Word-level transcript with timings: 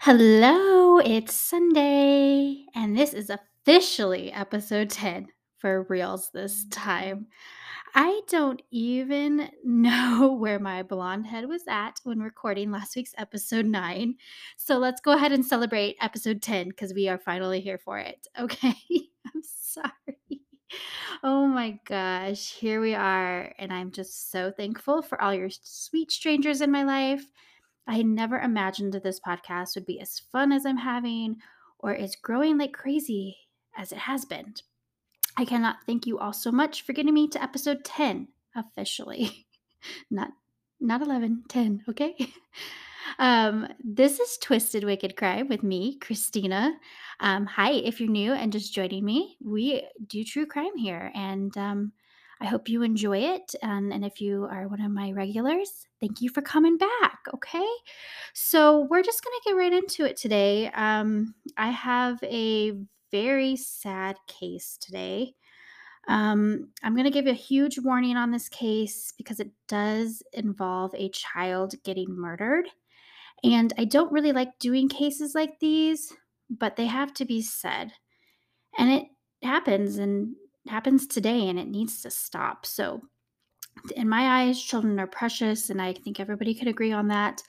Hello, 0.00 0.98
it's 0.98 1.34
Sunday, 1.34 2.64
and 2.74 2.96
this 2.96 3.12
is 3.12 3.30
officially 3.30 4.32
episode 4.32 4.88
10 4.88 5.28
for 5.58 5.84
reals 5.90 6.30
this 6.32 6.64
time. 6.70 7.26
I 7.94 8.22
don't 8.28 8.62
even 8.70 9.50
know 9.64 10.32
where 10.32 10.58
my 10.58 10.82
blonde 10.82 11.26
head 11.26 11.46
was 11.46 11.64
at 11.68 12.00
when 12.04 12.20
recording 12.20 12.70
last 12.70 12.96
week's 12.96 13.12
episode 13.18 13.66
9. 13.66 14.14
So 14.56 14.78
let's 14.78 15.02
go 15.02 15.12
ahead 15.12 15.32
and 15.32 15.44
celebrate 15.44 15.96
episode 16.00 16.40
10 16.40 16.68
because 16.68 16.94
we 16.94 17.06
are 17.08 17.18
finally 17.18 17.60
here 17.60 17.78
for 17.78 17.98
it. 17.98 18.26
Okay, 18.38 18.74
I'm 19.26 19.42
sorry. 19.42 20.19
Oh 21.22 21.46
my 21.46 21.78
gosh, 21.86 22.52
here 22.52 22.80
we 22.80 22.94
are, 22.94 23.52
and 23.58 23.72
I'm 23.72 23.90
just 23.90 24.30
so 24.30 24.50
thankful 24.50 25.02
for 25.02 25.20
all 25.20 25.34
your 25.34 25.50
sweet 25.50 26.10
strangers 26.10 26.60
in 26.60 26.70
my 26.70 26.82
life 26.84 27.24
I 27.90 28.02
never 28.02 28.38
imagined 28.38 28.92
that 28.92 29.02
this 29.02 29.18
podcast 29.18 29.74
would 29.74 29.84
be 29.84 30.00
as 30.00 30.20
fun 30.30 30.52
as 30.52 30.64
I'm 30.64 30.76
having 30.76 31.38
or 31.80 31.92
as 31.92 32.14
growing 32.14 32.56
like 32.56 32.72
crazy 32.72 33.36
as 33.76 33.90
it 33.90 33.98
has 33.98 34.24
been. 34.24 34.54
I 35.36 35.44
cannot 35.44 35.78
thank 35.86 36.06
you 36.06 36.16
all 36.16 36.32
so 36.32 36.52
much 36.52 36.82
for 36.82 36.92
getting 36.92 37.14
me 37.14 37.26
to 37.28 37.42
episode 37.42 37.84
10 37.84 38.28
officially. 38.54 39.46
not 40.10 40.30
not 40.80 41.02
11, 41.02 41.44
10, 41.48 41.82
okay? 41.88 42.14
Um, 43.18 43.68
this 43.82 44.20
is 44.20 44.38
Twisted 44.38 44.84
Wicked 44.84 45.16
Crime 45.16 45.48
with 45.48 45.62
me, 45.62 45.98
Christina. 45.98 46.72
Um, 47.20 47.46
hi, 47.46 47.72
if 47.72 48.00
you're 48.00 48.10
new 48.10 48.32
and 48.32 48.52
just 48.52 48.72
joining 48.72 49.04
me, 49.04 49.36
we 49.44 49.86
do 50.06 50.24
true 50.24 50.46
crime 50.46 50.76
here, 50.76 51.10
and 51.14 51.56
um, 51.56 51.92
I 52.40 52.46
hope 52.46 52.68
you 52.68 52.82
enjoy 52.82 53.18
it. 53.18 53.54
And, 53.62 53.92
and 53.92 54.04
if 54.04 54.20
you 54.20 54.44
are 54.50 54.68
one 54.68 54.80
of 54.80 54.90
my 54.90 55.12
regulars, 55.12 55.86
thank 56.00 56.22
you 56.22 56.30
for 56.30 56.40
coming 56.40 56.78
back. 56.78 57.20
Okay. 57.34 57.68
So 58.32 58.86
we're 58.90 59.02
just 59.02 59.22
to 59.22 59.40
get 59.44 59.56
right 59.56 59.72
into 59.72 60.04
it 60.04 60.16
today. 60.16 60.70
Um, 60.70 61.34
I 61.56 61.70
have 61.70 62.18
a 62.22 62.72
very 63.10 63.56
sad 63.56 64.16
case 64.26 64.78
today. 64.80 65.34
Um, 66.08 66.68
I'm 66.82 66.94
going 66.94 67.04
to 67.04 67.10
give 67.10 67.26
a 67.26 67.34
huge 67.34 67.78
warning 67.78 68.16
on 68.16 68.30
this 68.30 68.48
case 68.48 69.12
because 69.18 69.38
it 69.38 69.50
does 69.68 70.22
involve 70.32 70.94
a 70.94 71.10
child 71.10 71.74
getting 71.84 72.08
murdered. 72.10 72.68
And 73.42 73.72
I 73.78 73.84
don't 73.84 74.12
really 74.12 74.32
like 74.32 74.58
doing 74.58 74.88
cases 74.88 75.34
like 75.34 75.58
these, 75.60 76.12
but 76.50 76.76
they 76.76 76.86
have 76.86 77.14
to 77.14 77.24
be 77.24 77.42
said. 77.42 77.92
And 78.78 78.90
it 78.90 79.04
happens, 79.42 79.98
and 79.98 80.34
happens 80.68 81.06
today 81.06 81.48
and 81.48 81.58
it 81.58 81.68
needs 81.68 82.02
to 82.02 82.10
stop. 82.10 82.66
So, 82.66 83.02
in 83.96 84.08
my 84.08 84.42
eyes, 84.42 84.62
children 84.62 84.98
are 85.00 85.06
precious, 85.06 85.70
and 85.70 85.80
I 85.80 85.92
think 85.92 86.18
everybody 86.18 86.54
could 86.54 86.68
agree 86.68 86.92
on 86.92 87.08
that. 87.08 87.42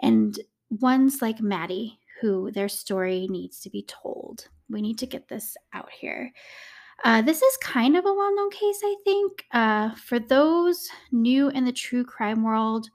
And 0.00 0.38
ones 0.70 1.20
like 1.22 1.40
Maddie, 1.40 1.98
who 2.20 2.50
their 2.52 2.68
story 2.68 3.26
needs 3.28 3.60
to 3.60 3.70
be 3.70 3.82
told. 3.82 4.48
We 4.68 4.82
need 4.82 4.98
to 4.98 5.06
get 5.06 5.28
this 5.28 5.56
out 5.72 5.90
here. 5.90 6.30
Uh, 7.02 7.22
this 7.22 7.42
is 7.42 7.56
kind 7.58 7.96
of 7.96 8.04
a 8.04 8.14
well 8.14 8.34
known 8.34 8.50
case, 8.50 8.80
I 8.84 8.96
think. 9.04 9.44
Uh, 9.52 9.94
for 9.94 10.18
those 10.18 10.88
new 11.10 11.48
in 11.48 11.64
the 11.64 11.72
true 11.72 12.04
crime 12.04 12.42
world 12.42 12.88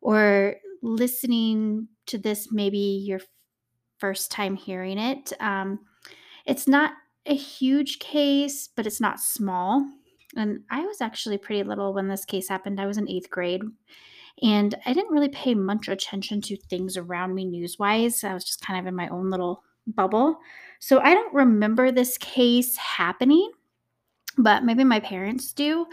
or 0.00 0.56
listening 0.82 1.88
to 2.06 2.18
this, 2.18 2.48
maybe 2.50 2.78
your 2.78 3.20
first 3.98 4.30
time 4.30 4.56
hearing 4.56 4.98
it, 4.98 5.32
um, 5.40 5.80
it's 6.46 6.66
not 6.66 6.92
a 7.26 7.34
huge 7.34 7.98
case, 7.98 8.68
but 8.74 8.86
it's 8.86 9.00
not 9.00 9.20
small. 9.20 9.86
And 10.36 10.60
I 10.70 10.82
was 10.86 11.00
actually 11.00 11.38
pretty 11.38 11.62
little 11.62 11.92
when 11.92 12.08
this 12.08 12.24
case 12.24 12.48
happened. 12.48 12.80
I 12.80 12.86
was 12.86 12.98
in 12.98 13.08
eighth 13.08 13.30
grade. 13.30 13.62
And 14.42 14.74
I 14.86 14.92
didn't 14.92 15.12
really 15.12 15.28
pay 15.28 15.54
much 15.54 15.88
attention 15.88 16.40
to 16.42 16.56
things 16.56 16.96
around 16.96 17.34
me 17.34 17.44
news 17.44 17.78
wise. 17.78 18.22
I 18.22 18.34
was 18.34 18.44
just 18.44 18.64
kind 18.64 18.78
of 18.78 18.86
in 18.86 18.94
my 18.94 19.08
own 19.08 19.30
little 19.30 19.64
bubble. 19.86 20.38
So 20.78 21.00
I 21.00 21.12
don't 21.12 21.34
remember 21.34 21.90
this 21.90 22.16
case 22.18 22.76
happening, 22.76 23.50
but 24.36 24.64
maybe 24.64 24.84
my 24.84 25.00
parents 25.00 25.52
do. 25.52 25.86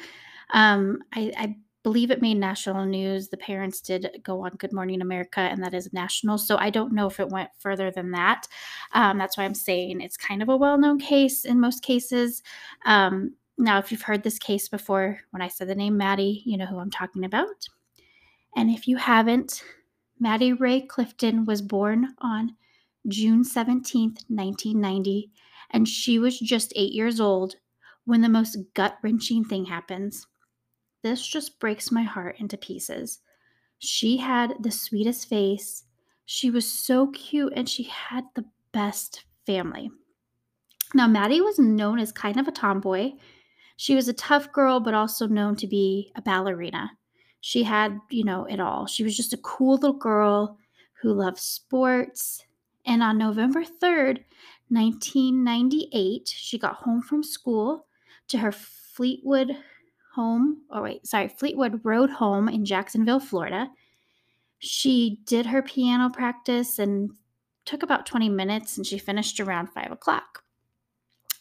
Um, 0.53 0.99
I, 1.13 1.31
I 1.37 1.55
believe 1.85 2.09
it 2.09 2.19
made 2.19 2.33
national 2.33 2.83
news. 2.83 3.27
The 3.27 3.37
parents 3.37 3.79
did 3.79 4.19
go 4.23 4.43
on 4.43 4.55
Good 4.57 4.73
Morning 4.73 5.03
America, 5.03 5.41
and 5.41 5.63
that 5.63 5.75
is 5.75 5.93
national. 5.93 6.39
So 6.39 6.57
I 6.57 6.71
don't 6.71 6.93
know 6.93 7.05
if 7.05 7.19
it 7.19 7.29
went 7.29 7.51
further 7.59 7.91
than 7.91 8.09
that. 8.09 8.47
Um, 8.93 9.19
that's 9.19 9.37
why 9.37 9.43
I'm 9.43 9.53
saying 9.53 10.01
it's 10.01 10.17
kind 10.17 10.41
of 10.41 10.49
a 10.49 10.57
well 10.57 10.79
known 10.79 10.97
case 10.97 11.45
in 11.45 11.59
most 11.59 11.83
cases. 11.83 12.41
Um, 12.87 13.35
now, 13.59 13.77
if 13.77 13.91
you've 13.91 14.01
heard 14.01 14.23
this 14.23 14.39
case 14.39 14.67
before, 14.67 15.19
when 15.29 15.43
I 15.43 15.47
said 15.47 15.67
the 15.67 15.75
name 15.75 15.95
Maddie, 15.95 16.41
you 16.43 16.57
know 16.57 16.65
who 16.65 16.79
I'm 16.79 16.89
talking 16.89 17.23
about. 17.23 17.67
And 18.55 18.71
if 18.71 18.87
you 18.87 18.97
haven't, 18.97 19.63
Maddie 20.19 20.53
Rae 20.53 20.81
Clifton 20.81 21.45
was 21.45 21.61
born 21.61 22.15
on 22.17 22.55
June 23.07 23.43
17th, 23.43 24.25
1990, 24.27 25.29
and 25.69 25.87
she 25.87 26.17
was 26.17 26.39
just 26.39 26.73
eight 26.75 26.93
years 26.93 27.19
old 27.19 27.57
when 28.05 28.21
the 28.21 28.29
most 28.29 28.57
gut 28.73 28.97
wrenching 29.03 29.45
thing 29.45 29.65
happens. 29.65 30.25
This 31.05 31.23
just 31.23 31.59
breaks 31.59 31.91
my 31.91 32.01
heart 32.01 32.37
into 32.39 32.57
pieces. 32.57 33.19
She 33.77 34.17
had 34.17 34.55
the 34.59 34.71
sweetest 34.71 35.29
face. 35.29 35.83
She 36.25 36.49
was 36.49 36.67
so 36.67 37.11
cute 37.11 37.53
and 37.55 37.69
she 37.69 37.83
had 37.83 38.23
the 38.33 38.45
best 38.71 39.23
family. 39.45 39.91
Now, 40.95 41.05
Maddie 41.07 41.41
was 41.41 41.59
known 41.59 41.99
as 41.99 42.11
kind 42.11 42.39
of 42.39 42.47
a 42.47 42.51
tomboy. 42.51 43.11
She 43.77 43.93
was 43.93 44.07
a 44.07 44.13
tough 44.13 44.51
girl, 44.51 44.79
but 44.79 44.95
also 44.95 45.27
known 45.27 45.55
to 45.57 45.67
be 45.67 46.11
a 46.15 46.23
ballerina. 46.23 46.93
She 47.39 47.61
had, 47.61 47.99
you 48.09 48.23
know, 48.23 48.45
it 48.45 48.59
all. 48.59 48.87
She 48.87 49.03
was 49.03 49.15
just 49.15 49.31
a 49.31 49.37
cool 49.37 49.75
little 49.75 49.93
girl 49.93 50.57
who 51.03 51.13
loved 51.13 51.37
sports. 51.37 52.43
And 52.83 53.03
on 53.03 53.19
November 53.19 53.63
3rd, 53.63 54.23
1998, 54.69 56.33
she 56.35 56.57
got 56.57 56.77
home 56.77 57.03
from 57.03 57.21
school 57.21 57.85
to 58.29 58.39
her 58.39 58.51
Fleetwood 58.51 59.55
home, 60.15 60.61
or 60.69 60.81
wait, 60.81 61.05
sorry, 61.05 61.27
Fleetwood 61.27 61.81
Road 61.83 62.09
home 62.09 62.49
in 62.49 62.65
Jacksonville, 62.65 63.19
Florida. 63.19 63.69
She 64.59 65.19
did 65.25 65.45
her 65.45 65.61
piano 65.61 66.09
practice 66.09 66.79
and 66.79 67.11
took 67.65 67.83
about 67.83 68.05
20 68.05 68.29
minutes 68.29 68.77
and 68.77 68.85
she 68.85 68.97
finished 68.97 69.39
around 69.39 69.67
5 69.67 69.91
o'clock. 69.91 70.43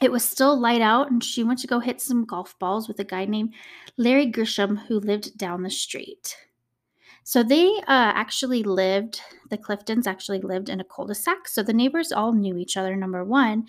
It 0.02 0.10
was 0.10 0.24
still 0.24 0.58
light 0.58 0.82
out 0.82 1.10
and 1.10 1.22
she 1.22 1.44
went 1.44 1.60
to 1.60 1.66
go 1.66 1.78
hit 1.78 2.00
some 2.00 2.24
golf 2.24 2.58
balls 2.58 2.88
with 2.88 2.98
a 2.98 3.04
guy 3.04 3.24
named 3.24 3.54
Larry 3.96 4.30
Grisham 4.30 4.86
who 4.86 4.98
lived 4.98 5.38
down 5.38 5.62
the 5.62 5.70
street. 5.70 6.36
So 7.22 7.42
they 7.42 7.66
uh, 7.66 8.12
actually 8.14 8.62
lived, 8.62 9.20
the 9.48 9.56
Cliftons 9.56 10.06
actually 10.06 10.40
lived 10.40 10.68
in 10.68 10.80
a 10.80 10.84
cul 10.84 11.06
de 11.06 11.14
sac. 11.14 11.48
So 11.48 11.62
the 11.62 11.72
neighbors 11.72 12.12
all 12.12 12.32
knew 12.32 12.58
each 12.58 12.76
other, 12.76 12.94
number 12.96 13.24
one. 13.24 13.66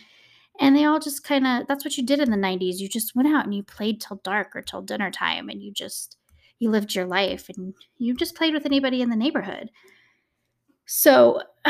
And 0.60 0.76
they 0.76 0.86
all 0.86 1.00
just 1.00 1.24
kind 1.24 1.46
of, 1.46 1.68
that's 1.68 1.84
what 1.84 1.98
you 1.98 2.06
did 2.06 2.20
in 2.20 2.32
the 2.32 2.38
90s. 2.38 2.78
You 2.78 2.88
just 2.88 3.16
went 3.16 3.28
out 3.28 3.46
and 3.46 3.54
you 3.54 3.64
played 3.64 4.00
till 4.00 4.22
dark 4.24 4.56
or 4.56 4.62
till 4.62 4.82
dinner 4.82 5.12
time 5.12 5.50
and 5.50 5.62
you 5.62 5.72
just, 5.72 6.18
you 6.60 6.70
lived 6.70 6.96
your 6.96 7.06
life 7.06 7.50
and 7.50 7.74
you 7.98 8.16
just 8.16 8.36
played 8.36 8.54
with 8.54 8.66
anybody 8.66 9.02
in 9.02 9.10
the 9.10 9.16
neighborhood. 9.16 9.70
So 10.86 11.42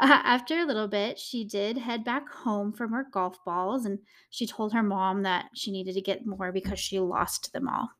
after 0.00 0.58
a 0.58 0.64
little 0.64 0.88
bit, 0.88 1.18
she 1.18 1.44
did 1.44 1.76
head 1.76 2.04
back 2.04 2.28
home 2.30 2.72
from 2.72 2.92
her 2.92 3.06
golf 3.12 3.36
balls 3.44 3.84
and 3.84 3.98
she 4.30 4.46
told 4.46 4.72
her 4.72 4.82
mom 4.82 5.22
that 5.24 5.46
she 5.54 5.70
needed 5.70 5.94
to 5.94 6.00
get 6.00 6.26
more 6.26 6.52
because 6.52 6.78
she 6.78 6.98
lost 6.98 7.52
them 7.52 7.68
all. 7.68 7.90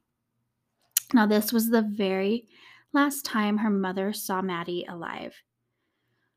Now, 1.13 1.27
this 1.27 1.53
was 1.53 1.71
the 1.71 1.83
very 1.83 2.47
last 2.93 3.25
time 3.25 3.59
her 3.59 3.71
mother 3.71 4.13
saw 4.13 4.41
Maddie 4.41 4.87
alive. 4.89 5.35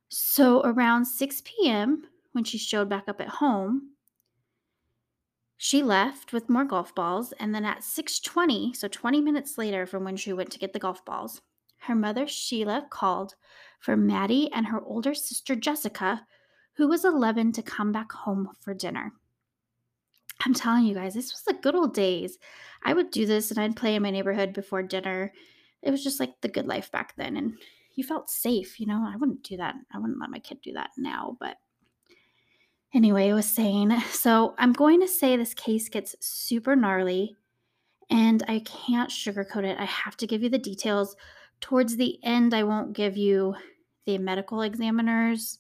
So 0.10 0.62
around 0.64 1.06
6 1.06 1.42
p.m., 1.46 2.04
when 2.34 2.44
she 2.44 2.58
showed 2.58 2.90
back 2.90 3.06
up 3.08 3.22
at 3.22 3.30
home, 3.30 3.92
she 5.58 5.82
left 5.82 6.34
with 6.34 6.50
more 6.50 6.66
golf 6.66 6.94
balls 6.94 7.32
and 7.40 7.56
then 7.56 7.64
at 7.64 7.84
6:20, 7.84 8.76
so 8.76 8.88
20 8.88 9.22
minutes 9.22 9.58
later 9.58 9.86
from 9.86 10.04
when 10.04 10.18
she 10.18 10.34
went 10.34 10.52
to 10.52 10.60
get 10.60 10.74
the 10.74 10.80
golf 10.80 11.06
balls, 11.06 11.42
her 11.84 11.96
mother 11.96 12.28
Sheila 12.28 12.88
called 12.90 13.36
for 13.80 13.96
Maddie 13.96 14.52
and 14.52 14.68
her 14.68 14.82
older 14.82 15.14
sister 15.14 15.56
Jessica, 15.56 16.26
who 16.74 16.88
was 16.88 17.06
11 17.06 17.54
to 17.54 17.62
come 17.62 17.92
back 17.92 18.12
home 18.12 18.50
for 18.60 18.74
dinner. 18.74 19.14
I'm 20.46 20.54
telling 20.54 20.86
you 20.86 20.96
guys, 20.96 21.14
this 21.14 21.32
was 21.32 21.44
the 21.44 21.54
good 21.62 21.76
old 21.76 21.94
days. 21.94 22.38
I 22.84 22.94
would 22.94 23.12
do 23.12 23.26
this 23.26 23.52
and 23.52 23.60
I'd 23.60 23.76
play 23.76 23.96
in 23.96 24.04
my 24.04 24.10
neighborhood 24.10 24.52
before 24.54 24.84
dinner. 24.84 25.32
It 25.82 25.92
was 25.92 26.04
just 26.04 26.20
like 26.20 26.42
the 26.42 26.48
good 26.50 26.68
life 26.68 26.92
back 26.92 27.16
then 27.16 27.38
and 27.38 27.58
you 27.96 28.04
felt 28.04 28.30
safe, 28.30 28.80
you 28.80 28.86
know. 28.86 29.06
I 29.08 29.16
wouldn't 29.16 29.44
do 29.44 29.58
that. 29.58 29.76
I 29.94 30.00
wouldn't 30.00 30.20
let 30.20 30.30
my 30.30 30.40
kid 30.40 30.60
do 30.62 30.74
that 30.74 30.90
now, 30.98 31.38
but 31.40 31.58
Anyway, 32.94 33.30
I 33.30 33.34
was 33.34 33.48
saying, 33.48 34.00
so 34.12 34.54
I'm 34.58 34.72
going 34.72 35.02
to 35.02 35.08
say 35.08 35.36
this 35.36 35.54
case 35.54 35.90
gets 35.90 36.16
super 36.20 36.76
gnarly 36.76 37.36
and 38.10 38.44
I 38.48 38.60
can't 38.60 39.10
sugarcoat 39.10 39.64
it. 39.64 39.80
I 39.80 39.86
have 39.86 40.16
to 40.18 40.28
give 40.28 40.44
you 40.44 40.50
the 40.50 40.60
details. 40.60 41.16
Towards 41.60 41.98
the 41.98 42.20
end, 42.24 42.54
I 42.54 42.64
won't 42.64 42.94
give 42.94 43.18
you 43.18 43.56
the 44.06 44.20
medical 44.20 44.62
examiner's 44.62 45.60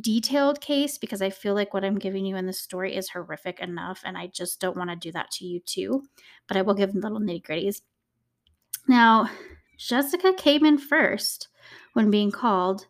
detailed 0.00 0.60
case 0.60 0.98
because 0.98 1.20
I 1.20 1.30
feel 1.30 1.54
like 1.54 1.74
what 1.74 1.84
I'm 1.84 1.98
giving 1.98 2.24
you 2.24 2.36
in 2.36 2.46
this 2.46 2.60
story 2.60 2.94
is 2.96 3.10
horrific 3.10 3.60
enough, 3.60 4.00
and 4.04 4.16
I 4.16 4.28
just 4.28 4.60
don't 4.60 4.76
want 4.76 4.88
to 4.90 4.96
do 4.96 5.10
that 5.12 5.30
to 5.32 5.44
you 5.44 5.60
too. 5.60 6.04
But 6.46 6.56
I 6.56 6.62
will 6.62 6.74
give 6.74 6.94
little 6.94 7.20
nitty 7.20 7.42
gritties. 7.42 7.82
Now, 8.86 9.28
Jessica 9.76 10.32
came 10.32 10.64
in 10.64 10.78
first 10.78 11.48
when 11.94 12.10
being 12.10 12.30
called 12.30 12.86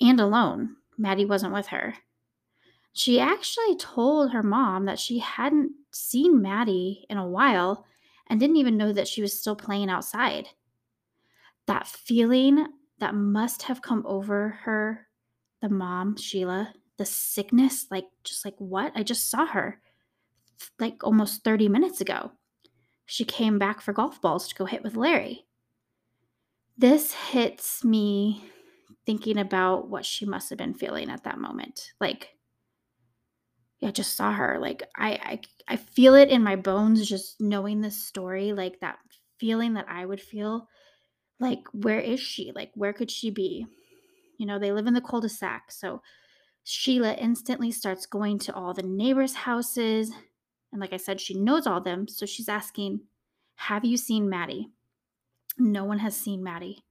and 0.00 0.18
alone. 0.18 0.76
Maddie 0.96 1.26
wasn't 1.26 1.52
with 1.52 1.68
her. 1.68 1.94
She 2.92 3.18
actually 3.18 3.76
told 3.76 4.32
her 4.32 4.42
mom 4.42 4.84
that 4.84 4.98
she 4.98 5.18
hadn't 5.18 5.72
seen 5.92 6.42
Maddie 6.42 7.06
in 7.08 7.16
a 7.16 7.26
while 7.26 7.86
and 8.28 8.38
didn't 8.38 8.56
even 8.56 8.76
know 8.76 8.92
that 8.92 9.08
she 9.08 9.22
was 9.22 9.38
still 9.38 9.56
playing 9.56 9.88
outside. 9.88 10.48
That 11.66 11.86
feeling 11.86 12.66
that 12.98 13.14
must 13.14 13.62
have 13.62 13.82
come 13.82 14.04
over 14.06 14.60
her, 14.64 15.08
the 15.60 15.68
mom, 15.68 16.16
Sheila, 16.16 16.74
the 16.98 17.06
sickness, 17.06 17.86
like, 17.90 18.06
just 18.24 18.44
like, 18.44 18.56
what? 18.58 18.92
I 18.94 19.02
just 19.02 19.30
saw 19.30 19.46
her 19.46 19.80
like 20.78 21.02
almost 21.04 21.44
30 21.44 21.68
minutes 21.68 22.00
ago. 22.00 22.32
She 23.06 23.24
came 23.24 23.58
back 23.58 23.80
for 23.80 23.92
golf 23.92 24.20
balls 24.20 24.48
to 24.48 24.54
go 24.54 24.64
hit 24.64 24.82
with 24.82 24.96
Larry. 24.96 25.46
This 26.76 27.12
hits 27.12 27.84
me 27.84 28.44
thinking 29.04 29.38
about 29.38 29.88
what 29.88 30.06
she 30.06 30.24
must 30.24 30.48
have 30.50 30.58
been 30.58 30.74
feeling 30.74 31.10
at 31.10 31.24
that 31.24 31.38
moment. 31.38 31.92
Like, 32.00 32.36
I 33.84 33.90
just 33.90 34.16
saw 34.16 34.32
her. 34.32 34.58
Like 34.60 34.82
I, 34.96 35.10
I 35.12 35.40
I 35.68 35.76
feel 35.76 36.14
it 36.14 36.28
in 36.28 36.42
my 36.42 36.56
bones 36.56 37.08
just 37.08 37.40
knowing 37.40 37.80
this 37.80 38.04
story, 38.04 38.52
like 38.52 38.80
that 38.80 38.98
feeling 39.38 39.74
that 39.74 39.86
I 39.88 40.06
would 40.06 40.20
feel 40.20 40.68
like 41.40 41.62
where 41.72 41.98
is 41.98 42.20
she? 42.20 42.52
Like 42.54 42.70
where 42.74 42.92
could 42.92 43.10
she 43.10 43.30
be? 43.30 43.66
You 44.38 44.46
know, 44.46 44.58
they 44.58 44.72
live 44.72 44.86
in 44.86 44.94
the 44.94 45.00
cul-de-sac. 45.00 45.70
So 45.70 46.02
Sheila 46.64 47.14
instantly 47.14 47.70
starts 47.70 48.06
going 48.06 48.38
to 48.40 48.54
all 48.54 48.72
the 48.72 48.82
neighbors' 48.82 49.34
houses. 49.34 50.12
And 50.70 50.80
like 50.80 50.92
I 50.92 50.96
said, 50.96 51.20
she 51.20 51.34
knows 51.34 51.66
all 51.66 51.80
them. 51.80 52.08
So 52.08 52.26
she's 52.26 52.48
asking, 52.48 53.00
Have 53.56 53.84
you 53.84 53.96
seen 53.96 54.28
Maddie? 54.28 54.70
No 55.58 55.84
one 55.84 55.98
has 55.98 56.16
seen 56.16 56.42
Maddie. 56.42 56.84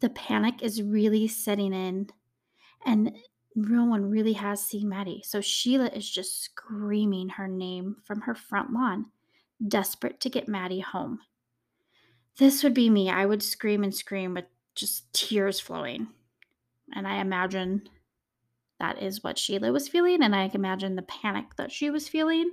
The 0.00 0.10
panic 0.10 0.62
is 0.62 0.82
really 0.82 1.28
setting 1.28 1.72
in. 1.72 2.08
And 2.84 3.16
no 3.58 3.84
one 3.84 4.10
really 4.10 4.34
has 4.34 4.62
seen 4.62 4.88
Maddie. 4.88 5.22
So 5.24 5.40
Sheila 5.40 5.88
is 5.88 6.08
just 6.08 6.42
screaming 6.42 7.30
her 7.30 7.48
name 7.48 7.96
from 8.04 8.20
her 8.22 8.34
front 8.34 8.72
lawn, 8.72 9.06
desperate 9.66 10.20
to 10.20 10.30
get 10.30 10.48
Maddie 10.48 10.80
home. 10.80 11.18
This 12.38 12.62
would 12.62 12.74
be 12.74 12.88
me. 12.88 13.10
I 13.10 13.26
would 13.26 13.42
scream 13.42 13.82
and 13.82 13.94
scream 13.94 14.34
with 14.34 14.44
just 14.76 15.12
tears 15.12 15.58
flowing. 15.58 16.08
And 16.94 17.06
I 17.06 17.20
imagine 17.20 17.88
that 18.78 19.02
is 19.02 19.24
what 19.24 19.38
Sheila 19.38 19.72
was 19.72 19.88
feeling. 19.88 20.22
And 20.22 20.36
I 20.36 20.48
imagine 20.54 20.94
the 20.94 21.02
panic 21.02 21.56
that 21.56 21.72
she 21.72 21.90
was 21.90 22.06
feeling. 22.06 22.52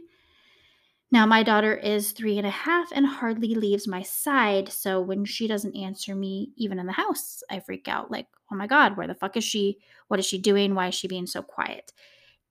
Now, 1.11 1.27
my 1.27 1.43
daughter 1.43 1.75
is 1.75 2.11
three 2.11 2.39
and 2.39 2.47
a 2.47 2.51
half 2.51 2.91
and 2.91 3.05
hardly 3.05 3.53
leaves 3.53 3.87
my 3.87 4.01
side. 4.01 4.69
So 4.69 4.99
when 4.99 5.23
she 5.23 5.47
doesn't 5.47 5.77
answer 5.77 6.15
me, 6.15 6.51
even 6.57 6.79
in 6.79 6.87
the 6.87 6.93
house, 6.93 7.43
I 7.49 7.59
freak 7.59 7.87
out 7.87 8.09
like, 8.09 8.27
oh 8.51 8.55
my 8.55 8.67
God, 8.67 8.97
where 8.97 9.07
the 9.07 9.15
fuck 9.15 9.37
is 9.37 9.43
she? 9.43 9.79
What 10.07 10.19
is 10.19 10.25
she 10.25 10.37
doing? 10.37 10.75
Why 10.75 10.87
is 10.87 10.95
she 10.95 11.07
being 11.07 11.27
so 11.27 11.41
quiet? 11.41 11.93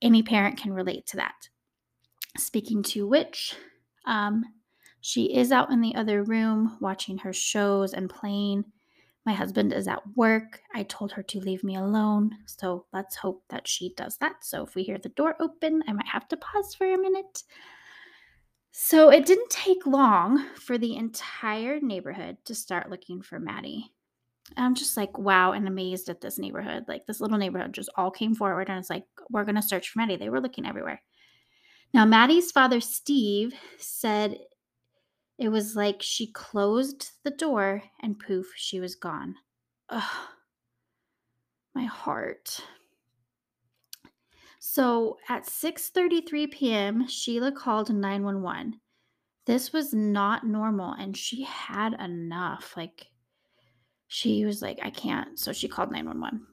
Any 0.03 0.23
parent 0.23 0.59
can 0.59 0.73
relate 0.73 1.07
to 1.09 1.17
that. 1.19 1.49
Speaking 2.37 2.83
to 2.85 3.07
which, 3.07 3.55
um, 4.07 4.45
she 5.01 5.35
is 5.37 5.53
out 5.53 5.71
in 5.71 5.81
the 5.81 5.95
other 5.95 6.23
room 6.23 6.77
watching 6.81 7.19
her 7.19 7.33
shows 7.33 7.93
and 7.93 8.11
playing. 8.11 8.65
My 9.27 9.33
husband 9.33 9.73
is 9.73 9.89
at 9.89 10.03
work. 10.17 10.61
I 10.75 10.83
told 10.83 11.13
her 11.13 11.23
to 11.23 11.41
leave 11.41 11.65
me 11.65 11.77
alone. 11.77 12.31
So 12.47 12.87
let's 12.93 13.17
hope 13.17 13.43
that 13.49 13.67
she 13.67 13.95
does 13.97 14.19
that. 14.19 14.45
So 14.45 14.65
if 14.65 14.75
we 14.75 14.83
hear 14.83 14.99
the 14.99 15.09
door 15.11 15.37
open, 15.41 15.83
I 15.89 15.93
might 15.93 16.07
have 16.07 16.29
to 16.29 16.37
pause 16.37 16.75
for 16.75 16.93
a 16.93 16.99
minute. 16.99 17.43
So 18.73 19.11
it 19.11 19.25
didn't 19.25 19.51
take 19.51 19.87
long 19.87 20.45
for 20.57 20.77
the 20.77 20.97
entire 20.97 21.81
neighborhood 21.81 22.39
to 22.47 22.55
start 22.55 22.91
looking 22.91 23.23
for 23.23 23.39
Maddie. 23.39 23.94
I'm 24.57 24.75
just 24.75 24.97
like, 24.97 25.19
wow, 25.19 25.53
and 25.53 25.67
amazed 25.67 26.09
at 26.09 26.21
this 26.21 26.39
neighborhood. 26.39 26.85
Like, 26.89 27.07
this 27.07 27.21
little 27.21 27.39
neighborhood 27.39 27.73
just 27.73 27.91
all 27.97 28.11
came 28.11 28.35
forward 28.35 28.69
and 28.69 28.79
it's 28.79 28.91
like, 28.91 29.05
we're 29.31 29.45
going 29.45 29.57
to 29.57 29.63
search 29.63 29.91
for 29.91 29.99
Maddie. 29.99 30.17
They 30.17 30.31
were 30.31 30.41
looking 30.41 30.67
everywhere. 30.67 31.03
Now, 31.93 32.05
Maddie's 32.05 32.51
father, 32.51 32.81
Steve, 32.81 33.55
said 33.79 34.39
it 35.39 35.49
was 35.49 35.75
like 35.77 36.01
she 36.01 36.31
closed 36.33 37.13
the 37.25 37.31
door 37.31 37.83
and 38.01 38.19
poof, 38.19 38.53
she 38.57 38.81
was 38.81 38.95
gone. 38.95 39.35
Ugh, 39.89 40.03
my 41.75 41.85
heart. 41.85 42.61
So 44.61 45.19
at 45.29 45.47
6:33 45.47 46.51
p.m., 46.51 47.09
Sheila 47.09 47.53
called 47.53 47.95
911. 47.95 48.81
This 49.47 49.73
was 49.73 49.93
not 49.93 50.47
normal 50.47 50.93
and 50.93 51.17
she 51.17 51.43
had 51.43 51.95
enough. 52.01 52.75
Like 52.77 53.09
she 54.15 54.45
was 54.45 54.63
like, 54.63 54.79
I 54.81 54.91
can't. 54.91 55.37
So 55.41 55.53
she 55.53 55.67
called 55.67 55.91
911. 55.91 56.47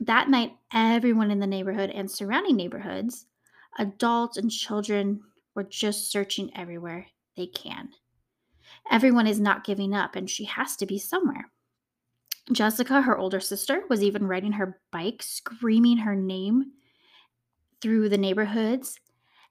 That 0.00 0.30
night, 0.30 0.52
everyone 0.72 1.30
in 1.30 1.38
the 1.38 1.46
neighborhood 1.46 1.90
and 1.90 2.10
surrounding 2.10 2.56
neighborhoods, 2.56 3.26
adults 3.78 4.38
and 4.38 4.50
children, 4.50 5.20
were 5.54 5.64
just 5.64 6.10
searching 6.10 6.50
everywhere 6.56 7.06
they 7.36 7.46
can. 7.46 7.90
Everyone 8.90 9.26
is 9.26 9.38
not 9.38 9.64
giving 9.64 9.94
up, 9.94 10.16
and 10.16 10.30
she 10.30 10.46
has 10.46 10.76
to 10.76 10.86
be 10.86 10.98
somewhere. 10.98 11.50
Jessica, 12.52 13.02
her 13.02 13.18
older 13.18 13.38
sister, 13.40 13.82
was 13.90 14.02
even 14.02 14.26
riding 14.26 14.52
her 14.52 14.80
bike, 14.90 15.22
screaming 15.22 15.98
her 15.98 16.16
name 16.16 16.72
through 17.82 18.08
the 18.08 18.16
neighborhoods. 18.16 18.98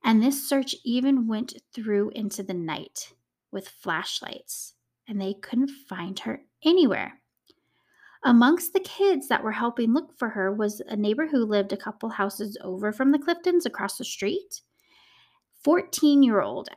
And 0.03 0.23
this 0.23 0.49
search 0.49 0.73
even 0.83 1.27
went 1.27 1.53
through 1.71 2.09
into 2.15 2.41
the 2.41 2.55
night 2.55 3.13
with 3.51 3.69
flashlights, 3.69 4.73
and 5.07 5.21
they 5.21 5.35
couldn't 5.35 5.69
find 5.87 6.17
her 6.17 6.41
anywhere. 6.63 7.21
Amongst 8.23 8.73
the 8.73 8.79
kids 8.79 9.27
that 9.27 9.43
were 9.43 9.51
helping 9.51 9.93
look 9.93 10.17
for 10.17 10.29
her 10.29 10.51
was 10.51 10.81
a 10.87 10.95
neighbor 10.95 11.27
who 11.27 11.45
lived 11.45 11.71
a 11.71 11.77
couple 11.77 12.09
houses 12.09 12.57
over 12.63 12.91
from 12.91 13.11
the 13.11 13.19
Cliftons 13.19 13.65
across 13.65 13.97
the 13.97 14.05
street. 14.05 14.61
14 15.63 16.23
year 16.23 16.41
old. 16.41 16.69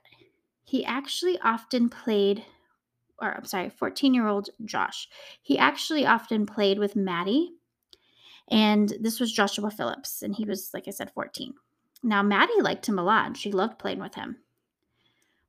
He 0.65 0.85
actually 0.85 1.39
often 1.41 1.89
played, 1.89 2.45
or 3.21 3.35
I'm 3.35 3.45
sorry, 3.45 3.71
14 3.71 4.15
year 4.15 4.27
old 4.27 4.51
Josh. 4.65 5.09
He 5.43 5.59
actually 5.59 6.07
often 6.07 6.47
played 6.47 6.79
with 6.79 6.97
Maddie. 6.97 7.55
And 8.51 8.93
this 9.01 9.21
was 9.21 9.33
Joshua 9.33 9.71
Phillips, 9.71 10.23
and 10.23 10.35
he 10.35 10.45
was, 10.45 10.71
like 10.75 10.89
I 10.89 10.91
said, 10.91 11.13
14. 11.13 11.55
Now, 12.03 12.23
Maddie 12.23 12.61
liked 12.61 12.89
him 12.89 12.99
a 12.99 13.05
lot. 13.05 13.37
She 13.37 13.53
loved 13.53 13.79
playing 13.79 14.01
with 14.01 14.17
him. 14.17 14.39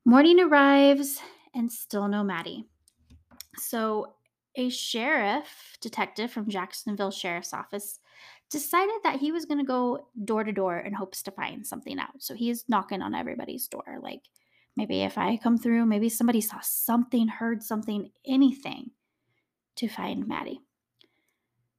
Morning 0.04 0.38
arrives, 0.38 1.20
and 1.54 1.70
still 1.70 2.06
no 2.06 2.22
Maddie. 2.22 2.68
So 3.56 4.14
a 4.56 4.68
sheriff 4.68 5.76
detective 5.80 6.30
from 6.30 6.48
Jacksonville 6.48 7.10
Sheriff's 7.10 7.54
Office 7.54 8.00
decided 8.50 8.96
that 9.02 9.18
he 9.18 9.32
was 9.32 9.46
going 9.46 9.58
to 9.58 9.64
go 9.64 10.06
door 10.24 10.44
to 10.44 10.52
door 10.52 10.78
in 10.78 10.92
hopes 10.92 11.22
to 11.22 11.30
find 11.30 11.66
something 11.66 11.98
out. 11.98 12.20
So 12.20 12.34
he's 12.34 12.68
knocking 12.68 13.00
on 13.00 13.14
everybody's 13.14 13.66
door. 13.66 13.98
Like, 14.02 14.20
maybe 14.76 15.02
if 15.02 15.16
I 15.16 15.38
come 15.38 15.56
through, 15.56 15.86
maybe 15.86 16.10
somebody 16.10 16.42
saw 16.42 16.60
something, 16.60 17.28
heard 17.28 17.62
something, 17.62 18.10
anything 18.26 18.90
to 19.76 19.88
find 19.88 20.28
Maddie. 20.28 20.60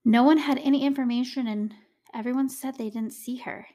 No 0.04 0.24
one 0.24 0.38
had 0.38 0.58
any 0.58 0.84
information, 0.84 1.48
and 1.48 1.74
everyone 2.14 2.50
said 2.50 2.76
they 2.76 2.90
didn't 2.90 3.14
see 3.14 3.38
her. 3.38 3.68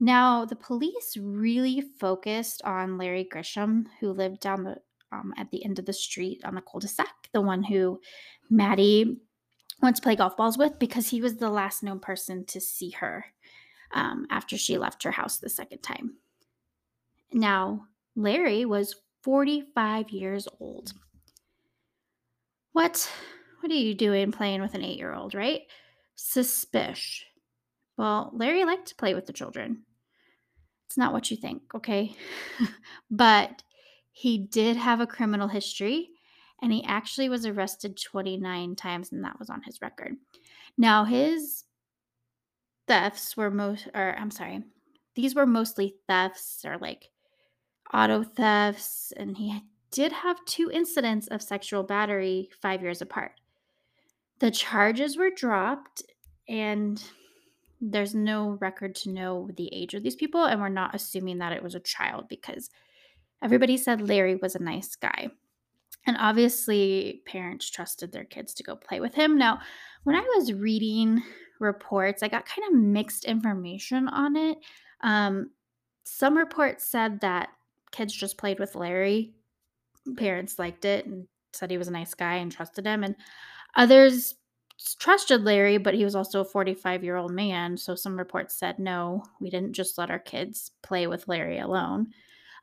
Now, 0.00 0.44
the 0.44 0.56
police 0.56 1.16
really 1.20 1.80
focused 1.80 2.62
on 2.64 2.96
Larry 2.96 3.28
Grisham, 3.30 3.86
who 3.98 4.12
lived 4.12 4.40
down 4.40 4.62
the 4.62 4.76
um, 5.12 5.32
at 5.36 5.50
the 5.50 5.64
end 5.64 5.78
of 5.78 5.86
the 5.86 5.92
street 5.92 6.40
on 6.44 6.54
the 6.54 6.60
cul-de-sac, 6.60 7.28
the 7.32 7.40
one 7.40 7.62
who 7.62 8.00
Maddie 8.50 9.18
went 9.80 9.96
to 9.96 10.02
play 10.02 10.16
golf 10.16 10.36
balls 10.36 10.58
with, 10.58 10.78
because 10.78 11.08
he 11.08 11.20
was 11.20 11.36
the 11.36 11.50
last 11.50 11.82
known 11.82 12.00
person 12.00 12.44
to 12.46 12.60
see 12.60 12.90
her 12.90 13.26
um, 13.92 14.26
after 14.30 14.58
she 14.58 14.78
left 14.78 15.02
her 15.02 15.12
house 15.12 15.38
the 15.38 15.48
second 15.48 15.80
time. 15.80 16.16
Now, 17.32 17.86
Larry 18.16 18.64
was 18.64 18.96
45 19.22 20.10
years 20.10 20.48
old. 20.60 20.92
What? 22.72 23.10
What 23.60 23.72
are 23.72 23.74
you 23.74 23.94
doing 23.94 24.32
playing 24.32 24.62
with 24.62 24.74
an 24.74 24.84
eight 24.84 24.98
year 24.98 25.14
old, 25.14 25.34
right? 25.34 25.62
Suspicious. 26.14 27.24
Well, 27.96 28.30
Larry 28.32 28.64
liked 28.64 28.88
to 28.88 28.94
play 28.94 29.14
with 29.14 29.26
the 29.26 29.32
children. 29.32 29.82
It's 30.86 30.96
not 30.96 31.12
what 31.12 31.30
you 31.30 31.36
think, 31.36 31.62
okay? 31.74 32.14
but 33.10 33.62
he 34.20 34.36
did 34.36 34.76
have 34.76 35.00
a 35.00 35.06
criminal 35.06 35.46
history 35.46 36.10
and 36.60 36.72
he 36.72 36.82
actually 36.82 37.28
was 37.28 37.46
arrested 37.46 37.96
29 37.96 38.74
times 38.74 39.12
and 39.12 39.22
that 39.22 39.38
was 39.38 39.48
on 39.48 39.62
his 39.62 39.80
record. 39.80 40.16
Now 40.76 41.04
his 41.04 41.62
thefts 42.88 43.36
were 43.36 43.48
most 43.48 43.86
or 43.94 44.16
I'm 44.18 44.32
sorry, 44.32 44.64
these 45.14 45.36
were 45.36 45.46
mostly 45.46 45.94
thefts 46.08 46.64
or 46.64 46.78
like 46.78 47.10
auto 47.94 48.24
thefts 48.24 49.12
and 49.16 49.36
he 49.36 49.62
did 49.92 50.10
have 50.10 50.44
two 50.46 50.68
incidents 50.68 51.28
of 51.28 51.40
sexual 51.40 51.84
battery 51.84 52.48
5 52.60 52.82
years 52.82 53.00
apart. 53.00 53.34
The 54.40 54.50
charges 54.50 55.16
were 55.16 55.30
dropped 55.30 56.02
and 56.48 57.00
There's 57.80 58.14
no 58.14 58.58
record 58.60 58.94
to 58.96 59.10
know 59.10 59.48
the 59.56 59.72
age 59.72 59.94
of 59.94 60.02
these 60.02 60.16
people, 60.16 60.44
and 60.44 60.60
we're 60.60 60.68
not 60.68 60.94
assuming 60.94 61.38
that 61.38 61.52
it 61.52 61.62
was 61.62 61.76
a 61.76 61.80
child 61.80 62.28
because 62.28 62.70
everybody 63.42 63.76
said 63.76 64.08
Larry 64.08 64.36
was 64.36 64.54
a 64.54 64.62
nice 64.62 64.96
guy. 64.96 65.28
And 66.06 66.16
obviously, 66.18 67.22
parents 67.26 67.68
trusted 67.68 68.12
their 68.12 68.24
kids 68.24 68.54
to 68.54 68.62
go 68.62 68.76
play 68.76 69.00
with 69.00 69.14
him. 69.14 69.36
Now, 69.36 69.60
when 70.04 70.16
I 70.16 70.20
was 70.36 70.52
reading 70.52 71.22
reports, 71.60 72.22
I 72.22 72.28
got 72.28 72.46
kind 72.46 72.66
of 72.68 72.80
mixed 72.80 73.24
information 73.24 74.08
on 74.08 74.36
it. 74.36 74.58
Um, 75.02 75.50
some 76.04 76.36
reports 76.36 76.84
said 76.84 77.20
that 77.20 77.50
kids 77.90 78.14
just 78.14 78.38
played 78.38 78.58
with 78.58 78.74
Larry. 78.74 79.34
Parents 80.16 80.58
liked 80.58 80.84
it 80.84 81.04
and 81.06 81.26
said 81.52 81.70
he 81.70 81.78
was 81.78 81.88
a 81.88 81.92
nice 81.92 82.14
guy 82.14 82.36
and 82.36 82.50
trusted 82.50 82.86
him. 82.86 83.04
And 83.04 83.14
others 83.76 84.34
trusted 84.98 85.44
Larry, 85.44 85.76
but 85.76 85.94
he 85.94 86.04
was 86.04 86.14
also 86.14 86.40
a 86.40 86.44
45 86.44 87.04
year 87.04 87.16
old 87.16 87.32
man. 87.32 87.76
So 87.76 87.94
some 87.94 88.16
reports 88.16 88.54
said, 88.54 88.78
no, 88.78 89.22
we 89.40 89.50
didn't 89.50 89.72
just 89.72 89.98
let 89.98 90.10
our 90.10 90.18
kids 90.18 90.70
play 90.82 91.06
with 91.06 91.28
Larry 91.28 91.58
alone. 91.58 92.08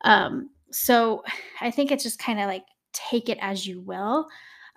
Um, 0.01 0.49
so 0.71 1.23
I 1.61 1.71
think 1.71 1.91
it's 1.91 2.03
just 2.03 2.19
kind 2.19 2.39
of 2.39 2.47
like 2.47 2.65
take 2.93 3.29
it 3.29 3.37
as 3.41 3.67
you 3.67 3.81
will. 3.81 4.27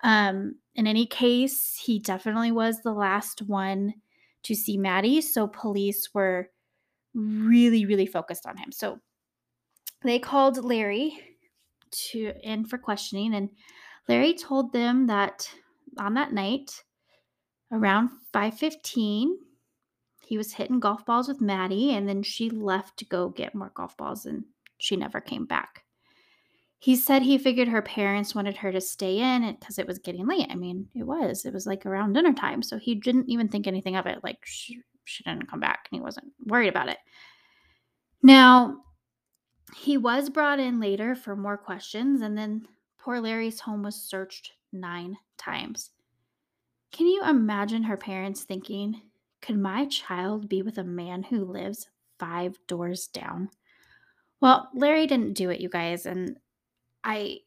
Um, 0.03 0.57
in 0.75 0.87
any 0.87 1.07
case, 1.07 1.81
he 1.83 1.99
definitely 1.99 2.53
was 2.53 2.83
the 2.83 2.93
last 2.93 3.43
one 3.43 3.95
to 4.45 4.55
see 4.55 4.77
Maddie. 4.77 5.21
So 5.21 5.49
police 5.49 6.11
were 6.15 6.51
really, 7.15 7.85
really 7.85 8.07
focused 8.07 8.47
on 8.47 8.57
him. 8.57 8.71
So 8.71 9.01
they 10.03 10.19
called 10.19 10.65
Larry 10.65 11.19
to 11.91 12.33
in 12.43 12.65
for 12.65 12.79
questioning, 12.79 13.35
and 13.35 13.51
Larry 14.09 14.35
told 14.35 14.73
them 14.73 15.07
that 15.07 15.51
on 15.99 16.15
that 16.15 16.33
night, 16.33 16.85
around 17.73 18.11
5:15, 18.33 19.37
he 20.23 20.37
was 20.37 20.53
hitting 20.53 20.81
golf 20.81 21.05
balls 21.05 21.29
with 21.29 21.41
Maddie, 21.41 21.95
and 21.95 22.09
then 22.09 22.23
she 22.23 22.51
left 22.51 22.99
to 22.99 23.05
go 23.05 23.31
get 23.31 23.55
more 23.55 23.73
golf 23.75 23.97
balls, 23.97 24.27
and 24.27 24.45
she 24.79 24.97
never 24.97 25.21
came 25.21 25.45
back. 25.45 25.85
He 26.81 26.95
said 26.95 27.23
he 27.23 27.39
figured 27.39 27.69
her 27.69 27.83
parents 27.83 28.35
wanted 28.35 28.57
her 28.59 28.71
to 28.71 28.81
stay 28.81 29.19
in 29.19 29.57
because 29.59 29.79
it 29.79 29.87
was 29.87 29.99
getting 29.99 30.27
late. 30.27 30.47
I 30.49 30.55
mean, 30.55 30.89
it 30.95 31.03
was. 31.03 31.45
It 31.45 31.53
was 31.53 31.67
like 31.67 31.85
around 31.85 32.13
dinner 32.13 32.33
time. 32.33 32.63
So 32.63 32.79
he 32.79 32.95
didn't 32.95 33.29
even 33.29 33.49
think 33.49 33.67
anything 33.67 33.97
of 33.97 34.07
it. 34.07 34.19
Like 34.23 34.39
she, 34.45 34.81
she 35.05 35.25
didn't 35.25 35.51
come 35.51 35.59
back 35.59 35.89
and 35.91 35.99
he 35.99 36.03
wasn't 36.03 36.29
worried 36.47 36.69
about 36.69 36.89
it. 36.89 36.99
Now, 38.23 38.83
he 39.77 39.97
was 39.97 40.31
brought 40.31 40.61
in 40.61 40.81
later 40.81 41.15
for 41.15 41.37
more 41.37 41.57
questions, 41.57 42.23
and 42.23 42.37
then 42.37 42.67
poor 42.99 43.21
Larry's 43.21 43.61
home 43.61 43.83
was 43.83 43.97
searched 43.97 44.53
nine 44.73 45.17
times. 45.37 45.91
Can 46.91 47.07
you 47.07 47.23
imagine 47.23 47.83
her 47.83 47.97
parents 47.97 48.45
thinking, 48.45 49.03
could 49.43 49.59
my 49.59 49.87
child 49.87 50.49
be 50.49 50.63
with 50.63 50.79
a 50.79 50.85
man 50.85 51.23
who 51.23 51.45
lives 51.45 51.89
five 52.19 52.59
doors 52.67 53.09
down? 53.09 53.51
Well, 54.41 54.69
Larry 54.75 55.07
didn't 55.07 55.35
do 55.35 55.51
it, 55.51 55.61
you 55.61 55.69
guys, 55.69 56.07
and 56.07 56.39
I 57.05 57.39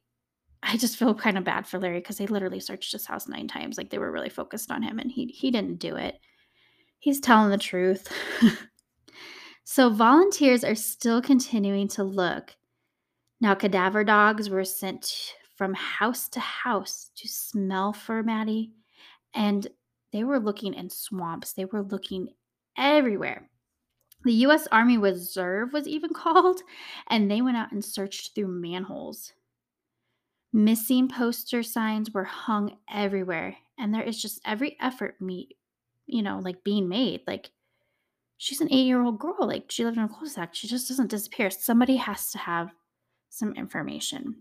I 0.64 0.78
just 0.78 0.98
feel 0.98 1.16
kind 1.16 1.38
of 1.38 1.44
bad 1.44 1.66
for 1.66 1.80
Larry 1.80 2.00
because 2.00 2.18
they 2.18 2.28
literally 2.28 2.60
searched 2.60 2.92
his 2.92 3.06
house 3.06 3.28
nine 3.28 3.48
times. 3.48 3.78
Like 3.78 3.90
they 3.90 3.98
were 3.98 4.12
really 4.12 4.30
focused 4.30 4.72
on 4.72 4.84
him 4.84 5.00
and 5.00 5.12
he 5.12 5.28
he 5.28 5.52
didn't 5.52 5.80
do 5.80 5.96
it. 5.96 6.20
He's 7.00 7.20
telling 7.20 7.50
the 7.50 7.58
truth. 7.58 8.08
so 9.64 9.90
volunteers 9.90 10.64
are 10.64 10.76
still 10.76 11.22
continuing 11.22 11.88
to 11.90 12.04
look. 12.04 12.56
Now 13.40 13.56
cadaver 13.56 14.04
dogs 14.04 14.50
were 14.50 14.66
sent 14.66 15.34
from 15.58 15.74
house 15.74 16.28
to 16.30 16.40
house 16.40 17.12
to 17.16 17.28
smell 17.28 17.94
for 17.94 18.22
Maddie. 18.24 18.74
And 19.34 19.68
they 20.12 20.24
were 20.24 20.40
looking 20.40 20.74
in 20.74 20.90
swamps. 20.90 21.54
They 21.54 21.66
were 21.66 21.84
looking 21.84 22.30
everywhere. 22.78 23.51
The 24.24 24.34
US 24.34 24.68
Army 24.72 24.98
Reserve 24.98 25.74
was 25.74 25.88
even 25.88 26.14
called, 26.14 26.62
and 27.08 27.30
they 27.30 27.42
went 27.42 27.58
out 27.58 27.72
and 27.72 27.84
searched 27.84 28.36
through 28.36 28.48
manholes. 28.48 29.34
Missing 30.54 31.10
poster 31.10 31.64
signs 31.64 32.12
were 32.12 32.26
hung 32.26 32.78
everywhere, 32.92 33.58
and 33.78 33.94
there 33.94 34.04
is 34.04 34.22
just 34.22 34.42
every 34.46 34.78
effort 34.80 35.22
me, 35.22 35.50
you 36.06 36.22
know, 36.22 36.40
like 36.40 36.64
being 36.64 36.90
made. 36.90 37.22
Like 37.26 37.52
she's 38.38 38.62
an 38.62 38.72
eight-year-old 38.72 39.18
girl, 39.18 39.48
like 39.48 39.72
she 39.72 39.86
lived 39.86 39.98
in 39.98 40.04
a 40.04 40.10
cul-de-sac. 40.10 40.54
She 40.54 40.68
just 40.68 40.88
doesn't 40.90 41.10
disappear. 41.10 41.50
Somebody 41.50 41.96
has 41.96 42.32
to 42.32 42.38
have 42.38 42.72
some 43.30 43.54
information. 43.54 44.36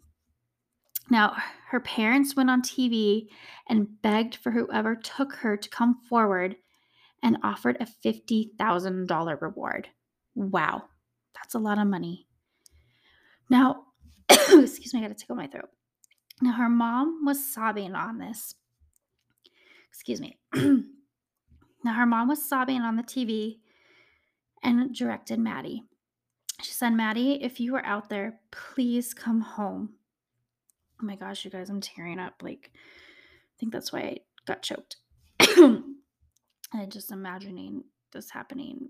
Now, 1.11 1.37
her 1.69 1.81
parents 1.81 2.37
went 2.37 2.51
on 2.51 2.63
TV 2.63 3.29
and 3.69 4.01
begged 4.03 4.37
for 4.37 4.51
whoever 4.51 4.95
took 4.95 5.33
her 5.35 5.57
to 5.57 5.69
come 5.69 6.01
forward 6.09 6.57
and 7.23 7.39
offered 7.43 7.77
a 7.81 7.87
$50,000 7.87 9.43
reward. 9.43 9.89
Wow, 10.35 10.85
that's 11.35 11.55
a 11.55 11.59
lot 11.59 11.79
of 11.79 11.87
money. 11.87 12.27
Now, 13.49 13.85
excuse 14.29 14.95
me, 14.95 15.01
I 15.01 15.03
gotta 15.03 15.15
tickle 15.15 15.37
my 15.37 15.47
throat. 15.47 15.69
Now, 16.41 16.53
her 16.53 16.69
mom 16.69 17.25
was 17.25 17.45
sobbing 17.45 17.95
on 17.95 18.19
this. 18.19 18.55
Excuse 19.91 20.21
me. 20.21 20.39
now, 20.55 21.93
her 21.93 22.07
mom 22.07 22.29
was 22.29 22.49
sobbing 22.49 22.81
on 22.81 22.97
the 22.97 23.03
TV 23.03 23.59
and 24.63 24.95
directed 24.95 25.39
Maddie. 25.39 25.83
She 26.63 26.73
said, 26.73 26.91
Maddie, 26.91 27.43
if 27.43 27.61
you 27.61 27.75
are 27.77 27.85
out 27.85 28.09
there, 28.09 28.41
please 28.51 29.15
come 29.15 29.41
home. 29.41 29.95
Oh 31.01 31.07
my 31.07 31.17
gosh, 31.17 31.45
you 31.45 31.51
guys, 31.51 31.71
I'm 31.71 31.81
tearing 31.81 32.19
up. 32.19 32.43
Like, 32.43 32.71
I 32.75 33.55
think 33.59 33.73
that's 33.73 33.93
why 33.93 34.01
I 34.01 34.17
got 34.47 34.63
choked. 34.63 34.97
I 36.73 36.87
just 36.87 37.11
imagining 37.11 37.85
this 38.13 38.31
happening 38.31 38.89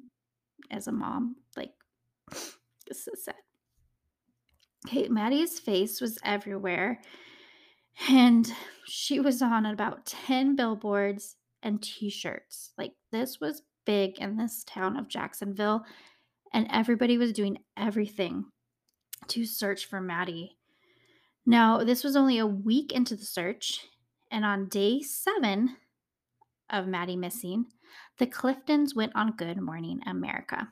as 0.71 0.87
a 0.87 0.93
mom. 0.93 1.37
Like, 1.57 1.73
this 2.31 3.09
is 3.09 3.25
sad. 3.25 3.35
Okay, 4.87 5.09
Maddie's 5.09 5.59
face 5.59 6.01
was 6.01 6.19
everywhere. 6.25 7.01
And 8.09 8.51
she 8.87 9.21
was 9.21 9.43
on 9.43 9.67
about 9.67 10.07
10 10.07 10.57
billboards 10.57 11.37
and 11.63 11.83
t 11.83 12.09
shirts. 12.09 12.73
Like, 12.79 12.93
this 13.13 13.41
was 13.41 13.63
big 13.85 14.19
in 14.19 14.37
this 14.37 14.65
town 14.65 14.97
of 14.97 15.09
Jacksonville. 15.09 15.85
And 16.53 16.67
everybody 16.71 17.19
was 17.19 17.33
doing 17.33 17.59
everything 17.77 18.47
to 19.29 19.45
search 19.45 19.87
for 19.87 20.01
Maddie. 20.01 20.57
Now, 21.47 21.85
this 21.85 22.03
was 22.03 22.17
only 22.17 22.39
a 22.39 22.47
week 22.47 22.93
into 22.93 23.17
the 23.17 23.25
search. 23.25 23.87
And 24.31 24.45
on 24.45 24.69
day 24.69 25.03
seven 25.03 25.77
of 26.71 26.87
Maddie 26.87 27.17
missing, 27.17 27.67
the 28.19 28.27
Cliftons 28.27 28.95
went 28.95 29.13
on 29.15 29.37
Good 29.37 29.61
Morning 29.61 30.01
America. 30.07 30.69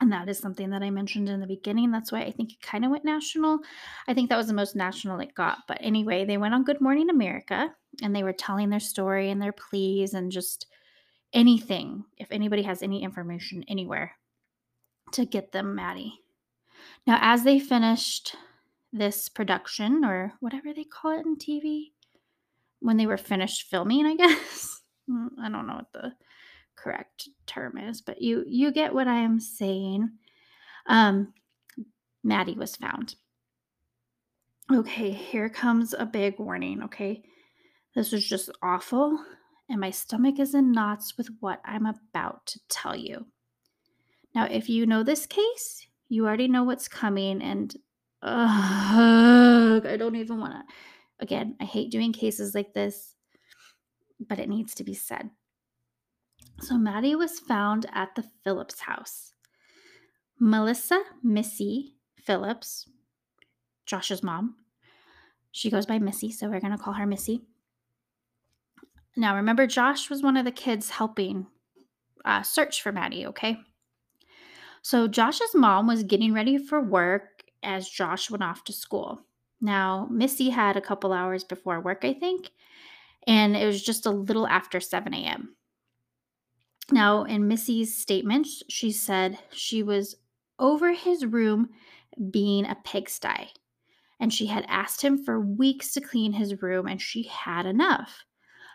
And 0.00 0.12
that 0.12 0.28
is 0.28 0.38
something 0.38 0.70
that 0.70 0.82
I 0.82 0.90
mentioned 0.90 1.28
in 1.28 1.40
the 1.40 1.46
beginning. 1.46 1.90
That's 1.90 2.10
why 2.10 2.22
I 2.22 2.32
think 2.32 2.52
it 2.52 2.60
kind 2.60 2.84
of 2.84 2.90
went 2.90 3.04
national. 3.04 3.60
I 4.08 4.14
think 4.14 4.28
that 4.28 4.36
was 4.36 4.48
the 4.48 4.52
most 4.52 4.74
national 4.74 5.20
it 5.20 5.34
got. 5.34 5.58
But 5.68 5.78
anyway, 5.80 6.24
they 6.24 6.36
went 6.36 6.52
on 6.52 6.64
Good 6.64 6.80
Morning 6.80 7.10
America 7.10 7.72
and 8.02 8.14
they 8.14 8.22
were 8.22 8.32
telling 8.32 8.70
their 8.70 8.80
story 8.80 9.30
and 9.30 9.40
their 9.40 9.52
pleas 9.52 10.12
and 10.12 10.32
just 10.32 10.66
anything, 11.32 12.04
if 12.18 12.28
anybody 12.30 12.62
has 12.62 12.82
any 12.82 13.02
information 13.02 13.64
anywhere, 13.68 14.12
to 15.12 15.24
get 15.24 15.52
them 15.52 15.74
Maddie. 15.74 16.20
Now, 17.06 17.18
as 17.20 17.44
they 17.44 17.58
finished 17.58 18.36
this 18.92 19.28
production 19.28 20.04
or 20.04 20.34
whatever 20.40 20.72
they 20.74 20.84
call 20.84 21.18
it 21.18 21.26
in 21.26 21.36
TV, 21.36 21.92
when 22.80 22.96
they 22.96 23.06
were 23.06 23.16
finished 23.16 23.68
filming, 23.68 24.06
I 24.06 24.14
guess. 24.16 24.80
Mm, 25.10 25.28
I 25.40 25.48
don't 25.48 25.66
know 25.66 25.74
what 25.74 25.92
the 25.92 26.12
correct 26.76 27.28
term 27.46 27.78
is, 27.78 28.00
but 28.00 28.20
you 28.20 28.44
you 28.46 28.72
get 28.72 28.94
what 28.94 29.08
I 29.08 29.18
am 29.20 29.40
saying. 29.40 30.10
Um, 30.86 31.32
Maddie 32.22 32.54
was 32.54 32.76
found. 32.76 33.16
Okay, 34.72 35.10
here 35.10 35.48
comes 35.48 35.92
a 35.92 36.06
big 36.06 36.38
warning. 36.38 36.82
Okay, 36.84 37.22
this 37.94 38.12
was 38.12 38.26
just 38.26 38.50
awful, 38.62 39.18
and 39.68 39.80
my 39.80 39.90
stomach 39.90 40.38
is 40.38 40.54
in 40.54 40.72
knots 40.72 41.18
with 41.18 41.28
what 41.40 41.60
I'm 41.64 41.86
about 41.86 42.46
to 42.46 42.60
tell 42.68 42.96
you. 42.96 43.26
Now, 44.34 44.46
if 44.46 44.68
you 44.68 44.86
know 44.86 45.02
this 45.02 45.26
case, 45.26 45.86
you 46.08 46.26
already 46.26 46.48
know 46.48 46.64
what's 46.64 46.88
coming, 46.88 47.42
and 47.42 47.74
uh, 48.22 49.80
I 49.84 49.96
don't 49.98 50.16
even 50.16 50.40
want 50.40 50.54
to. 50.54 50.74
Again, 51.20 51.56
I 51.60 51.64
hate 51.64 51.92
doing 51.92 52.12
cases 52.12 52.54
like 52.54 52.72
this, 52.72 53.13
but 54.20 54.38
it 54.38 54.48
needs 54.48 54.74
to 54.74 54.84
be 54.84 54.94
said. 54.94 55.30
So 56.60 56.76
Maddie 56.76 57.16
was 57.16 57.40
found 57.40 57.86
at 57.92 58.14
the 58.14 58.24
Phillips 58.42 58.80
house. 58.80 59.34
Melissa 60.38 61.02
Missy 61.22 61.94
Phillips, 62.16 62.88
Josh's 63.86 64.22
mom, 64.22 64.56
she 65.52 65.70
goes 65.70 65.86
by 65.86 66.00
Missy, 66.00 66.32
so 66.32 66.48
we're 66.48 66.60
going 66.60 66.76
to 66.76 66.82
call 66.82 66.94
her 66.94 67.06
Missy. 67.06 67.42
Now, 69.16 69.36
remember, 69.36 69.68
Josh 69.68 70.10
was 70.10 70.22
one 70.22 70.36
of 70.36 70.44
the 70.44 70.50
kids 70.50 70.90
helping 70.90 71.46
uh, 72.24 72.42
search 72.42 72.82
for 72.82 72.90
Maddie, 72.90 73.26
okay? 73.26 73.58
So, 74.82 75.06
Josh's 75.06 75.54
mom 75.54 75.86
was 75.86 76.02
getting 76.02 76.34
ready 76.34 76.58
for 76.58 76.80
work 76.80 77.44
as 77.62 77.88
Josh 77.88 78.30
went 78.30 78.42
off 78.42 78.64
to 78.64 78.72
school. 78.72 79.20
Now, 79.60 80.08
Missy 80.10 80.50
had 80.50 80.76
a 80.76 80.80
couple 80.80 81.12
hours 81.12 81.44
before 81.44 81.80
work, 81.80 82.04
I 82.04 82.14
think, 82.14 82.50
and 83.26 83.56
it 83.56 83.66
was 83.66 83.82
just 83.82 84.06
a 84.06 84.10
little 84.10 84.46
after 84.46 84.80
7 84.80 85.12
a.m. 85.14 85.56
Now, 86.90 87.24
in 87.24 87.48
Missy's 87.48 87.96
statement, 87.96 88.46
she 88.68 88.92
said 88.92 89.38
she 89.50 89.82
was 89.82 90.16
over 90.58 90.92
his 90.92 91.24
room 91.24 91.70
being 92.30 92.66
a 92.66 92.76
pigsty, 92.84 93.48
and 94.20 94.32
she 94.32 94.46
had 94.46 94.66
asked 94.68 95.02
him 95.02 95.24
for 95.24 95.40
weeks 95.40 95.92
to 95.92 96.00
clean 96.00 96.32
his 96.32 96.62
room, 96.62 96.86
and 96.86 97.00
she 97.00 97.24
had 97.24 97.66
enough. 97.66 98.24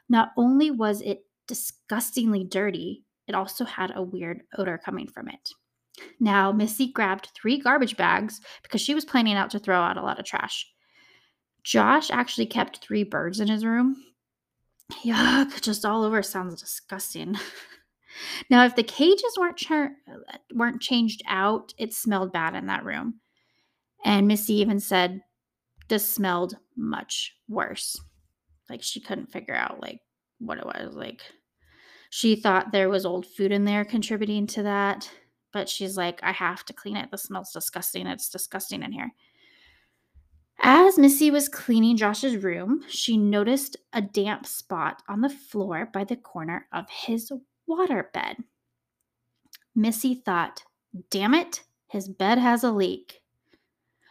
Not 0.09 0.31
only 0.37 0.71
was 0.71 1.01
it 1.01 1.25
disgustingly 1.47 2.43
dirty, 2.43 3.03
it 3.27 3.35
also 3.35 3.63
had 3.63 3.91
a 3.95 4.01
weird 4.01 4.41
odor 4.57 4.79
coming 4.83 5.07
from 5.07 5.29
it. 5.29 5.49
Now, 6.19 6.51
Missy 6.51 6.91
grabbed 6.91 7.29
three 7.35 7.59
garbage 7.59 7.95
bags 7.95 8.41
because 8.63 8.81
she 8.81 8.95
was 8.95 9.05
planning 9.05 9.35
out 9.35 9.51
to 9.51 9.59
throw 9.59 9.79
out 9.79 9.97
a 9.97 10.01
lot 10.01 10.19
of 10.19 10.25
trash. 10.25 10.65
Josh 11.63 12.09
actually 12.09 12.47
kept 12.47 12.77
three 12.77 13.03
birds 13.03 13.39
in 13.39 13.47
his 13.47 13.65
room. 13.65 14.03
Yuck, 14.91 15.61
just 15.61 15.85
all 15.85 16.03
over 16.03 16.21
sounds 16.23 16.59
disgusting. 16.59 17.35
now, 18.49 18.65
if 18.65 18.75
the 18.75 18.83
cages 18.83 19.37
weren't 19.37 19.61
weren't 20.53 20.81
changed 20.81 21.21
out, 21.27 21.73
it 21.77 21.93
smelled 21.93 22.33
bad 22.33 22.55
in 22.55 22.67
that 22.67 22.85
room. 22.85 23.19
And 24.03 24.27
Missy 24.27 24.55
even 24.55 24.79
said 24.79 25.21
this 25.87 26.07
smelled 26.07 26.57
much 26.75 27.35
worse. 27.47 27.99
Like 28.69 28.83
she 28.83 28.99
couldn't 28.99 29.31
figure 29.31 29.55
out 29.55 29.81
like 29.81 29.99
what 30.39 30.57
it 30.57 30.65
was. 30.65 30.95
Like 30.95 31.21
she 32.09 32.35
thought 32.35 32.71
there 32.71 32.89
was 32.89 33.05
old 33.05 33.25
food 33.25 33.51
in 33.51 33.65
there 33.65 33.85
contributing 33.85 34.47
to 34.47 34.63
that, 34.63 35.09
but 35.51 35.69
she's 35.69 35.97
like, 35.97 36.19
I 36.23 36.31
have 36.31 36.63
to 36.65 36.73
clean 36.73 36.95
it. 36.97 37.09
This 37.11 37.23
smells 37.23 37.51
disgusting. 37.51 38.07
It's 38.07 38.29
disgusting 38.29 38.83
in 38.83 38.91
here. 38.91 39.11
As 40.61 40.97
Missy 40.97 41.31
was 41.31 41.47
cleaning 41.47 41.95
Josh's 41.95 42.37
room, 42.37 42.83
she 42.89 43.17
noticed 43.17 43.77
a 43.93 44.01
damp 44.01 44.45
spot 44.45 45.01
on 45.07 45.21
the 45.21 45.29
floor 45.29 45.89
by 45.93 46.03
the 46.03 46.17
corner 46.17 46.67
of 46.73 46.89
his 46.89 47.31
water 47.65 48.09
bed. 48.13 48.37
Missy 49.73 50.15
thought, 50.15 50.63
damn 51.09 51.33
it, 51.33 51.61
his 51.87 52.09
bed 52.09 52.37
has 52.37 52.63
a 52.63 52.71
leak. 52.71 53.21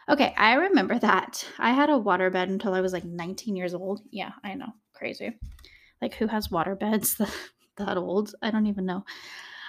Okay, 0.09 0.33
I 0.37 0.53
remember 0.53 0.97
that. 0.97 1.45
I 1.59 1.71
had 1.71 1.91
a 1.91 1.97
water 1.97 2.31
bed 2.31 2.49
until 2.49 2.73
I 2.73 2.81
was 2.81 2.93
like 2.93 3.05
19 3.05 3.55
years 3.55 3.75
old. 3.75 4.01
Yeah, 4.09 4.31
I 4.43 4.55
know. 4.55 4.73
Crazy. 4.93 5.37
Like, 6.01 6.15
who 6.15 6.25
has 6.25 6.49
water 6.49 6.75
beds 6.75 7.15
that, 7.19 7.31
that 7.77 7.97
old? 7.97 8.33
I 8.41 8.49
don't 8.49 8.65
even 8.65 8.87
know. 8.87 9.05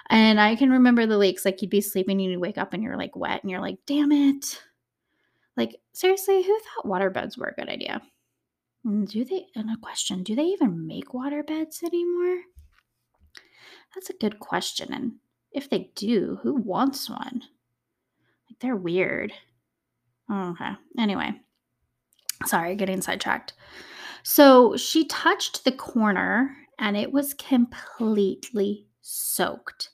And 0.08 0.40
I 0.40 0.56
can 0.56 0.70
remember 0.70 1.04
the 1.04 1.18
leaks. 1.18 1.44
Like, 1.44 1.60
you'd 1.60 1.70
be 1.70 1.82
sleeping 1.82 2.20
and 2.22 2.32
you'd 2.32 2.40
wake 2.40 2.56
up 2.56 2.72
and 2.72 2.82
you're 2.82 2.96
like 2.96 3.14
wet 3.16 3.42
and 3.42 3.50
you're 3.50 3.60
like, 3.60 3.76
damn 3.86 4.12
it. 4.12 4.62
Like, 5.60 5.76
seriously, 5.92 6.42
who 6.42 6.58
thought 6.58 6.86
water 6.88 7.10
beds 7.10 7.36
were 7.36 7.48
a 7.48 7.54
good 7.54 7.68
idea? 7.68 8.00
Mm, 8.86 9.06
do 9.06 9.26
they, 9.26 9.48
and 9.54 9.68
a 9.70 9.76
question, 9.76 10.22
do 10.22 10.34
they 10.34 10.44
even 10.44 10.86
make 10.86 11.12
water 11.12 11.42
beds 11.42 11.82
anymore? 11.82 12.44
That's 13.94 14.08
a 14.08 14.14
good 14.14 14.38
question. 14.38 14.90
And 14.90 15.16
if 15.52 15.68
they 15.68 15.90
do, 15.94 16.38
who 16.42 16.54
wants 16.54 17.10
one? 17.10 17.42
Like, 18.48 18.58
they're 18.60 18.74
weird. 18.74 19.34
Okay. 20.32 20.70
Anyway, 20.98 21.32
sorry, 22.46 22.74
getting 22.74 23.02
sidetracked. 23.02 23.52
So 24.22 24.78
she 24.78 25.04
touched 25.04 25.66
the 25.66 25.72
corner 25.72 26.56
and 26.78 26.96
it 26.96 27.12
was 27.12 27.34
completely 27.34 28.86
soaked. 29.02 29.90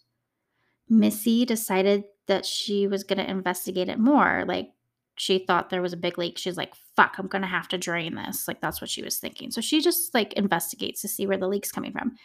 Missy 0.89 1.45
decided 1.45 2.05
that 2.29 2.47
she 2.47 2.87
was 2.87 3.03
going 3.03 3.19
to 3.19 3.29
investigate 3.29 3.89
it 3.89 3.99
more. 3.99 4.45
Like, 4.47 4.71
she 5.17 5.39
thought 5.39 5.71
there 5.71 5.83
was 5.83 5.95
a 5.95 5.99
big 5.99 6.19
leak. 6.19 6.39
She's 6.39 6.59
like, 6.59 6.75
fuck, 6.95 7.17
I'm 7.19 7.27
going 7.27 7.43
to 7.43 7.49
have 7.49 7.69
to 7.69 7.79
drain 7.79 8.15
this. 8.15 8.47
Like, 8.47 8.61
that's 8.61 8.81
what 8.81 8.91
she 8.91 9.03
was 9.03 9.19
thinking. 9.19 9.51
So 9.51 9.61
she 9.61 9.81
just 9.81 10.15
like 10.15 10.35
investigates 10.35 11.01
to 11.03 11.09
see 11.09 11.27
where 11.27 11.39
the 11.39 11.49
leak's 11.49 11.73
coming 11.73 11.93
from. 11.93 12.17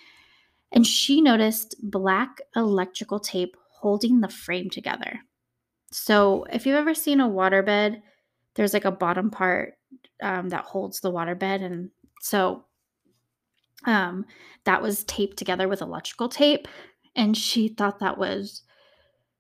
And 0.74 0.86
she 0.86 1.22
noticed 1.22 1.76
black 1.82 2.42
electrical 2.56 3.20
tape 3.20 3.56
holding 3.70 4.20
the 4.20 4.30
frame 4.30 4.70
together. 4.70 5.22
So 5.92 6.46
if 6.52 6.66
you've 6.66 6.76
ever 6.76 6.94
seen 6.94 7.20
a 7.20 7.30
waterbed, 7.30 8.02
there's 8.56 8.74
like 8.74 8.86
a 8.86 8.92
bottom 8.92 9.32
part 9.32 9.76
um, 10.22 10.50
that 10.50 10.66
holds 10.66 11.00
the 11.00 11.12
waterbed. 11.12 11.64
And 11.64 11.92
so 12.22 12.66
um, 13.86 14.26
that 14.66 14.82
was 14.82 15.06
taped 15.06 15.38
together 15.38 15.68
with 15.68 15.82
electrical 15.82 16.30
tape. 16.30 16.68
And 17.16 17.36
she 17.36 17.70
thought 17.70 18.00
that 18.00 18.18
was 18.18 18.64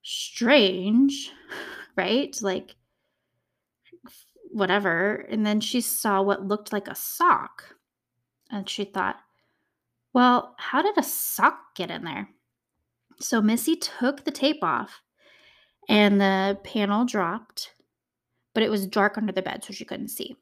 strange, 0.03 1.31
right? 1.97 2.37
Like, 2.41 2.75
whatever. 4.51 5.25
And 5.29 5.45
then 5.45 5.59
she 5.59 5.81
saw 5.81 6.21
what 6.21 6.47
looked 6.47 6.73
like 6.73 6.87
a 6.87 6.95
sock. 6.95 7.75
And 8.51 8.69
she 8.69 8.83
thought, 8.83 9.17
well, 10.13 10.55
how 10.57 10.81
did 10.81 10.97
a 10.97 11.03
sock 11.03 11.75
get 11.75 11.89
in 11.89 12.03
there? 12.03 12.29
So 13.19 13.41
Missy 13.41 13.75
took 13.75 14.23
the 14.23 14.31
tape 14.31 14.63
off 14.63 15.01
and 15.87 16.19
the 16.19 16.59
panel 16.63 17.05
dropped, 17.05 17.73
but 18.53 18.63
it 18.63 18.69
was 18.69 18.85
dark 18.85 19.17
under 19.17 19.31
the 19.31 19.41
bed, 19.41 19.63
so 19.63 19.73
she 19.73 19.85
couldn't 19.85 20.09
see. 20.09 20.35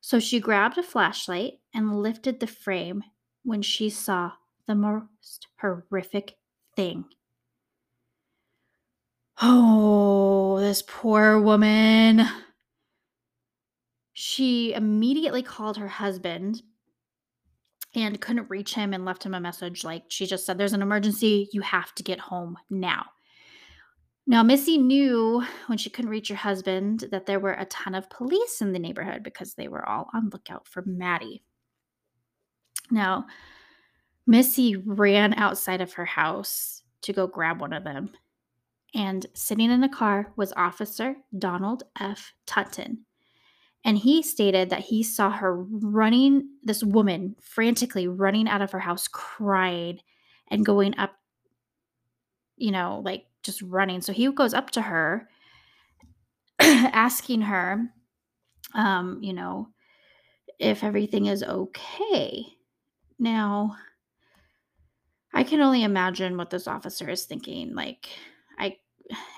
So 0.00 0.18
she 0.18 0.40
grabbed 0.40 0.78
a 0.78 0.82
flashlight 0.82 1.54
and 1.74 2.02
lifted 2.02 2.40
the 2.40 2.46
frame 2.46 3.02
when 3.44 3.62
she 3.62 3.90
saw 3.90 4.32
the 4.66 4.74
most 4.74 5.48
horrific 5.60 6.36
thing. 6.76 7.04
Oh, 9.40 10.60
this 10.60 10.82
poor 10.86 11.40
woman. 11.40 12.28
She 14.24 14.72
immediately 14.72 15.42
called 15.42 15.76
her 15.78 15.88
husband 15.88 16.62
and 17.92 18.20
couldn't 18.20 18.48
reach 18.48 18.72
him 18.72 18.94
and 18.94 19.04
left 19.04 19.26
him 19.26 19.34
a 19.34 19.40
message 19.40 19.82
like 19.82 20.04
she 20.10 20.26
just 20.26 20.46
said 20.46 20.56
there's 20.56 20.74
an 20.74 20.80
emergency. 20.80 21.48
You 21.52 21.60
have 21.62 21.92
to 21.96 22.04
get 22.04 22.20
home 22.20 22.56
now. 22.70 23.06
Now 24.24 24.44
missy 24.44 24.78
knew 24.78 25.44
when 25.66 25.76
she 25.76 25.90
couldn't 25.90 26.12
reach 26.12 26.28
her 26.28 26.36
husband 26.36 27.06
that 27.10 27.26
there 27.26 27.40
were 27.40 27.54
a 27.54 27.64
ton 27.64 27.96
of 27.96 28.08
police 28.10 28.60
in 28.60 28.72
the 28.72 28.78
neighborhood 28.78 29.24
because 29.24 29.54
they 29.54 29.66
were 29.66 29.88
all 29.88 30.08
on 30.14 30.30
lookout 30.30 30.68
for 30.68 30.84
maddie. 30.86 31.42
Now 32.92 33.26
missy 34.24 34.76
ran 34.76 35.34
outside 35.34 35.80
of 35.80 35.94
her 35.94 36.04
house 36.04 36.84
to 37.00 37.12
go 37.12 37.26
grab 37.26 37.60
one 37.60 37.72
of 37.72 37.82
them 37.82 38.12
and 38.94 39.26
sitting 39.34 39.72
in 39.72 39.80
the 39.80 39.88
car 39.88 40.32
was 40.36 40.52
officer 40.52 41.16
donald 41.36 41.82
f. 41.98 42.32
Tutton 42.46 42.98
and 43.84 43.98
he 43.98 44.22
stated 44.22 44.70
that 44.70 44.80
he 44.80 45.02
saw 45.02 45.30
her 45.30 45.56
running, 45.56 46.48
this 46.62 46.84
woman 46.84 47.34
frantically 47.40 48.06
running 48.06 48.48
out 48.48 48.62
of 48.62 48.70
her 48.70 48.80
house, 48.80 49.08
crying 49.08 49.98
and 50.48 50.64
going 50.64 50.96
up, 50.98 51.14
you 52.56 52.70
know, 52.70 53.02
like 53.04 53.26
just 53.42 53.60
running. 53.62 54.00
So 54.00 54.12
he 54.12 54.30
goes 54.30 54.54
up 54.54 54.70
to 54.72 54.82
her, 54.82 55.28
asking 56.60 57.42
her, 57.42 57.88
um, 58.74 59.18
you 59.20 59.32
know, 59.32 59.68
if 60.60 60.84
everything 60.84 61.26
is 61.26 61.42
okay. 61.42 62.46
Now, 63.18 63.76
I 65.34 65.42
can 65.42 65.60
only 65.60 65.82
imagine 65.82 66.36
what 66.36 66.50
this 66.50 66.68
officer 66.68 67.08
is 67.10 67.24
thinking. 67.24 67.74
Like, 67.74 68.08
I, 68.58 68.76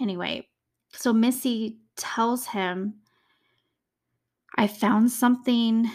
anyway, 0.01 0.49
so 0.93 1.15
Missy 1.15 1.79
tells 1.97 2.47
him 2.47 2.95
I 4.55 4.67
found 4.67 5.11
something 5.11 5.91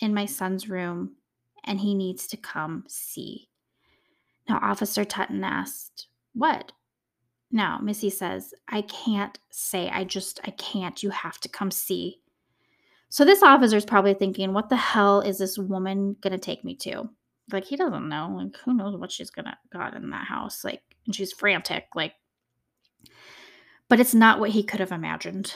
in 0.00 0.14
my 0.14 0.26
son's 0.26 0.68
room 0.68 1.16
and 1.64 1.80
he 1.80 1.94
needs 1.94 2.26
to 2.28 2.36
come 2.36 2.84
see. 2.88 3.48
Now, 4.48 4.60
Officer 4.62 5.04
Tutton 5.04 5.42
asked, 5.42 6.08
What? 6.34 6.72
Now, 7.50 7.78
Missy 7.82 8.10
says, 8.10 8.52
I 8.68 8.82
can't 8.82 9.38
say. 9.50 9.88
I 9.88 10.04
just, 10.04 10.40
I 10.44 10.50
can't. 10.50 11.02
You 11.02 11.10
have 11.10 11.38
to 11.40 11.48
come 11.48 11.70
see. 11.70 12.20
So 13.08 13.24
this 13.24 13.42
officer 13.42 13.76
is 13.76 13.84
probably 13.84 14.14
thinking, 14.14 14.52
What 14.52 14.68
the 14.68 14.76
hell 14.76 15.20
is 15.20 15.38
this 15.38 15.58
woman 15.58 16.16
going 16.20 16.32
to 16.32 16.38
take 16.38 16.64
me 16.64 16.76
to? 16.76 17.08
Like, 17.50 17.64
he 17.64 17.76
doesn't 17.76 18.08
know. 18.08 18.34
Like, 18.36 18.56
who 18.64 18.74
knows 18.74 18.96
what 18.96 19.10
she's 19.10 19.30
going 19.30 19.46
to 19.46 19.56
got 19.72 19.94
in 19.94 20.10
that 20.10 20.26
house? 20.26 20.64
Like, 20.64 20.82
and 21.06 21.14
she's 21.14 21.32
frantic. 21.32 21.86
Like, 21.94 22.14
but 23.88 24.00
it's 24.00 24.14
not 24.14 24.40
what 24.40 24.50
he 24.50 24.62
could 24.62 24.80
have 24.80 24.92
imagined. 24.92 25.54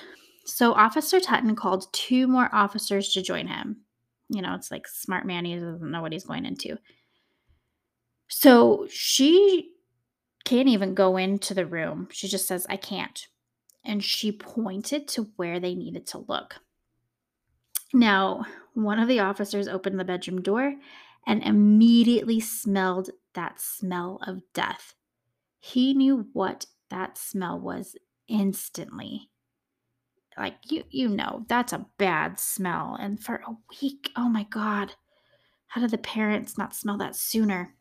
So 0.50 0.72
Officer 0.72 1.20
Tutton 1.20 1.54
called 1.54 1.92
two 1.92 2.26
more 2.26 2.48
officers 2.52 3.12
to 3.12 3.22
join 3.22 3.46
him. 3.46 3.82
You 4.28 4.42
know, 4.42 4.54
it's 4.54 4.70
like 4.70 4.88
smart 4.88 5.24
man, 5.24 5.44
he 5.44 5.54
doesn't 5.54 5.90
know 5.90 6.02
what 6.02 6.12
he's 6.12 6.24
going 6.24 6.44
into. 6.44 6.76
So 8.28 8.86
she 8.90 9.70
can't 10.44 10.68
even 10.68 10.94
go 10.94 11.16
into 11.16 11.54
the 11.54 11.66
room. 11.66 12.08
She 12.10 12.28
just 12.28 12.46
says, 12.46 12.66
I 12.68 12.76
can't. 12.76 13.26
And 13.84 14.02
she 14.02 14.32
pointed 14.32 15.08
to 15.08 15.30
where 15.36 15.60
they 15.60 15.74
needed 15.74 16.06
to 16.08 16.24
look. 16.28 16.56
Now, 17.92 18.44
one 18.74 18.98
of 18.98 19.08
the 19.08 19.20
officers 19.20 19.68
opened 19.68 19.98
the 19.98 20.04
bedroom 20.04 20.42
door 20.42 20.74
and 21.26 21.42
immediately 21.42 22.40
smelled 22.40 23.10
that 23.34 23.60
smell 23.60 24.20
of 24.26 24.42
death. 24.52 24.94
He 25.60 25.94
knew 25.94 26.26
what 26.32 26.66
that 26.88 27.18
smell 27.18 27.58
was 27.58 27.96
instantly 28.28 29.30
like 30.38 30.54
you 30.70 30.84
you 30.90 31.08
know 31.08 31.44
that's 31.48 31.72
a 31.72 31.86
bad 31.98 32.38
smell 32.38 32.96
and 33.00 33.22
for 33.22 33.36
a 33.46 33.56
week 33.82 34.10
oh 34.16 34.28
my 34.28 34.44
god 34.44 34.94
how 35.68 35.80
did 35.80 35.90
the 35.90 35.98
parents 35.98 36.56
not 36.58 36.74
smell 36.74 36.96
that 36.98 37.16
sooner 37.16 37.74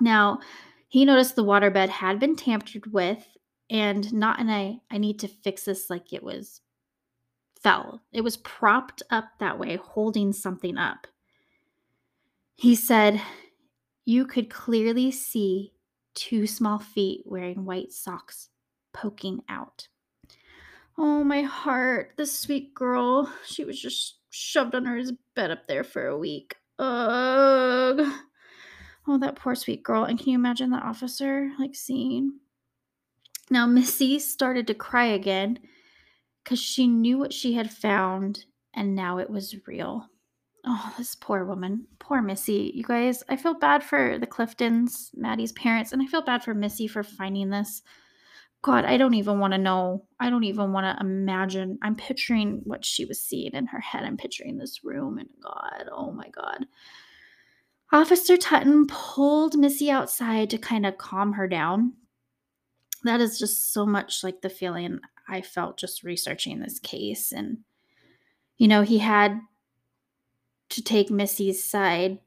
Now, 0.00 0.40
he 0.88 1.04
noticed 1.04 1.36
the 1.36 1.44
waterbed 1.44 1.88
had 1.88 2.18
been 2.18 2.36
tampered 2.36 2.92
with 2.92 3.26
and 3.70 4.12
not 4.12 4.40
in 4.40 4.50
a 4.50 4.80
I 4.90 4.98
need 4.98 5.18
to 5.20 5.28
fix 5.28 5.64
this 5.64 5.88
like 5.88 6.12
it 6.12 6.22
was 6.22 6.60
fell. 7.62 8.02
It 8.12 8.22
was 8.22 8.36
propped 8.38 9.02
up 9.10 9.24
that 9.38 9.58
way, 9.58 9.76
holding 9.76 10.32
something 10.32 10.76
up. 10.76 11.06
He 12.56 12.74
said, 12.74 13.20
You 14.04 14.26
could 14.26 14.50
clearly 14.50 15.10
see 15.10 15.72
two 16.14 16.46
small 16.46 16.78
feet 16.78 17.22
wearing 17.24 17.64
white 17.64 17.92
socks 17.92 18.48
poking 18.92 19.40
out. 19.48 19.88
Oh, 20.98 21.24
my 21.24 21.42
heart. 21.42 22.12
This 22.16 22.38
sweet 22.38 22.74
girl. 22.74 23.32
She 23.46 23.64
was 23.64 23.80
just 23.80 24.18
shoved 24.30 24.74
under 24.74 24.96
his 24.96 25.12
bed 25.34 25.50
up 25.50 25.66
there 25.66 25.84
for 25.84 26.06
a 26.06 26.18
week. 26.18 26.54
Ugh. 26.78 28.12
Oh, 29.06 29.18
that 29.18 29.36
poor 29.36 29.54
sweet 29.54 29.82
girl. 29.82 30.04
And 30.04 30.18
can 30.18 30.28
you 30.28 30.34
imagine 30.34 30.70
the 30.70 30.76
officer 30.76 31.50
like 31.58 31.74
seeing? 31.74 32.38
Now, 33.50 33.66
Missy 33.66 34.18
started 34.18 34.66
to 34.68 34.74
cry 34.74 35.06
again 35.06 35.58
because 36.42 36.60
she 36.60 36.86
knew 36.86 37.18
what 37.18 37.32
she 37.32 37.54
had 37.54 37.70
found 37.70 38.44
and 38.74 38.94
now 38.94 39.18
it 39.18 39.28
was 39.28 39.54
real. 39.66 40.08
Oh, 40.64 40.94
this 40.96 41.14
poor 41.16 41.44
woman. 41.44 41.86
Poor 41.98 42.22
Missy. 42.22 42.70
You 42.74 42.84
guys, 42.84 43.24
I 43.28 43.36
feel 43.36 43.54
bad 43.54 43.82
for 43.82 44.18
the 44.18 44.26
Cliftons, 44.26 45.10
Maddie's 45.14 45.52
parents, 45.52 45.92
and 45.92 46.00
I 46.00 46.06
feel 46.06 46.22
bad 46.22 46.44
for 46.44 46.54
Missy 46.54 46.86
for 46.86 47.02
finding 47.02 47.50
this. 47.50 47.82
God, 48.62 48.84
I 48.84 48.96
don't 48.96 49.14
even 49.14 49.40
want 49.40 49.52
to 49.54 49.58
know. 49.58 50.04
I 50.20 50.30
don't 50.30 50.44
even 50.44 50.72
want 50.72 50.86
to 50.86 51.04
imagine. 51.04 51.78
I'm 51.82 51.96
picturing 51.96 52.60
what 52.64 52.84
she 52.84 53.04
was 53.04 53.20
seeing 53.20 53.52
in 53.54 53.66
her 53.66 53.80
head. 53.80 54.04
I'm 54.04 54.16
picturing 54.16 54.56
this 54.56 54.84
room, 54.84 55.18
and 55.18 55.28
God, 55.42 55.88
oh 55.90 56.12
my 56.12 56.28
God. 56.28 56.66
Officer 57.92 58.36
Tutton 58.36 58.86
pulled 58.86 59.58
Missy 59.58 59.90
outside 59.90 60.48
to 60.50 60.58
kind 60.58 60.86
of 60.86 60.96
calm 60.96 61.32
her 61.32 61.48
down. 61.48 61.94
That 63.04 63.20
is 63.20 63.38
just 63.38 63.72
so 63.72 63.84
much 63.84 64.22
like 64.22 64.40
the 64.40 64.48
feeling 64.48 65.00
I 65.28 65.42
felt 65.42 65.76
just 65.76 66.04
researching 66.04 66.60
this 66.60 66.78
case. 66.78 67.32
And, 67.32 67.58
you 68.56 68.68
know, 68.68 68.82
he 68.82 68.98
had 68.98 69.40
to 70.70 70.82
take 70.82 71.10
Missy's 71.10 71.62
side 71.62 72.20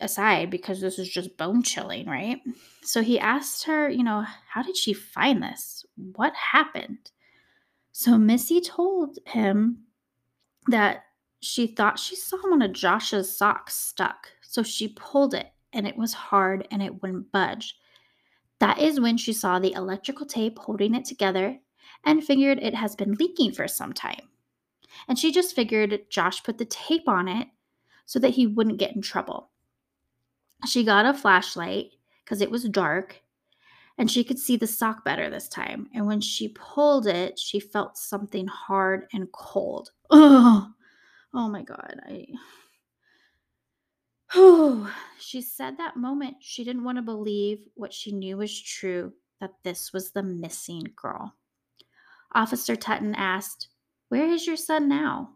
aside 0.00 0.50
because 0.50 0.80
this 0.80 0.98
is 0.98 1.08
just 1.08 1.36
bone 1.36 1.62
chilling, 1.62 2.06
right? 2.06 2.40
So 2.82 3.02
he 3.02 3.18
asked 3.18 3.64
her, 3.64 3.88
you 3.88 4.04
know, 4.04 4.24
how 4.48 4.62
did 4.62 4.76
she 4.76 4.92
find 4.92 5.42
this? 5.42 5.84
What 5.96 6.34
happened? 6.34 7.10
So 7.92 8.18
Missy 8.18 8.60
told 8.60 9.18
him 9.26 9.84
that 10.68 11.04
she 11.40 11.66
thought 11.66 11.98
she 11.98 12.16
saw 12.16 12.36
one 12.48 12.62
of 12.62 12.72
Josh's 12.72 13.36
socks 13.36 13.76
stuck. 13.76 14.28
So 14.42 14.62
she 14.62 14.88
pulled 14.88 15.34
it 15.34 15.48
and 15.72 15.86
it 15.86 15.96
was 15.96 16.12
hard 16.12 16.66
and 16.70 16.82
it 16.82 17.02
wouldn't 17.02 17.32
budge. 17.32 17.76
That 18.58 18.78
is 18.78 19.00
when 19.00 19.16
she 19.16 19.32
saw 19.32 19.58
the 19.58 19.72
electrical 19.72 20.26
tape 20.26 20.58
holding 20.58 20.94
it 20.94 21.04
together 21.04 21.58
and 22.04 22.24
figured 22.24 22.58
it 22.58 22.74
has 22.74 22.96
been 22.96 23.14
leaking 23.14 23.52
for 23.52 23.68
some 23.68 23.92
time. 23.92 24.28
And 25.08 25.18
she 25.18 25.30
just 25.30 25.54
figured 25.54 26.06
Josh 26.10 26.42
put 26.42 26.58
the 26.58 26.64
tape 26.64 27.08
on 27.08 27.28
it 27.28 27.48
so 28.06 28.18
that 28.20 28.30
he 28.30 28.46
wouldn't 28.46 28.78
get 28.78 28.94
in 28.94 29.02
trouble. 29.02 29.50
She 30.64 30.84
got 30.84 31.06
a 31.06 31.14
flashlight 31.14 31.92
because 32.24 32.40
it 32.40 32.50
was 32.50 32.64
dark 32.64 33.22
and 33.98 34.10
she 34.10 34.24
could 34.24 34.38
see 34.38 34.56
the 34.56 34.66
sock 34.66 35.04
better 35.04 35.30
this 35.30 35.48
time. 35.48 35.88
And 35.94 36.06
when 36.06 36.20
she 36.20 36.48
pulled 36.48 37.06
it, 37.06 37.38
she 37.38 37.60
felt 37.60 37.96
something 37.96 38.46
hard 38.46 39.06
and 39.12 39.30
cold. 39.32 39.90
Oh, 40.10 40.70
oh 41.34 41.48
my 41.48 41.62
God. 41.62 42.00
I. 42.06 42.26
Oh, 44.34 44.92
she 45.18 45.40
said 45.40 45.78
that 45.78 45.96
moment 45.96 46.36
she 46.40 46.64
didn't 46.64 46.84
want 46.84 46.98
to 46.98 47.02
believe 47.02 47.66
what 47.74 47.92
she 47.92 48.12
knew 48.12 48.36
was 48.36 48.60
true 48.60 49.12
that 49.40 49.52
this 49.62 49.92
was 49.92 50.10
the 50.10 50.22
missing 50.22 50.84
girl. 50.94 51.34
Officer 52.34 52.76
Tutton 52.76 53.14
asked, 53.14 53.68
Where 54.08 54.26
is 54.26 54.46
your 54.46 54.56
son 54.56 54.88
now? 54.88 55.30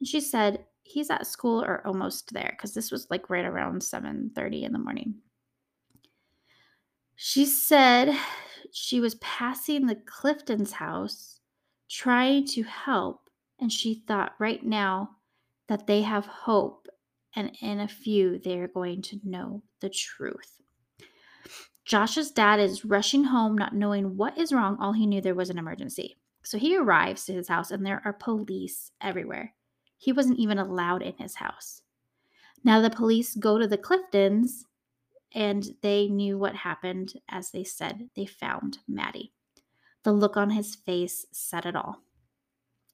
And 0.00 0.08
she 0.08 0.20
said, 0.20 0.66
He's 0.86 1.10
at 1.10 1.26
school 1.26 1.64
or 1.64 1.84
almost 1.86 2.32
there, 2.32 2.54
because 2.56 2.74
this 2.74 2.92
was 2.92 3.08
like 3.10 3.30
right 3.30 3.44
around 3.44 3.82
7:30 3.82 4.62
in 4.62 4.72
the 4.72 4.78
morning. 4.78 5.14
She 7.16 7.46
said 7.46 8.16
she 8.70 9.00
was 9.00 9.14
passing 9.16 9.86
the 9.86 9.96
Clifton's 10.06 10.72
house 10.72 11.40
trying 11.88 12.46
to 12.48 12.62
help, 12.64 13.30
and 13.58 13.72
she 13.72 14.04
thought 14.06 14.34
right 14.38 14.64
now 14.64 15.16
that 15.68 15.86
they 15.86 16.02
have 16.02 16.26
hope, 16.26 16.86
and 17.34 17.56
in 17.62 17.80
a 17.80 17.88
few 17.88 18.38
they 18.38 18.58
are 18.58 18.68
going 18.68 19.00
to 19.02 19.20
know 19.24 19.62
the 19.80 19.88
truth. 19.88 20.60
Josh's 21.86 22.30
dad 22.30 22.60
is 22.60 22.84
rushing 22.84 23.24
home, 23.24 23.56
not 23.56 23.74
knowing 23.74 24.16
what 24.16 24.36
is 24.36 24.52
wrong. 24.52 24.76
All 24.80 24.92
he 24.92 25.06
knew 25.06 25.20
there 25.20 25.34
was 25.34 25.50
an 25.50 25.58
emergency. 25.58 26.16
So 26.42 26.58
he 26.58 26.76
arrives 26.76 27.24
to 27.24 27.32
his 27.32 27.48
house, 27.48 27.70
and 27.70 27.86
there 27.86 28.02
are 28.04 28.12
police 28.12 28.90
everywhere. 29.00 29.54
He 29.96 30.12
wasn't 30.12 30.38
even 30.38 30.58
allowed 30.58 31.02
in 31.02 31.14
his 31.18 31.36
house. 31.36 31.82
Now 32.62 32.80
the 32.80 32.90
police 32.90 33.34
go 33.34 33.58
to 33.58 33.66
the 33.66 33.78
Cliftons 33.78 34.64
and 35.32 35.74
they 35.82 36.08
knew 36.08 36.38
what 36.38 36.54
happened 36.54 37.14
as 37.28 37.50
they 37.50 37.64
said 37.64 38.08
they 38.14 38.26
found 38.26 38.78
Maddie. 38.88 39.32
The 40.02 40.12
look 40.12 40.36
on 40.36 40.50
his 40.50 40.74
face 40.74 41.26
said 41.32 41.66
it 41.66 41.76
all. 41.76 42.02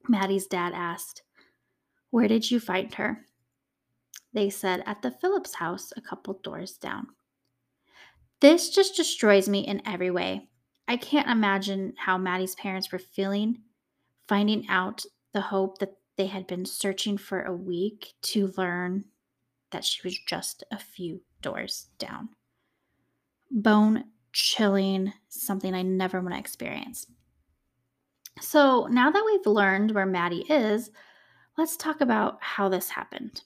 Maddie's 0.09 0.47
dad 0.47 0.73
asked, 0.73 1.23
Where 2.11 2.29
did 2.29 2.51
you 2.51 2.61
find 2.61 2.93
her? 2.95 3.27
They 4.33 4.49
said, 4.49 4.83
At 4.87 5.03
the 5.03 5.11
Phillips 5.11 5.55
house, 5.55 5.93
a 5.97 6.01
couple 6.01 6.35
doors 6.43 6.75
down. 6.75 7.09
This 8.41 8.71
just 8.71 8.97
destroys 8.97 9.49
me 9.49 9.61
in 9.61 9.83
every 9.87 10.11
way. 10.11 10.49
I 10.89 10.97
can't 10.97 11.29
imagine 11.29 11.95
how 11.99 12.17
Maddie's 12.17 12.55
parents 12.55 12.91
were 12.91 12.99
feeling 12.99 13.59
finding 14.31 14.65
out 14.69 15.05
the 15.33 15.41
hope 15.41 15.79
that 15.79 15.97
they 16.21 16.27
had 16.27 16.47
been 16.47 16.67
searching 16.67 17.17
for 17.17 17.45
a 17.45 17.57
week 17.57 18.13
to 18.21 18.53
learn 18.59 19.03
that 19.71 19.83
she 19.83 20.03
was 20.05 20.19
just 20.19 20.63
a 20.71 20.79
few 20.79 21.19
doors 21.41 21.87
down. 21.99 22.29
Bone 23.51 24.05
chilling, 24.31 25.15
something 25.31 25.75
I 25.75 25.81
never 25.81 26.21
want 26.21 26.35
to 26.35 26.39
experience. 26.39 27.07
So 28.39 28.87
now 28.91 29.11
that 29.11 29.23
we've 29.25 29.51
learned 29.51 29.93
where 29.93 30.05
Maddie 30.05 30.45
is, 30.51 30.91
let's 31.57 31.75
talk 31.79 32.03
about 32.03 32.37
how 32.43 32.69
this 32.69 32.91
happened. 32.91 33.41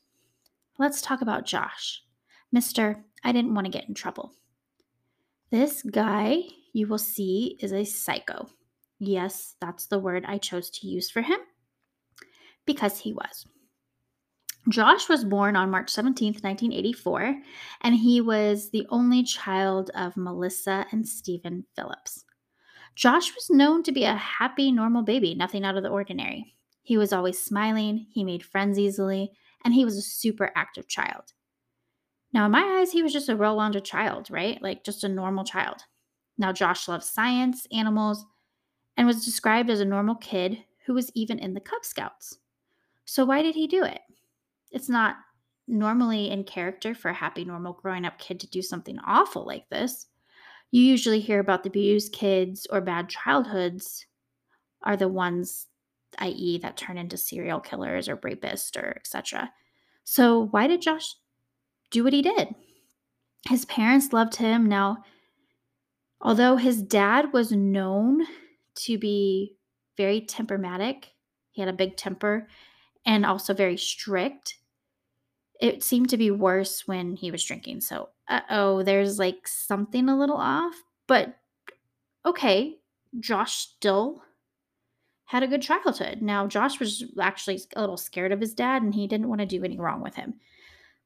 Let's 0.76 1.00
talk 1.00 1.22
about 1.22 1.46
Josh. 1.46 2.02
Mister, 2.50 3.04
I 3.22 3.30
didn't 3.30 3.54
want 3.54 3.66
to 3.66 3.70
get 3.70 3.86
in 3.86 3.94
trouble. 3.94 4.32
This 5.52 5.84
guy 5.84 6.42
you 6.72 6.88
will 6.88 6.98
see 6.98 7.56
is 7.60 7.72
a 7.72 7.84
psycho. 7.84 8.48
Yes, 8.98 9.54
that's 9.60 9.86
the 9.86 10.00
word 10.00 10.24
I 10.26 10.38
chose 10.38 10.70
to 10.70 10.88
use 10.88 11.08
for 11.08 11.22
him 11.22 11.38
because 12.66 12.98
he 12.98 13.12
was. 13.12 13.46
Josh 14.68 15.08
was 15.10 15.24
born 15.24 15.56
on 15.56 15.70
March 15.70 15.90
17, 15.90 16.34
1984, 16.34 17.36
and 17.82 17.94
he 17.94 18.22
was 18.22 18.70
the 18.70 18.86
only 18.88 19.22
child 19.22 19.90
of 19.94 20.16
Melissa 20.16 20.86
and 20.90 21.06
Stephen 21.06 21.66
Phillips. 21.76 22.24
Josh 22.94 23.34
was 23.34 23.50
known 23.50 23.82
to 23.82 23.92
be 23.92 24.04
a 24.04 24.14
happy, 24.14 24.72
normal 24.72 25.02
baby, 25.02 25.34
nothing 25.34 25.64
out 25.64 25.76
of 25.76 25.82
the 25.82 25.90
ordinary. 25.90 26.54
He 26.82 26.96
was 26.96 27.12
always 27.12 27.38
smiling, 27.38 28.06
he 28.10 28.24
made 28.24 28.44
friends 28.44 28.78
easily, 28.78 29.32
and 29.64 29.74
he 29.74 29.84
was 29.84 29.96
a 29.96 30.02
super 30.02 30.50
active 30.54 30.88
child. 30.88 31.32
Now, 32.32 32.46
in 32.46 32.50
my 32.50 32.78
eyes, 32.80 32.90
he 32.90 33.02
was 33.02 33.12
just 33.12 33.28
a 33.28 33.36
well 33.36 33.56
rounded 33.56 33.84
child, 33.84 34.30
right? 34.30 34.60
Like 34.62 34.82
just 34.82 35.04
a 35.04 35.08
normal 35.08 35.44
child. 35.44 35.82
Now, 36.38 36.52
Josh 36.52 36.88
loved 36.88 37.04
science, 37.04 37.66
animals, 37.70 38.24
and 38.96 39.06
was 39.06 39.24
described 39.24 39.70
as 39.70 39.80
a 39.80 39.84
normal 39.84 40.16
kid 40.16 40.64
who 40.86 40.94
was 40.94 41.10
even 41.14 41.38
in 41.38 41.54
the 41.54 41.60
Cub 41.60 41.84
Scouts. 41.84 42.38
So, 43.04 43.24
why 43.24 43.42
did 43.42 43.54
he 43.54 43.66
do 43.66 43.84
it? 43.84 44.00
It's 44.70 44.88
not 44.88 45.16
normally 45.66 46.30
in 46.30 46.44
character 46.44 46.94
for 46.94 47.10
a 47.10 47.14
happy, 47.14 47.44
normal, 47.44 47.74
growing 47.74 48.04
up 48.04 48.18
kid 48.18 48.40
to 48.40 48.46
do 48.48 48.62
something 48.62 48.98
awful 49.06 49.46
like 49.46 49.68
this. 49.70 50.06
You 50.70 50.82
usually 50.82 51.20
hear 51.20 51.40
about 51.40 51.62
the 51.62 51.68
abused 51.68 52.12
kids 52.12 52.66
or 52.70 52.80
bad 52.80 53.08
childhoods 53.08 54.06
are 54.82 54.96
the 54.96 55.08
ones, 55.08 55.66
i.e., 56.18 56.58
that 56.58 56.76
turn 56.76 56.98
into 56.98 57.16
serial 57.16 57.60
killers 57.60 58.08
or 58.08 58.16
rapists 58.18 58.76
or 58.76 58.94
etc. 58.96 59.50
So, 60.04 60.48
why 60.50 60.66
did 60.66 60.82
Josh 60.82 61.14
do 61.90 62.04
what 62.04 62.12
he 62.12 62.22
did? 62.22 62.54
His 63.48 63.64
parents 63.66 64.12
loved 64.12 64.36
him. 64.36 64.66
Now, 64.66 64.98
although 66.20 66.56
his 66.56 66.82
dad 66.82 67.32
was 67.32 67.52
known 67.52 68.26
to 68.76 68.98
be 68.98 69.56
very 69.96 70.20
temperamental, 70.22 71.00
he 71.52 71.62
had 71.62 71.68
a 71.68 71.74
big 71.74 71.96
temper 71.96 72.48
and 73.06 73.24
also 73.24 73.54
very 73.54 73.76
strict. 73.76 74.58
It 75.60 75.82
seemed 75.82 76.10
to 76.10 76.16
be 76.16 76.30
worse 76.30 76.86
when 76.86 77.16
he 77.16 77.30
was 77.30 77.44
drinking. 77.44 77.80
So, 77.80 78.10
uh 78.28 78.40
oh, 78.50 78.82
there's 78.82 79.18
like 79.18 79.46
something 79.46 80.08
a 80.08 80.18
little 80.18 80.36
off. 80.36 80.74
But 81.06 81.36
okay, 82.26 82.78
Josh 83.20 83.54
still 83.54 84.22
had 85.26 85.42
a 85.42 85.48
good 85.48 85.62
childhood. 85.62 86.22
Now, 86.22 86.46
Josh 86.46 86.78
was 86.78 87.04
actually 87.20 87.60
a 87.76 87.80
little 87.80 87.96
scared 87.96 88.32
of 88.32 88.40
his 88.40 88.54
dad 88.54 88.82
and 88.82 88.94
he 88.94 89.06
didn't 89.06 89.28
want 89.28 89.40
to 89.40 89.46
do 89.46 89.64
any 89.64 89.78
wrong 89.78 90.02
with 90.02 90.14
him, 90.14 90.34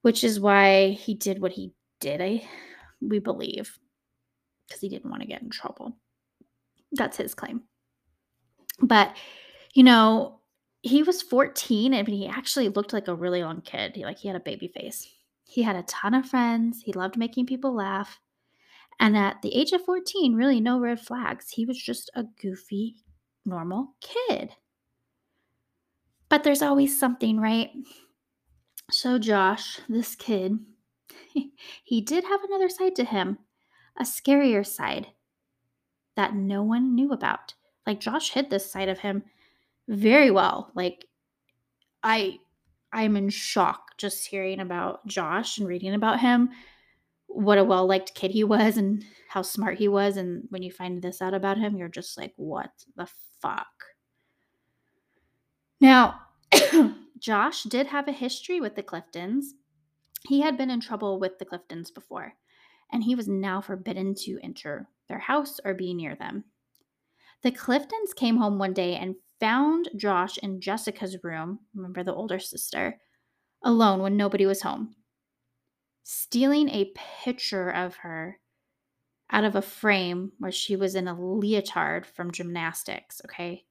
which 0.02 0.24
is 0.24 0.40
why 0.40 0.90
he 0.90 1.14
did 1.14 1.40
what 1.40 1.52
he 1.52 1.72
did. 2.00 2.20
I 2.20 2.48
we 3.00 3.18
believe, 3.18 3.78
because 4.66 4.80
he 4.80 4.88
didn't 4.88 5.10
want 5.10 5.22
to 5.22 5.28
get 5.28 5.42
in 5.42 5.50
trouble. 5.50 5.96
That's 6.92 7.16
his 7.16 7.34
claim. 7.34 7.62
But, 8.80 9.16
you 9.74 9.82
know, 9.82 10.37
he 10.82 11.02
was 11.02 11.22
14 11.22 11.94
and 11.94 12.08
he 12.08 12.26
actually 12.26 12.68
looked 12.68 12.92
like 12.92 13.08
a 13.08 13.14
really 13.14 13.40
young 13.40 13.60
kid. 13.60 13.96
He, 13.96 14.04
like 14.04 14.18
he 14.18 14.28
had 14.28 14.36
a 14.36 14.40
baby 14.40 14.68
face. 14.68 15.08
He 15.44 15.62
had 15.62 15.76
a 15.76 15.82
ton 15.84 16.14
of 16.14 16.28
friends. 16.28 16.82
He 16.84 16.92
loved 16.92 17.16
making 17.16 17.46
people 17.46 17.74
laugh. 17.74 18.20
And 19.00 19.16
at 19.16 19.42
the 19.42 19.54
age 19.54 19.72
of 19.72 19.84
14, 19.84 20.34
really 20.34 20.60
no 20.60 20.78
red 20.78 21.00
flags. 21.00 21.50
He 21.50 21.64
was 21.64 21.80
just 21.80 22.10
a 22.14 22.24
goofy, 22.40 22.96
normal 23.44 23.94
kid. 24.00 24.50
But 26.28 26.44
there's 26.44 26.62
always 26.62 26.98
something, 26.98 27.40
right? 27.40 27.70
So, 28.90 29.18
Josh, 29.18 29.80
this 29.88 30.14
kid, 30.14 30.58
he 31.84 32.00
did 32.00 32.24
have 32.24 32.42
another 32.44 32.68
side 32.68 32.96
to 32.96 33.04
him, 33.04 33.38
a 33.98 34.02
scarier 34.02 34.66
side 34.66 35.08
that 36.16 36.34
no 36.34 36.62
one 36.62 36.94
knew 36.94 37.12
about. 37.12 37.54
Like, 37.86 38.00
Josh 38.00 38.30
hid 38.30 38.50
this 38.50 38.70
side 38.70 38.88
of 38.88 38.98
him 38.98 39.22
very 39.88 40.30
well. 40.30 40.70
Like, 40.74 41.06
I. 42.02 42.38
I'm 42.90 43.18
in 43.18 43.28
shock 43.28 43.98
just 43.98 44.26
hearing 44.26 44.60
about 44.60 45.06
Josh 45.06 45.58
and 45.58 45.68
reading 45.68 45.92
about 45.92 46.20
him. 46.20 46.48
What 47.26 47.58
a 47.58 47.64
well 47.64 47.86
liked 47.86 48.14
kid 48.14 48.30
he 48.30 48.44
was 48.44 48.78
and 48.78 49.04
how 49.28 49.42
smart 49.42 49.76
he 49.76 49.88
was. 49.88 50.16
And 50.16 50.44
when 50.48 50.62
you 50.62 50.72
find 50.72 51.02
this 51.02 51.20
out 51.20 51.34
about 51.34 51.58
him, 51.58 51.76
you're 51.76 51.88
just 51.88 52.16
like, 52.16 52.32
what 52.36 52.70
the 52.96 53.06
fuck? 53.42 53.66
Now, 55.80 56.20
Josh 57.18 57.64
did 57.64 57.88
have 57.88 58.08
a 58.08 58.12
history 58.12 58.60
with 58.60 58.74
the 58.74 58.82
Cliftons. 58.82 59.48
He 60.26 60.40
had 60.40 60.56
been 60.56 60.70
in 60.70 60.80
trouble 60.80 61.20
with 61.20 61.38
the 61.38 61.44
Cliftons 61.44 61.92
before, 61.92 62.34
and 62.90 63.04
he 63.04 63.14
was 63.14 63.28
now 63.28 63.60
forbidden 63.60 64.14
to 64.22 64.38
enter 64.42 64.88
their 65.08 65.18
house 65.18 65.60
or 65.64 65.74
be 65.74 65.94
near 65.94 66.14
them. 66.14 66.44
The 67.42 67.52
Cliftons 67.52 68.14
came 68.16 68.38
home 68.38 68.58
one 68.58 68.72
day 68.72 68.96
and 68.96 69.14
found 69.40 69.88
Josh 69.96 70.38
in 70.38 70.60
Jessica's 70.60 71.16
room, 71.22 71.60
remember 71.74 72.02
the 72.02 72.14
older 72.14 72.38
sister, 72.38 73.00
alone 73.62 74.00
when 74.00 74.16
nobody 74.16 74.46
was 74.46 74.62
home, 74.62 74.94
stealing 76.04 76.68
a 76.68 76.92
picture 77.24 77.70
of 77.70 77.96
her 77.96 78.38
out 79.30 79.44
of 79.44 79.56
a 79.56 79.62
frame 79.62 80.32
where 80.38 80.52
she 80.52 80.76
was 80.76 80.94
in 80.94 81.08
a 81.08 81.20
leotard 81.20 82.06
from 82.06 82.32
gymnastics, 82.32 83.20
okay? 83.24 83.64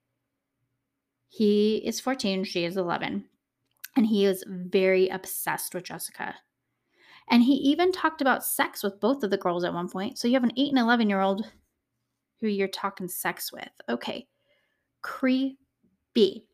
He 1.29 1.77
is 1.77 1.99
14, 1.99 2.43
she 2.43 2.63
is 2.63 2.77
11 2.77 3.25
and 3.95 4.05
he 4.05 4.25
is 4.25 4.43
very 4.47 5.09
obsessed 5.09 5.73
with 5.73 5.83
Jessica. 5.83 6.35
And 7.29 7.43
he 7.43 7.53
even 7.55 7.91
talked 7.91 8.21
about 8.21 8.45
sex 8.45 8.83
with 8.83 9.01
both 9.01 9.23
of 9.23 9.31
the 9.31 9.37
girls 9.37 9.63
at 9.63 9.73
one 9.73 9.89
point. 9.89 10.17
So 10.17 10.27
you 10.27 10.35
have 10.35 10.43
an 10.43 10.53
8 10.55 10.69
and 10.69 10.79
11 10.79 11.09
year 11.09 11.19
old 11.19 11.45
who 12.39 12.47
you're 12.47 12.67
talking 12.67 13.07
sex 13.07 13.51
with. 13.51 13.69
Okay. 13.89 14.27
Creepy. 15.01 16.45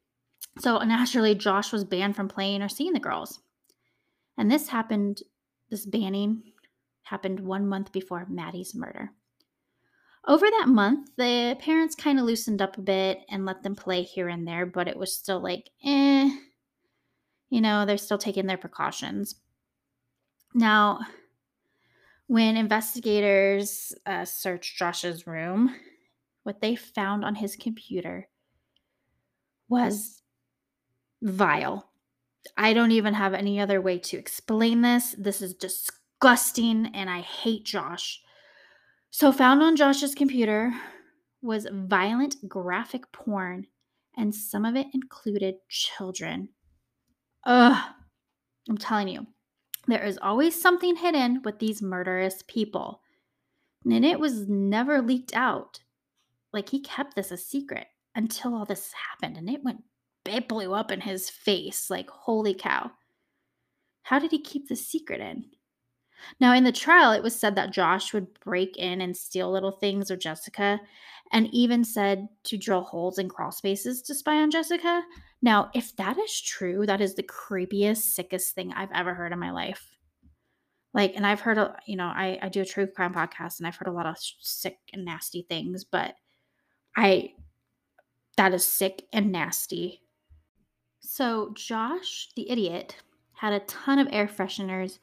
So 0.60 0.78
naturally, 0.80 1.36
Josh 1.36 1.72
was 1.72 1.84
banned 1.84 2.16
from 2.16 2.28
playing 2.28 2.62
or 2.62 2.70
seeing 2.70 2.94
the 2.94 3.00
girls. 3.00 3.40
And 4.38 4.52
this 4.52 4.68
happened, 4.68 5.22
this 5.70 5.86
banning 5.86 6.44
happened 7.04 7.40
one 7.40 7.68
month 7.68 7.92
before 7.92 8.26
Maddie's 8.30 8.76
murder. 8.76 9.12
Over 10.26 10.46
that 10.46 10.70
month, 10.70 11.10
the 11.18 11.58
parents 11.60 11.96
kind 11.96 12.18
of 12.18 12.26
loosened 12.26 12.62
up 12.62 12.78
a 12.78 12.82
bit 12.82 13.20
and 13.30 13.46
let 13.46 13.62
them 13.62 13.76
play 13.76 14.04
here 14.04 14.30
and 14.30 14.48
there, 14.48 14.66
but 14.66 14.88
it 14.88 14.98
was 14.98 15.14
still 15.14 15.42
like, 15.42 15.70
eh, 15.86 16.30
you 17.50 17.62
know, 17.62 17.86
they're 17.86 17.98
still 17.98 18.18
taking 18.18 18.46
their 18.46 18.58
precautions. 18.58 19.36
Now, 20.54 21.00
when 22.28 22.56
investigators 22.56 23.94
uh, 24.06 24.24
searched 24.24 24.78
Josh's 24.78 25.28
room, 25.28 25.76
what 26.44 26.62
they 26.62 26.76
found 26.76 27.26
on 27.26 27.36
his 27.36 27.58
computer 27.58 28.30
was 29.74 30.22
vile. 31.24 31.90
I 32.56 32.74
don't 32.74 32.92
even 32.92 33.16
have 33.16 33.34
any 33.34 33.60
other 33.60 33.82
way 33.82 33.98
to 33.98 34.18
explain 34.18 34.82
this. 34.82 35.16
This 35.18 35.42
is 35.42 35.56
disgusting 35.56 36.92
and 36.94 37.10
I 37.10 37.22
hate 37.22 37.66
Josh. 37.66 38.22
So, 39.10 39.32
found 39.32 39.64
on 39.64 39.76
Josh's 39.76 40.14
computer 40.14 40.74
was 41.42 41.68
violent 41.72 42.36
graphic 42.48 43.12
porn, 43.12 43.66
and 44.16 44.34
some 44.34 44.64
of 44.64 44.76
it 44.76 44.88
included 44.94 45.56
children. 45.70 46.50
Ugh. 47.46 47.94
I'm 48.70 48.78
telling 48.78 49.08
you, 49.08 49.26
there 49.88 50.04
is 50.04 50.20
always 50.22 50.60
something 50.60 50.96
hidden 50.96 51.42
with 51.44 51.60
these 51.60 51.82
murderous 51.82 52.44
people. 52.48 53.02
And 53.86 54.06
it 54.06 54.20
was 54.20 54.48
never 54.48 55.02
leaked 55.02 55.36
out. 55.36 55.80
Like 56.54 56.70
he 56.70 56.80
kept 56.80 57.16
this 57.16 57.32
a 57.32 57.38
secret 57.38 57.88
until 58.16 58.56
all 58.56 58.66
this 58.66 58.94
happened 58.94 59.38
and 59.38 59.50
it 59.50 59.64
went 59.64 59.84
it 60.26 60.48
blew 60.48 60.74
up 60.74 60.92
in 60.92 61.02
his 61.02 61.30
face 61.30 61.90
like 61.90 62.10
holy 62.10 62.54
cow. 62.54 62.92
How 64.04 64.20
did 64.20 64.32
he 64.32 64.42
keep 64.42 64.68
the 64.68 64.76
secret 64.76 65.20
in? 65.20 65.46
Now, 66.40 66.54
in 66.54 66.64
the 66.64 66.72
trial, 66.72 67.12
it 67.12 67.24
was 67.24 67.38
said 67.38 67.56
that 67.56 67.74
Josh 67.74 68.14
would 68.14 68.40
break 68.40 68.78
in 68.78 69.02
and 69.02 69.16
steal 69.16 69.52
little 69.52 69.72
things 69.72 70.10
of 70.10 70.20
Jessica, 70.20 70.80
and 71.32 71.54
even 71.54 71.84
said 71.84 72.28
to 72.46 72.58
drill 72.58 72.84
holes 72.84 73.18
in 73.18 73.28
crawl 73.28 73.52
spaces 73.52 74.02
to 74.04 74.16
spy 74.16 74.38
on 74.38 74.52
Jessica. 74.52 75.04
Now, 75.42 75.70
if 75.74 75.96
that 75.98 76.18
is 76.18 76.42
true, 76.42 76.86
that 76.86 77.02
is 77.02 77.16
the 77.16 77.24
creepiest, 77.24 78.04
sickest 78.14 78.56
thing 78.56 78.72
I've 78.74 78.92
ever 78.94 79.14
heard 79.14 79.34
in 79.34 79.40
my 79.40 79.52
life. 79.52 79.92
Like, 80.94 81.14
and 81.16 81.26
I've 81.26 81.42
heard, 81.42 81.58
a, 81.58 81.76
you 81.88 81.96
know, 81.96 82.06
I, 82.06 82.38
I 82.42 82.50
do 82.50 82.62
a 82.62 82.66
true 82.66 82.86
crime 82.86 83.14
podcast 83.14 83.58
and 83.58 83.68
I've 83.68 83.76
heard 83.76 83.88
a 83.88 83.92
lot 83.94 84.06
of 84.06 84.16
sick 84.18 84.78
and 84.94 85.04
nasty 85.04 85.46
things, 85.50 85.84
but 85.84 86.14
I, 86.96 87.32
that 88.38 88.54
is 88.54 88.66
sick 88.66 89.06
and 89.14 89.32
nasty. 89.32 90.02
So, 91.00 91.52
Josh, 91.54 92.30
the 92.36 92.50
idiot, 92.50 92.96
had 93.34 93.54
a 93.54 93.60
ton 93.62 94.00
of 94.00 94.08
air 94.12 94.28
fresheners 94.28 95.00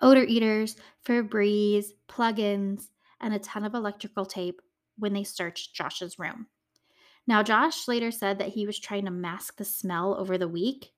odor 0.00 0.24
eaters, 0.24 0.76
Febreze, 1.06 1.92
plugins, 2.08 2.88
and 3.20 3.32
a 3.32 3.38
ton 3.38 3.64
of 3.64 3.74
electrical 3.74 4.26
tape 4.26 4.60
when 4.98 5.12
they 5.12 5.24
searched 5.24 5.74
Josh's 5.74 6.18
room. 6.18 6.46
Now, 7.26 7.42
Josh 7.42 7.86
later 7.86 8.10
said 8.10 8.38
that 8.38 8.48
he 8.48 8.66
was 8.66 8.80
trying 8.80 9.04
to 9.04 9.12
mask 9.12 9.56
the 9.56 9.64
smell 9.64 10.16
over 10.18 10.36
the 10.36 10.48
week, 10.48 10.92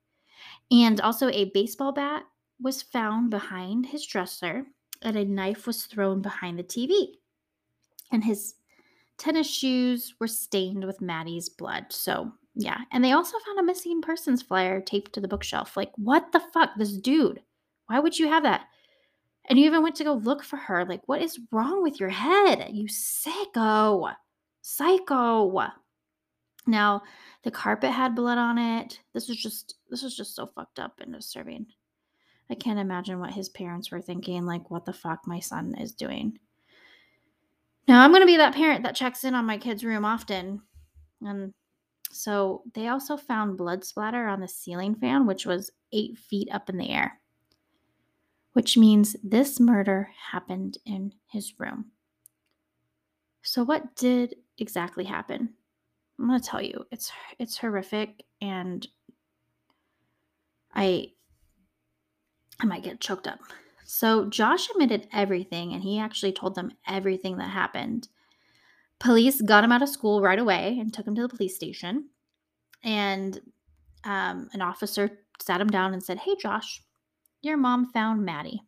and 0.71 0.99
also 1.01 1.29
a 1.29 1.51
baseball 1.53 1.91
bat 1.91 2.23
was 2.59 2.81
found 2.81 3.29
behind 3.29 3.85
his 3.85 4.05
dresser, 4.05 4.65
and 5.03 5.15
a 5.15 5.23
knife 5.23 5.67
was 5.67 5.85
thrown 5.85 6.21
behind 6.21 6.57
the 6.57 6.63
TV. 6.63 7.19
And 8.11 8.23
his 8.23 8.55
tennis 9.17 9.49
shoes 9.49 10.13
were 10.19 10.27
stained 10.27 10.85
with 10.85 11.01
Maddie's 11.01 11.49
blood. 11.49 11.85
So, 11.89 12.31
yeah. 12.55 12.79
And 12.91 13.03
they 13.03 13.11
also 13.11 13.37
found 13.39 13.59
a 13.59 13.63
missing 13.63 14.01
persons 14.01 14.41
flyer 14.41 14.81
taped 14.81 15.13
to 15.13 15.21
the 15.21 15.27
bookshelf. 15.27 15.75
Like, 15.75 15.91
what 15.95 16.31
the 16.31 16.39
fuck? 16.53 16.71
This 16.77 16.93
dude. 16.97 17.41
Why 17.87 17.99
would 17.99 18.17
you 18.17 18.27
have 18.27 18.43
that? 18.43 18.65
And 19.47 19.59
you 19.59 19.65
even 19.65 19.83
went 19.83 19.95
to 19.97 20.03
go 20.03 20.13
look 20.13 20.43
for 20.43 20.57
her. 20.57 20.85
Like, 20.85 21.01
what 21.07 21.21
is 21.21 21.39
wrong 21.51 21.83
with 21.83 21.99
your 21.99 22.09
head? 22.09 22.67
You 22.71 22.87
sicko. 22.87 24.13
Psycho. 24.61 25.69
Now, 26.67 27.03
the 27.43 27.51
carpet 27.51 27.91
had 27.91 28.15
blood 28.15 28.39
on 28.39 28.57
it. 28.57 28.99
This 29.13 29.27
was 29.29 29.37
just 29.37 29.75
this 29.89 30.01
was 30.01 30.17
just 30.17 30.35
so 30.35 30.47
fucked 30.47 30.79
up 30.79 30.99
and 30.99 31.13
disturbing. 31.13 31.67
I 32.49 32.55
can't 32.55 32.79
imagine 32.79 33.19
what 33.19 33.33
his 33.33 33.49
parents 33.49 33.91
were 33.91 34.01
thinking, 34.01 34.45
like, 34.45 34.69
what 34.69 34.85
the 34.85 34.93
fuck 34.93 35.27
my 35.27 35.39
son 35.39 35.75
is 35.75 35.93
doing. 35.93 36.39
Now, 37.87 38.03
I'm 38.03 38.11
going 38.11 38.21
to 38.21 38.27
be 38.27 38.37
that 38.37 38.55
parent 38.55 38.83
that 38.83 38.95
checks 38.95 39.23
in 39.23 39.35
on 39.35 39.45
my 39.45 39.57
kid's 39.57 39.83
room 39.83 40.05
often. 40.05 40.61
And 41.21 41.53
so 42.11 42.63
they 42.73 42.87
also 42.87 43.17
found 43.17 43.57
blood 43.57 43.83
splatter 43.83 44.27
on 44.27 44.39
the 44.39 44.47
ceiling 44.47 44.95
fan, 44.95 45.25
which 45.27 45.45
was 45.45 45.71
eight 45.93 46.17
feet 46.17 46.49
up 46.51 46.69
in 46.69 46.77
the 46.77 46.89
air 46.89 47.19
which 48.55 48.77
means 48.77 49.17
this 49.21 49.59
murder 49.59 50.09
happened 50.31 50.77
in 50.85 51.11
his 51.27 51.59
room. 51.59 51.91
So 53.43 53.65
what 53.65 53.97
did 53.97 54.35
exactly 54.57 55.03
happen? 55.03 55.49
I'm 56.17 56.27
going 56.27 56.39
to 56.39 56.47
tell 56.47 56.61
you. 56.61 56.85
It's 56.89 57.11
it's 57.37 57.57
horrific 57.57 58.23
and 58.41 58.87
I 60.73 61.11
I 62.61 62.65
might 62.65 62.83
get 62.83 63.01
choked 63.01 63.27
up. 63.27 63.39
So 63.85 64.25
Josh 64.25 64.69
admitted 64.71 65.07
everything 65.13 65.73
and 65.73 65.83
he 65.83 65.99
actually 65.99 66.31
told 66.31 66.55
them 66.55 66.71
everything 66.87 67.37
that 67.37 67.51
happened. 67.51 68.07
Police 68.99 69.41
got 69.41 69.63
him 69.63 69.71
out 69.71 69.83
of 69.83 69.89
school 69.89 70.21
right 70.21 70.39
away 70.39 70.77
and 70.79 70.91
took 70.93 71.05
him 71.07 71.15
to 71.15 71.21
the 71.21 71.29
police 71.29 71.55
station. 71.55 72.09
And 72.83 73.39
um, 74.03 74.49
an 74.53 74.61
officer 74.61 75.19
sat 75.39 75.61
him 75.61 75.69
down 75.69 75.93
and 75.93 76.01
said, 76.03 76.17
Hey, 76.17 76.35
Josh, 76.35 76.81
your 77.41 77.57
mom 77.57 77.91
found 77.91 78.25
Maddie. 78.25 78.61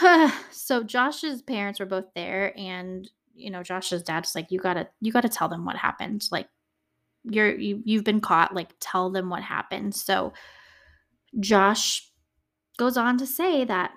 so 0.50 0.82
Josh's 0.82 1.42
parents 1.42 1.78
were 1.78 1.86
both 1.86 2.06
there 2.14 2.58
and 2.58 3.10
you 3.34 3.50
know 3.50 3.62
Josh's 3.62 4.02
dad's 4.02 4.34
like 4.34 4.50
you 4.50 4.58
got 4.58 4.74
to 4.74 4.88
you 5.00 5.12
got 5.12 5.22
to 5.22 5.28
tell 5.28 5.48
them 5.48 5.64
what 5.64 5.76
happened. 5.76 6.26
Like 6.30 6.48
you're 7.24 7.54
you, 7.54 7.82
you've 7.84 8.04
been 8.04 8.20
caught, 8.20 8.54
like 8.54 8.70
tell 8.80 9.10
them 9.10 9.28
what 9.28 9.42
happened. 9.42 9.94
So 9.94 10.32
Josh 11.38 12.09
goes 12.80 12.96
on 12.96 13.18
to 13.18 13.26
say 13.26 13.62
that 13.66 13.92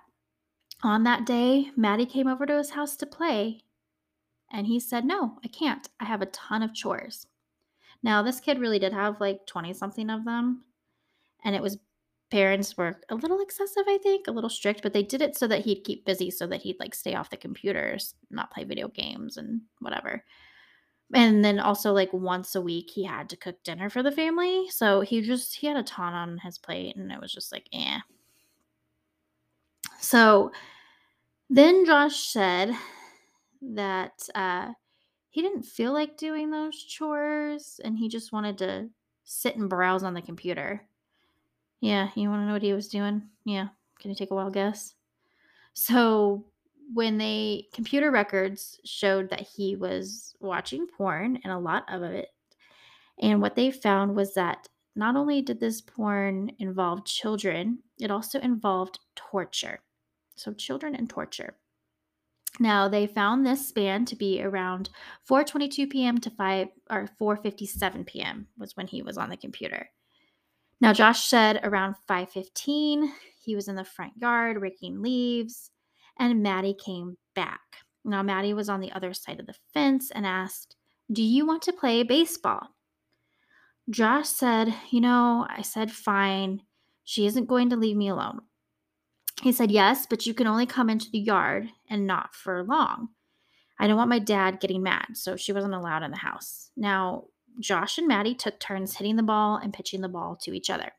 On 0.83 1.03
that 1.03 1.25
day, 1.25 1.71
Maddie 1.77 2.05
came 2.05 2.27
over 2.27 2.45
to 2.45 2.57
his 2.57 2.71
house 2.71 2.97
to 2.97 3.05
play, 3.05 3.61
and 4.51 4.67
he 4.67 4.77
said, 4.77 5.05
No, 5.05 5.37
I 5.41 5.47
can't. 5.47 5.87
I 6.01 6.05
have 6.05 6.21
a 6.21 6.25
ton 6.27 6.61
of 6.61 6.73
chores. 6.73 7.25
Now, 8.03 8.21
this 8.21 8.41
kid 8.41 8.59
really 8.59 8.79
did 8.79 8.91
have 8.91 9.21
like 9.21 9.47
20 9.47 9.73
something 9.73 10.09
of 10.09 10.25
them, 10.25 10.65
and 11.45 11.55
it 11.55 11.61
was 11.61 11.77
parents 12.29 12.75
were 12.75 12.99
a 13.07 13.15
little 13.15 13.39
excessive, 13.39 13.85
I 13.87 13.99
think, 14.03 14.27
a 14.27 14.31
little 14.31 14.49
strict, 14.49 14.83
but 14.83 14.91
they 14.91 15.03
did 15.03 15.21
it 15.21 15.37
so 15.37 15.47
that 15.47 15.63
he'd 15.63 15.85
keep 15.85 16.05
busy, 16.05 16.29
so 16.29 16.45
that 16.47 16.63
he'd 16.63 16.79
like 16.81 16.93
stay 16.93 17.15
off 17.15 17.29
the 17.29 17.37
computers, 17.37 18.15
not 18.29 18.51
play 18.51 18.65
video 18.65 18.89
games 18.89 19.37
and 19.37 19.61
whatever. 19.79 20.25
And 21.13 21.45
then 21.45 21.59
also 21.59 21.93
like 21.93 22.11
once 22.11 22.55
a 22.55 22.61
week 22.61 22.89
he 22.93 23.05
had 23.05 23.29
to 23.29 23.37
cook 23.37 23.63
dinner 23.63 23.89
for 23.89 24.03
the 24.03 24.11
family. 24.11 24.67
So 24.71 25.01
he 25.01 25.21
just 25.21 25.55
he 25.55 25.67
had 25.67 25.77
a 25.77 25.83
ton 25.83 26.13
on 26.13 26.39
his 26.39 26.57
plate 26.57 26.97
and 26.97 27.11
it 27.13 27.21
was 27.21 27.31
just 27.31 27.53
like, 27.53 27.67
eh. 27.71 27.99
So 30.03 30.51
then 31.49 31.85
Josh 31.85 32.27
said 32.27 32.75
that 33.61 34.27
uh 34.35 34.73
he 35.29 35.41
didn't 35.41 35.63
feel 35.63 35.93
like 35.93 36.17
doing 36.17 36.51
those 36.51 36.75
chores 36.75 37.79
and 37.83 37.97
he 37.97 38.09
just 38.09 38.33
wanted 38.33 38.57
to 38.59 38.89
sit 39.23 39.55
and 39.55 39.69
browse 39.69 40.03
on 40.03 40.13
the 40.13 40.21
computer. 40.21 40.85
Yeah, 41.79 42.09
you 42.15 42.29
want 42.29 42.41
to 42.41 42.45
know 42.45 42.53
what 42.53 42.61
he 42.61 42.73
was 42.73 42.89
doing? 42.89 43.29
Yeah. 43.45 43.69
Can 43.99 44.11
you 44.11 44.15
take 44.15 44.29
a 44.29 44.35
wild 44.35 44.53
guess? 44.53 44.93
So 45.73 46.45
when 46.93 47.17
they 47.17 47.67
computer 47.73 48.11
records 48.11 48.79
showed 48.83 49.29
that 49.29 49.47
he 49.55 49.77
was 49.77 50.35
watching 50.41 50.85
porn 50.85 51.39
and 51.45 51.53
a 51.53 51.57
lot 51.57 51.85
of 51.87 52.03
it 52.03 52.27
and 53.21 53.41
what 53.41 53.55
they 53.55 53.71
found 53.71 54.15
was 54.15 54.33
that 54.33 54.67
not 54.95 55.15
only 55.15 55.41
did 55.41 55.61
this 55.61 55.79
porn 55.79 56.51
involve 56.59 57.05
children 57.05 57.79
it 57.99 58.11
also 58.11 58.39
involved 58.41 58.99
torture 59.15 59.79
so 60.35 60.53
children 60.53 60.95
and 60.95 61.09
torture 61.09 61.55
now 62.59 62.87
they 62.87 63.07
found 63.07 63.45
this 63.45 63.67
span 63.67 64.05
to 64.05 64.15
be 64.15 64.41
around 64.41 64.89
4:22 65.29 65.89
p.m. 65.89 66.19
to 66.19 66.29
5 66.29 66.67
or 66.89 67.09
4:57 67.19 68.05
p.m. 68.05 68.47
was 68.57 68.77
when 68.77 68.87
he 68.87 69.01
was 69.01 69.17
on 69.17 69.29
the 69.29 69.37
computer. 69.37 69.89
Now 70.79 70.93
Josh 70.93 71.25
said 71.27 71.61
around 71.63 71.95
5:15 72.07 73.09
he 73.41 73.55
was 73.55 73.67
in 73.67 73.75
the 73.75 73.83
front 73.83 74.13
yard 74.17 74.61
raking 74.61 75.01
leaves 75.01 75.71
and 76.19 76.43
Maddie 76.43 76.75
came 76.75 77.17
back. 77.33 77.61
Now 78.05 78.21
Maddie 78.21 78.53
was 78.53 78.69
on 78.69 78.81
the 78.81 78.91
other 78.91 79.13
side 79.13 79.39
of 79.39 79.47
the 79.47 79.55
fence 79.73 80.11
and 80.11 80.25
asked, 80.25 80.75
"Do 81.11 81.23
you 81.23 81.47
want 81.47 81.63
to 81.63 81.73
play 81.73 82.03
baseball?" 82.03 82.75
Josh 83.89 84.29
said, 84.29 84.75
"You 84.91 85.01
know, 85.01 85.47
I 85.49 85.63
said 85.63 85.91
fine. 85.91 86.61
She 87.03 87.25
isn't 87.25 87.47
going 87.47 87.71
to 87.71 87.75
leave 87.75 87.97
me 87.97 88.09
alone." 88.09 88.41
He 89.43 89.51
said, 89.51 89.71
Yes, 89.71 90.06
but 90.10 90.25
you 90.25 90.34
can 90.34 90.47
only 90.47 90.65
come 90.65 90.89
into 90.89 91.12
the 91.12 91.19
yard 91.19 91.67
and 91.89 92.08
not 92.08 92.34
for 92.34 92.63
long. 92.63 93.10
I 93.77 93.88
don't 93.88 93.97
want 93.97 94.10
my 94.10 94.19
dad 94.19 94.62
getting 94.62 94.82
mad, 94.82 95.08
so 95.15 95.36
she 95.36 95.51
wasn't 95.51 95.73
allowed 95.73 96.01
in 96.01 96.12
the 96.12 96.17
house. 96.17 96.71
Now, 96.77 97.25
Josh 97.60 97.97
and 97.97 98.08
Maddie 98.08 98.36
took 98.36 98.58
turns 98.58 98.95
hitting 98.95 99.17
the 99.17 99.23
ball 99.23 99.58
and 99.58 99.73
pitching 99.73 99.99
the 99.99 100.08
ball 100.08 100.38
to 100.43 100.53
each 100.53 100.69
other. 100.69 100.93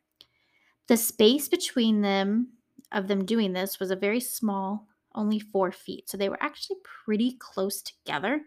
The 0.89 0.99
space 0.99 1.49
between 1.49 2.03
them, 2.03 2.49
of 2.93 3.09
them 3.09 3.25
doing 3.25 3.55
this, 3.55 3.81
was 3.81 3.91
a 3.91 3.97
very 3.97 4.21
small, 4.21 4.89
only 5.15 5.39
four 5.39 5.73
feet. 5.73 6.11
So 6.11 6.19
they 6.19 6.29
were 6.29 6.43
actually 6.43 6.77
pretty 7.05 7.37
close 7.39 7.81
together. 7.81 8.43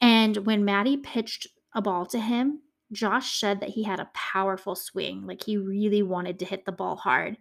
And 0.00 0.36
when 0.46 0.64
Maddie 0.64 0.96
pitched 0.96 1.48
a 1.74 1.82
ball 1.82 2.06
to 2.06 2.20
him, 2.20 2.60
Josh 2.92 3.40
said 3.40 3.58
that 3.60 3.70
he 3.70 3.82
had 3.82 3.98
a 3.98 4.10
powerful 4.14 4.76
swing. 4.76 5.26
Like 5.26 5.42
he 5.42 5.56
really 5.56 6.02
wanted 6.02 6.38
to 6.38 6.44
hit 6.44 6.64
the 6.64 6.72
ball 6.72 6.94
hard. 6.94 7.36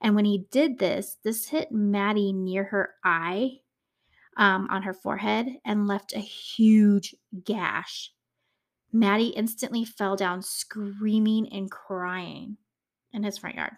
And 0.00 0.14
when 0.14 0.24
he 0.24 0.46
did 0.50 0.78
this, 0.78 1.16
this 1.24 1.48
hit 1.48 1.72
Maddie 1.72 2.32
near 2.32 2.64
her 2.64 2.94
eye 3.04 3.60
um, 4.36 4.68
on 4.70 4.82
her 4.82 4.94
forehead 4.94 5.48
and 5.64 5.86
left 5.86 6.14
a 6.14 6.20
huge 6.20 7.14
gash. 7.44 8.12
Maddie 8.92 9.28
instantly 9.28 9.84
fell 9.84 10.16
down 10.16 10.40
screaming 10.42 11.48
and 11.52 11.70
crying 11.70 12.56
in 13.12 13.24
his 13.24 13.38
front 13.38 13.56
yard. 13.56 13.72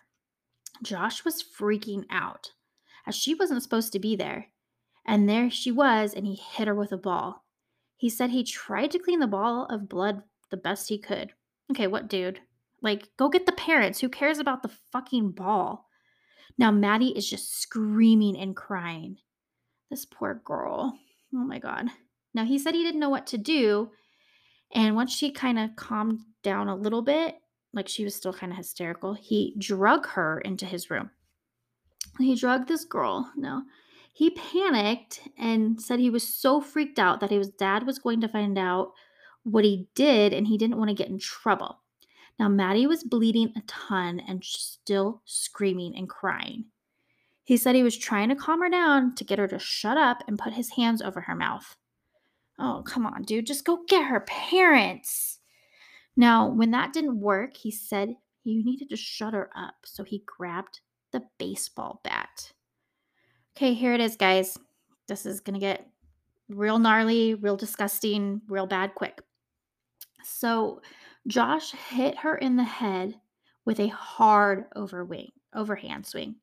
Josh 0.83 1.24
was 1.24 1.42
freaking 1.42 2.04
out 2.11 2.52
as 3.06 3.14
she 3.16 3.35
wasn't 3.35 3.62
supposed 3.62 3.92
to 3.92 3.98
be 3.98 4.14
there. 4.16 4.48
And 5.06 5.28
there 5.28 5.50
she 5.50 5.72
was, 5.72 6.14
and 6.14 6.26
he 6.26 6.35
hit 6.35 6.68
her 6.68 6.74
with 6.74 6.92
a 6.92 6.98
ball. 6.98 7.44
He 7.96 8.09
said 8.09 8.30
he 8.30 8.44
tried 8.44 8.90
to 8.92 8.98
clean 8.98 9.20
the 9.20 9.26
ball 9.26 9.66
of 9.66 9.88
blood 9.88 10.22
the 10.50 10.56
best 10.56 10.88
he 10.88 10.98
could. 10.98 11.33
Okay, 11.70 11.87
what 11.87 12.09
dude? 12.09 12.40
Like, 12.83 13.09
go 13.16 13.28
get 13.28 13.46
the 13.46 13.52
parents. 13.52 14.00
Who 14.00 14.09
cares 14.09 14.38
about 14.38 14.62
the 14.62 14.70
fucking 14.92 15.33
ball? 15.33 15.87
Now, 16.58 16.70
Maddie 16.70 17.16
is 17.16 17.28
just 17.28 17.60
screaming 17.60 18.36
and 18.36 18.54
crying. 18.54 19.18
This 19.90 20.04
poor 20.04 20.40
girl. 20.44 20.98
Oh 21.34 21.44
my 21.44 21.58
God. 21.58 21.86
Now, 22.34 22.44
he 22.44 22.58
said 22.58 22.74
he 22.74 22.84
didn't 22.84 23.00
know 23.00 23.08
what 23.08 23.26
to 23.28 23.38
do. 23.38 23.90
And 24.72 24.94
once 24.94 25.14
she 25.14 25.32
kind 25.32 25.58
of 25.58 25.76
calmed 25.76 26.20
down 26.42 26.68
a 26.68 26.76
little 26.76 27.02
bit, 27.02 27.36
like 27.72 27.88
she 27.88 28.04
was 28.04 28.14
still 28.14 28.32
kind 28.32 28.52
of 28.52 28.58
hysterical, 28.58 29.14
he 29.14 29.54
drug 29.58 30.06
her 30.08 30.40
into 30.40 30.66
his 30.66 30.90
room. 30.90 31.10
He 32.18 32.34
drugged 32.34 32.68
this 32.68 32.84
girl. 32.84 33.30
No. 33.36 33.62
He 34.12 34.30
panicked 34.30 35.28
and 35.38 35.80
said 35.80 35.98
he 35.98 36.10
was 36.10 36.26
so 36.26 36.60
freaked 36.60 36.98
out 36.98 37.20
that 37.20 37.30
his 37.30 37.48
dad 37.48 37.86
was 37.86 37.98
going 37.98 38.20
to 38.20 38.28
find 38.28 38.58
out 38.58 38.92
what 39.44 39.64
he 39.64 39.88
did 39.94 40.32
and 40.32 40.46
he 40.46 40.58
didn't 40.58 40.76
want 40.76 40.88
to 40.88 40.94
get 40.94 41.08
in 41.08 41.18
trouble. 41.18 41.79
Now, 42.40 42.48
Maddie 42.48 42.87
was 42.87 43.05
bleeding 43.05 43.53
a 43.55 43.61
ton 43.66 44.18
and 44.26 44.42
still 44.42 45.20
screaming 45.26 45.94
and 45.94 46.09
crying. 46.09 46.64
He 47.44 47.59
said 47.59 47.74
he 47.74 47.83
was 47.83 47.98
trying 47.98 48.31
to 48.31 48.35
calm 48.35 48.62
her 48.62 48.70
down 48.70 49.14
to 49.16 49.24
get 49.24 49.38
her 49.38 49.46
to 49.48 49.59
shut 49.59 49.98
up 49.98 50.22
and 50.26 50.38
put 50.38 50.55
his 50.55 50.70
hands 50.70 51.03
over 51.03 51.20
her 51.20 51.35
mouth. 51.35 51.76
Oh, 52.59 52.83
come 52.87 53.05
on, 53.05 53.24
dude, 53.24 53.46
just 53.46 53.66
go 53.66 53.81
get 53.87 54.07
her 54.07 54.20
parents. 54.20 55.40
Now, 56.16 56.48
when 56.48 56.70
that 56.70 56.94
didn't 56.94 57.20
work, 57.20 57.59
he 57.59 57.70
said 57.70 58.16
he 58.42 58.62
needed 58.62 58.88
to 58.88 58.96
shut 58.96 59.35
her 59.35 59.50
up, 59.55 59.74
so 59.85 60.03
he 60.03 60.24
grabbed 60.24 60.81
the 61.12 61.24
baseball 61.38 62.00
bat. 62.03 62.55
Okay, 63.55 63.74
here 63.74 63.92
it 63.92 64.00
is, 64.00 64.16
guys. 64.16 64.57
This 65.09 65.26
is 65.26 65.40
going 65.40 65.61
to 65.61 65.61
get 65.61 65.90
real 66.48 66.79
gnarly, 66.79 67.35
real 67.35 67.57
disgusting, 67.59 68.40
real 68.48 68.66
bad 68.66 68.94
quick. 68.94 69.20
So, 70.24 70.81
Josh 71.26 71.72
hit 71.72 72.18
her 72.18 72.37
in 72.37 72.56
the 72.56 72.64
head 72.64 73.20
with 73.64 73.78
a 73.78 73.88
hard 73.88 74.70
overwing, 74.74 75.30
overhand 75.54 76.06
swing. 76.06 76.37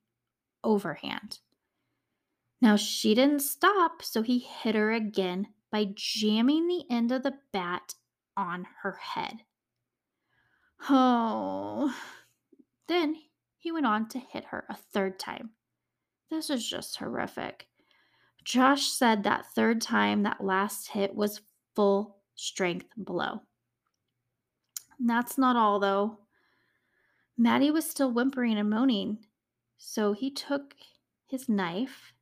Overhand. 0.63 1.39
Now 2.61 2.75
she 2.75 3.13
didn't 3.13 3.41
stop, 3.41 4.01
so 4.01 4.21
he 4.21 4.39
hit 4.39 4.75
her 4.75 4.91
again 4.91 5.47
by 5.71 5.89
jamming 5.95 6.67
the 6.67 6.83
end 6.89 7.11
of 7.11 7.23
the 7.23 7.35
bat 7.51 7.95
on 8.35 8.67
her 8.81 8.93
head. 8.93 9.43
Oh. 10.89 11.93
Then 12.87 13.15
he 13.57 13.71
went 13.71 13.85
on 13.85 14.07
to 14.09 14.19
hit 14.19 14.45
her 14.45 14.65
a 14.69 14.75
third 14.75 15.19
time. 15.19 15.51
This 16.29 16.49
is 16.49 16.67
just 16.67 16.97
horrific. 16.97 17.67
Josh 18.43 18.87
said 18.87 19.23
that 19.23 19.47
third 19.53 19.81
time, 19.81 20.23
that 20.23 20.43
last 20.43 20.89
hit 20.89 21.15
was 21.15 21.41
full 21.75 22.17
strength 22.35 22.87
blow. 22.95 23.41
That's 24.99 25.37
not 25.37 25.55
all, 25.55 25.79
though. 25.79 26.19
Maddie 27.37 27.71
was 27.71 27.89
still 27.89 28.11
whimpering 28.11 28.57
and 28.57 28.69
moaning, 28.69 29.19
so 29.77 30.13
he 30.13 30.31
took 30.31 30.73
his 31.27 31.47
knife 31.47 32.13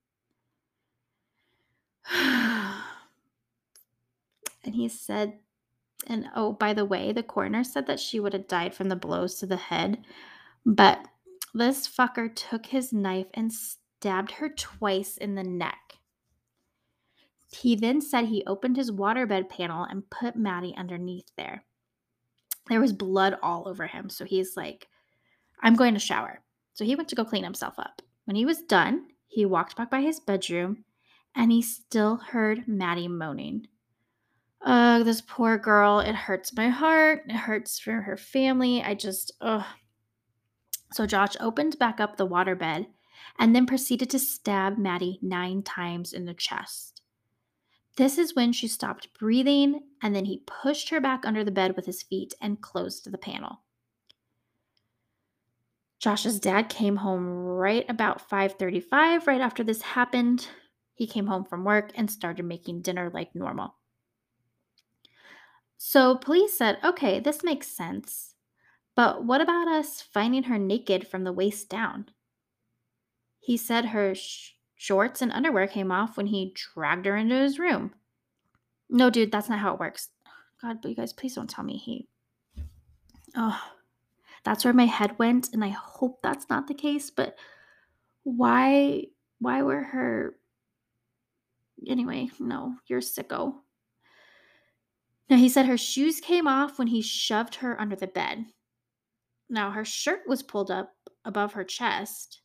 and 2.13 2.83
he 4.73 4.89
said, 4.89 5.39
and 6.07 6.27
oh, 6.35 6.53
by 6.53 6.73
the 6.73 6.85
way, 6.85 7.11
the 7.11 7.23
coroner 7.23 7.63
said 7.63 7.87
that 7.87 7.99
she 7.99 8.19
would 8.19 8.33
have 8.33 8.47
died 8.47 8.75
from 8.75 8.89
the 8.89 8.95
blows 8.95 9.35
to 9.35 9.45
the 9.45 9.55
head, 9.55 10.05
but 10.65 11.07
this 11.53 11.87
fucker 11.87 12.33
took 12.33 12.67
his 12.67 12.91
knife 12.91 13.27
and 13.33 13.53
stabbed 13.53 14.31
her 14.33 14.49
twice 14.49 15.17
in 15.17 15.35
the 15.35 15.43
neck. 15.43 15.97
He 17.51 17.75
then 17.75 18.01
said 18.01 18.25
he 18.25 18.43
opened 18.45 18.75
his 18.75 18.91
waterbed 18.91 19.49
panel 19.49 19.85
and 19.85 20.09
put 20.09 20.35
Maddie 20.35 20.75
underneath 20.75 21.31
there 21.37 21.63
there 22.67 22.81
was 22.81 22.93
blood 22.93 23.37
all 23.41 23.67
over 23.67 23.87
him. 23.87 24.09
So 24.09 24.25
he's 24.25 24.57
like, 24.57 24.87
I'm 25.61 25.75
going 25.75 25.93
to 25.93 25.99
shower. 25.99 26.41
So 26.73 26.83
he 26.83 26.95
went 26.95 27.09
to 27.09 27.15
go 27.15 27.25
clean 27.25 27.43
himself 27.43 27.75
up. 27.77 28.01
When 28.25 28.35
he 28.35 28.45
was 28.45 28.61
done, 28.61 29.07
he 29.27 29.45
walked 29.45 29.75
back 29.75 29.89
by 29.89 30.01
his 30.01 30.19
bedroom 30.19 30.83
and 31.35 31.51
he 31.51 31.61
still 31.61 32.17
heard 32.17 32.67
Maddie 32.67 33.07
moaning. 33.07 33.67
Ugh, 34.61 35.05
this 35.05 35.21
poor 35.21 35.57
girl. 35.57 35.99
It 35.99 36.15
hurts 36.15 36.55
my 36.55 36.69
heart. 36.69 37.23
It 37.27 37.35
hurts 37.35 37.79
for 37.79 38.01
her 38.01 38.17
family. 38.17 38.81
I 38.81 38.95
just, 38.95 39.31
ugh. 39.41 39.65
So 40.93 41.05
Josh 41.05 41.35
opened 41.39 41.77
back 41.77 41.99
up 41.99 42.17
the 42.17 42.27
waterbed 42.27 42.87
and 43.37 43.55
then 43.55 43.65
proceeded 43.65 44.09
to 44.11 44.19
stab 44.19 44.77
Maddie 44.77 45.19
nine 45.21 45.61
times 45.61 46.13
in 46.13 46.25
the 46.25 46.33
chest. 46.33 46.94
This 47.95 48.17
is 48.17 48.35
when 48.35 48.51
she 48.51 48.67
stopped 48.67 49.13
breathing, 49.17 49.81
and 50.01 50.15
then 50.15 50.25
he 50.25 50.43
pushed 50.45 50.89
her 50.89 50.99
back 50.99 51.25
under 51.25 51.43
the 51.43 51.51
bed 51.51 51.75
with 51.75 51.85
his 51.85 52.03
feet 52.03 52.33
and 52.41 52.61
closed 52.61 53.09
the 53.09 53.17
panel. 53.17 53.61
Josh's 55.99 56.39
dad 56.39 56.69
came 56.69 56.97
home 56.97 57.25
right 57.25 57.89
about 57.89 58.21
5:35 58.21 59.27
right 59.27 59.41
after 59.41 59.63
this 59.63 59.81
happened. 59.81 60.47
He 60.93 61.07
came 61.07 61.27
home 61.27 61.45
from 61.45 61.63
work 61.63 61.91
and 61.95 62.11
started 62.11 62.43
making 62.43 62.81
dinner 62.81 63.09
like 63.09 63.33
normal. 63.33 63.75
So 65.77 66.17
police 66.17 66.57
said, 66.57 66.79
"Okay, 66.83 67.19
this 67.19 67.43
makes 67.43 67.67
sense. 67.67 68.35
But 68.93 69.23
what 69.23 69.41
about 69.41 69.67
us 69.67 70.01
finding 70.01 70.43
her 70.43 70.57
naked 70.57 71.07
from 71.07 71.23
the 71.23 71.33
waist 71.33 71.69
down?" 71.69 72.11
He 73.39 73.55
said 73.55 73.85
her 73.85 74.13
sh- 74.15 74.54
shorts 74.75 75.21
and 75.21 75.31
underwear 75.31 75.67
came 75.67 75.91
off 75.91 76.17
when 76.17 76.27
he 76.27 76.53
dragged 76.55 77.05
her 77.05 77.15
into 77.15 77.35
his 77.35 77.59
room. 77.59 77.93
No, 78.89 79.09
dude, 79.09 79.31
that's 79.31 79.49
not 79.49 79.59
how 79.59 79.73
it 79.73 79.79
works. 79.79 80.09
God, 80.61 80.81
but 80.81 80.89
you 80.89 80.95
guys, 80.95 81.13
please 81.13 81.35
don't 81.35 81.49
tell 81.49 81.63
me 81.63 81.77
he. 81.77 82.07
Oh, 83.35 83.59
that's 84.43 84.63
where 84.63 84.73
my 84.73 84.85
head 84.85 85.17
went, 85.17 85.49
and 85.53 85.63
I 85.63 85.69
hope 85.69 86.19
that's 86.21 86.49
not 86.49 86.67
the 86.67 86.73
case. 86.73 87.09
But 87.09 87.35
why? 88.23 89.05
Why 89.39 89.63
were 89.63 89.83
her? 89.83 90.35
Anyway, 91.87 92.29
no, 92.39 92.75
you're 92.87 93.01
sicko. 93.01 93.55
Now 95.29 95.37
he 95.37 95.49
said 95.49 95.65
her 95.65 95.77
shoes 95.77 96.19
came 96.19 96.47
off 96.47 96.77
when 96.77 96.87
he 96.87 97.01
shoved 97.01 97.55
her 97.55 97.79
under 97.79 97.95
the 97.95 98.07
bed. 98.07 98.45
Now 99.49 99.71
her 99.71 99.85
shirt 99.85 100.21
was 100.27 100.43
pulled 100.43 100.71
up 100.71 100.93
above 101.25 101.53
her 101.53 101.63
chest, 101.63 102.41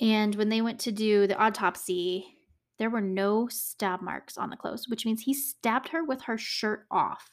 and 0.00 0.34
when 0.34 0.48
they 0.48 0.60
went 0.60 0.80
to 0.80 0.92
do 0.92 1.26
the 1.26 1.36
autopsy, 1.36 2.38
there 2.78 2.90
were 2.90 3.00
no 3.00 3.48
stab 3.48 4.00
marks 4.00 4.38
on 4.38 4.50
the 4.50 4.56
clothes, 4.56 4.86
which 4.88 5.04
means 5.04 5.22
he 5.22 5.34
stabbed 5.34 5.88
her 5.88 6.04
with 6.04 6.22
her 6.22 6.38
shirt 6.38 6.86
off. 6.90 7.30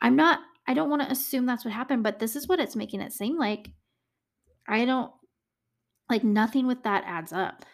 I'm 0.00 0.16
not, 0.16 0.40
I 0.66 0.74
don't 0.74 0.90
want 0.90 1.02
to 1.02 1.10
assume 1.10 1.46
that's 1.46 1.64
what 1.64 1.74
happened, 1.74 2.02
but 2.02 2.18
this 2.18 2.34
is 2.34 2.48
what 2.48 2.60
it's 2.60 2.74
making 2.76 3.00
it 3.00 3.12
seem 3.12 3.38
like. 3.38 3.70
I 4.66 4.84
don't, 4.84 5.12
like, 6.08 6.24
nothing 6.24 6.66
with 6.66 6.82
that 6.84 7.04
adds 7.06 7.32
up. 7.32 7.64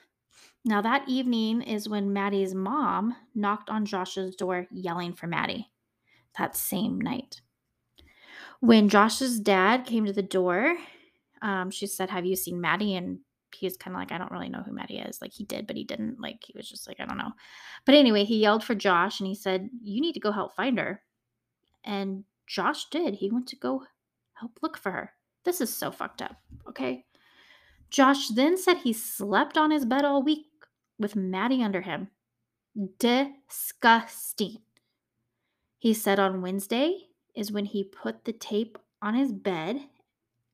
Now, 0.64 0.82
that 0.82 1.08
evening 1.08 1.62
is 1.62 1.88
when 1.88 2.12
Maddie's 2.12 2.54
mom 2.54 3.14
knocked 3.34 3.70
on 3.70 3.86
Josh's 3.86 4.34
door 4.34 4.66
yelling 4.70 5.12
for 5.12 5.26
Maddie 5.26 5.70
that 6.36 6.56
same 6.56 7.00
night. 7.00 7.40
When 8.60 8.88
Josh's 8.88 9.38
dad 9.38 9.86
came 9.86 10.04
to 10.06 10.12
the 10.12 10.22
door, 10.22 10.76
um, 11.42 11.70
she 11.70 11.86
said, 11.86 12.10
Have 12.10 12.26
you 12.26 12.34
seen 12.34 12.60
Maddie? 12.60 12.96
And 12.96 13.20
he 13.54 13.66
was 13.66 13.76
kind 13.76 13.94
of 13.94 14.00
like, 14.00 14.12
I 14.12 14.18
don't 14.18 14.30
really 14.30 14.48
know 14.48 14.62
who 14.64 14.72
Maddie 14.72 14.98
is. 14.98 15.20
Like 15.20 15.32
he 15.32 15.44
did, 15.44 15.66
but 15.66 15.76
he 15.76 15.84
didn't. 15.84 16.20
Like 16.20 16.42
he 16.44 16.52
was 16.56 16.68
just 16.68 16.86
like, 16.86 17.00
I 17.00 17.06
don't 17.06 17.18
know. 17.18 17.32
But 17.84 17.94
anyway, 17.94 18.24
he 18.24 18.38
yelled 18.38 18.64
for 18.64 18.74
Josh 18.74 19.20
and 19.20 19.26
he 19.26 19.34
said, 19.34 19.70
You 19.82 20.00
need 20.00 20.14
to 20.14 20.20
go 20.20 20.32
help 20.32 20.54
find 20.54 20.78
her. 20.78 21.02
And 21.84 22.24
Josh 22.46 22.86
did. 22.90 23.14
He 23.14 23.30
went 23.30 23.46
to 23.48 23.56
go 23.56 23.84
help 24.34 24.58
look 24.62 24.78
for 24.78 24.90
her. 24.92 25.12
This 25.44 25.60
is 25.60 25.74
so 25.74 25.90
fucked 25.90 26.22
up. 26.22 26.36
Okay. 26.68 27.04
Josh 27.90 28.28
then 28.28 28.56
said 28.56 28.78
he 28.78 28.92
slept 28.92 29.56
on 29.56 29.70
his 29.70 29.84
bed 29.84 30.04
all 30.04 30.22
week 30.22 30.46
with 30.98 31.16
Maddie 31.16 31.62
under 31.62 31.80
him. 31.80 32.08
Disgusting. 32.98 34.58
He 35.78 35.94
said 35.94 36.18
on 36.18 36.42
Wednesday 36.42 37.08
is 37.34 37.52
when 37.52 37.66
he 37.66 37.84
put 37.84 38.24
the 38.24 38.32
tape 38.32 38.78
on 39.00 39.14
his 39.14 39.32
bed, 39.32 39.80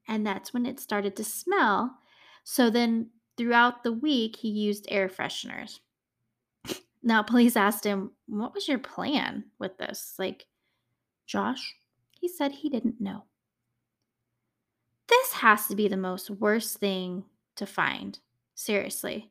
and 0.07 0.27
that's 0.27 0.53
when 0.53 0.67
it 0.67 0.79
started 0.79 1.17
to 1.17 1.25
smell. 1.25 1.99
So 2.45 2.71
then 2.71 3.11
throughout 3.37 3.83
the 3.83 3.93
week, 3.93 4.37
he 4.37 4.49
used 4.49 4.87
air 4.89 5.09
fresheners. 5.09 5.81
Now, 7.07 7.23
police 7.23 7.55
asked 7.55 7.85
him, 7.85 8.13
What 8.27 8.55
was 8.55 8.67
your 8.67 8.79
plan 8.79 9.45
with 9.59 9.77
this? 9.77 10.15
Like, 10.19 10.47
Josh, 11.27 11.75
he 12.13 12.29
said 12.29 12.51
he 12.53 12.71
didn't 12.71 12.99
know. 12.99 13.25
This 15.09 15.33
has 15.35 15.67
to 15.67 15.77
be 15.77 15.87
the 15.87 15.99
most 15.99 16.31
worst 16.31 16.79
thing 16.79 17.25
to 17.57 17.67
find. 17.67 18.19
Seriously. 18.55 19.31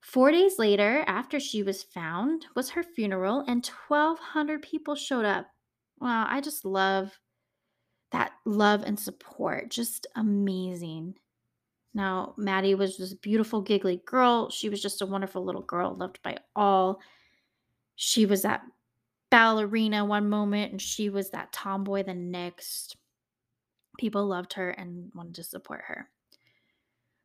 Four 0.00 0.30
days 0.30 0.58
later, 0.58 1.02
after 1.08 1.40
she 1.40 1.62
was 1.64 1.82
found, 1.82 2.46
was 2.54 2.70
her 2.70 2.84
funeral, 2.84 3.40
and 3.48 3.66
1,200 3.88 4.62
people 4.62 4.94
showed 4.94 5.24
up. 5.24 5.46
Wow, 5.98 6.26
I 6.28 6.40
just 6.40 6.64
love 6.64 7.18
that 8.12 8.32
love 8.44 8.84
and 8.84 8.98
support. 8.98 9.70
Just 9.70 10.06
amazing. 10.14 11.16
Now, 11.98 12.34
Maddie 12.36 12.76
was 12.76 12.96
this 12.96 13.12
beautiful, 13.12 13.60
giggly 13.60 14.00
girl. 14.06 14.50
She 14.50 14.68
was 14.68 14.80
just 14.80 15.02
a 15.02 15.06
wonderful 15.06 15.44
little 15.44 15.62
girl, 15.62 15.96
loved 15.96 16.22
by 16.22 16.38
all. 16.54 17.00
She 17.96 18.24
was 18.24 18.42
that 18.42 18.62
ballerina 19.30 20.04
one 20.04 20.28
moment, 20.28 20.70
and 20.70 20.80
she 20.80 21.10
was 21.10 21.30
that 21.30 21.52
tomboy 21.52 22.04
the 22.04 22.14
next. 22.14 22.96
People 23.98 24.24
loved 24.28 24.52
her 24.52 24.70
and 24.70 25.10
wanted 25.12 25.34
to 25.34 25.42
support 25.42 25.80
her. 25.88 26.08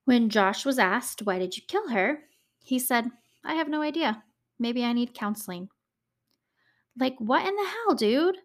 When 0.05 0.30
Josh 0.30 0.65
was 0.65 0.80
asked, 0.80 1.21
Why 1.21 1.38
did 1.38 1.55
you 1.55 1.61
kill 1.67 1.89
her? 1.89 2.24
he 2.57 2.80
said, 2.80 3.11
I 3.45 3.53
have 3.53 3.69
no 3.69 3.84
idea. 3.84 4.24
Maybe 4.57 4.84
I 4.84 4.93
need 4.93 5.13
counseling. 5.13 5.69
Like, 6.97 7.13
what 7.19 7.47
in 7.47 7.55
the 7.55 7.69
hell, 7.69 7.93
dude? 7.93 8.38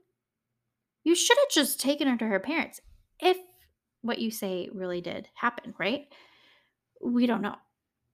You 1.05 1.15
should 1.15 1.39
have 1.39 1.51
just 1.51 1.81
taken 1.81 2.07
her 2.07 2.19
to 2.19 2.27
her 2.27 2.39
parents 2.39 2.83
if 3.19 3.39
what 4.03 4.19
you 4.19 4.31
say 4.31 4.69
really 4.73 5.01
did 5.01 5.29
happen, 5.35 5.75
right? 5.79 6.07
We 7.01 7.27
don't 7.27 7.43
know. 7.43 7.57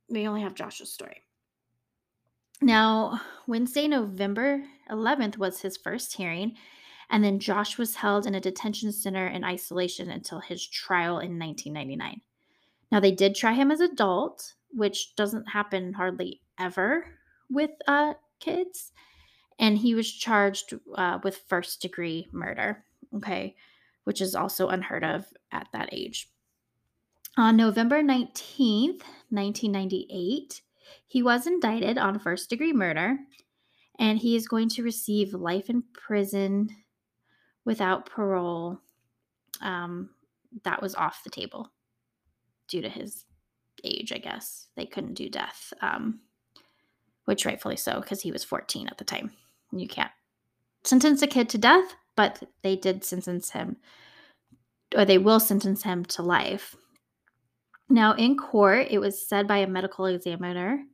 We 0.09 0.27
only 0.27 0.43
have 0.43 0.55
Josh's 0.55 0.93
story. 0.93 1.23
Now, 2.61 3.21
Wednesday, 3.47 3.89
November 3.89 4.63
11th 4.91 5.37
was 5.39 5.61
his 5.61 5.77
first 5.77 6.17
hearing, 6.17 6.57
and 7.11 7.23
then 7.23 7.39
Josh 7.39 7.77
was 7.79 7.97
held 7.97 8.27
in 8.27 8.35
a 8.35 8.41
detention 8.41 8.93
center 8.93 9.27
in 9.27 9.45
isolation 9.45 10.11
until 10.11 10.41
his 10.41 10.67
trial 10.67 11.19
in 11.19 11.39
1999. 11.39 12.21
Now, 12.91 13.01
they 13.01 13.13
did 13.13 13.35
try 13.35 13.53
him 13.53 13.71
as 13.71 13.81
adult, 13.81 14.55
which 14.71 15.15
doesn't 15.17 15.49
happen 15.49 15.93
hardly 15.93 16.43
ever 16.59 17.07
with 17.51 17.71
uh, 17.87 18.15
kids, 18.41 18.93
and 19.59 19.77
he 19.79 19.95
was 19.95 20.11
charged 20.11 20.75
uh, 20.97 21.19
with 21.23 21.45
first 21.49 21.83
degree 21.83 22.29
murder, 22.33 22.85
okay, 23.15 23.57
which 24.05 24.21
is 24.21 24.35
also 24.35 24.69
unheard 24.69 25.05
of 25.05 25.27
at 25.53 25.69
that 25.73 25.89
age. 25.93 26.29
On 27.37 27.57
November 27.57 28.03
19th, 28.03 29.03
1998, 29.31 30.63
he 31.07 31.23
was 31.23 31.47
indicted 31.47 31.99
on 31.99 32.19
first 32.19 32.49
degree 32.49 32.73
murder 32.73 33.19
and 33.99 34.19
he 34.19 34.37
is 34.37 34.49
going 34.49 34.69
to 34.69 34.83
receive 34.83 35.35
life 35.35 35.69
in 35.69 35.83
prison 35.93 36.69
without 37.65 38.07
parole. 38.07 38.79
Um, 39.61 40.11
that 40.65 40.83
was 40.83 40.95
off 40.95 41.25
the 41.25 41.31
table 41.31 41.73
due 42.69 42.83
to 42.83 42.89
his 42.89 43.25
age, 43.83 44.13
I 44.13 44.19
guess. 44.19 44.69
They 44.77 44.87
couldn't 44.87 45.15
do 45.15 45.29
death, 45.29 45.73
um, 45.81 46.21
which 47.25 47.47
rightfully 47.47 47.77
so, 47.77 48.01
because 48.01 48.23
he 48.23 48.33
was 48.33 48.45
14 48.45 48.89
at 48.89 48.99
the 48.99 49.05
time. 49.05 49.33
You 49.73 49.89
can't 49.89 50.13
sentence 50.85 51.23
a 51.23 51.27
kid 51.27 51.49
to 51.51 51.59
death, 51.59 51.95
but 52.17 52.43
they 52.63 52.77
did 52.77 53.05
sentence 53.05 53.51
him, 53.51 53.77
or 54.95 55.05
they 55.05 55.19
will 55.19 55.41
sentence 55.41 55.83
him 55.83 56.05
to 56.07 56.23
life. 56.23 56.77
Now, 57.89 58.13
in 58.15 58.37
court, 58.37 58.89
it 58.91 58.99
was 58.99 59.27
said 59.27 59.47
by 59.47 59.59
a 59.59 59.67
medical 59.67 60.07
examiner 60.07 60.85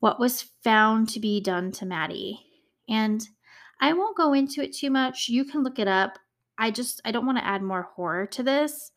what 0.00 0.20
was 0.20 0.50
found 0.62 1.08
to 1.08 1.20
be 1.20 1.40
done 1.40 1.72
to 1.72 1.86
Maddie. 1.86 2.40
And 2.88 3.26
I 3.80 3.92
won't 3.92 4.16
go 4.16 4.32
into 4.32 4.62
it 4.62 4.74
too 4.74 4.90
much. 4.90 5.28
You 5.28 5.44
can 5.44 5.62
look 5.62 5.78
it 5.78 5.88
up. 5.88 6.18
I 6.56 6.70
just 6.70 7.00
I 7.04 7.12
don't 7.12 7.26
want 7.26 7.38
to 7.38 7.46
add 7.46 7.62
more 7.62 7.88
horror 7.94 8.26
to 8.26 8.42
this, 8.42 8.90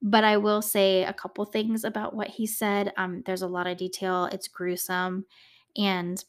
but 0.00 0.24
I 0.24 0.36
will 0.36 0.62
say 0.62 1.04
a 1.04 1.12
couple 1.12 1.44
things 1.44 1.84
about 1.84 2.14
what 2.14 2.28
he 2.28 2.46
said. 2.46 2.92
Um, 2.96 3.22
there's 3.26 3.42
a 3.42 3.48
lot 3.48 3.66
of 3.66 3.76
detail. 3.76 4.26
It's 4.26 4.48
gruesome, 4.48 5.26
and 5.76 6.22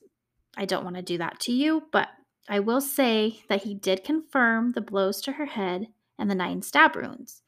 I 0.57 0.65
don't 0.65 0.84
want 0.84 0.95
to 0.95 1.01
do 1.03 1.19
that 1.19 1.39
to 1.41 1.51
you. 1.51 1.84
But 1.91 2.07
I 2.50 2.60
will 2.60 2.82
say 2.82 3.41
that 3.48 3.64
he 3.64 3.74
did 3.74 4.04
confirm 4.04 4.74
the 4.74 4.82
blows 4.82 5.22
to 5.22 5.34
her 5.34 5.46
head 5.46 5.88
and 6.20 6.30
the 6.30 6.36
nine 6.36 6.62
stab 6.62 6.96
wounds. 6.96 7.41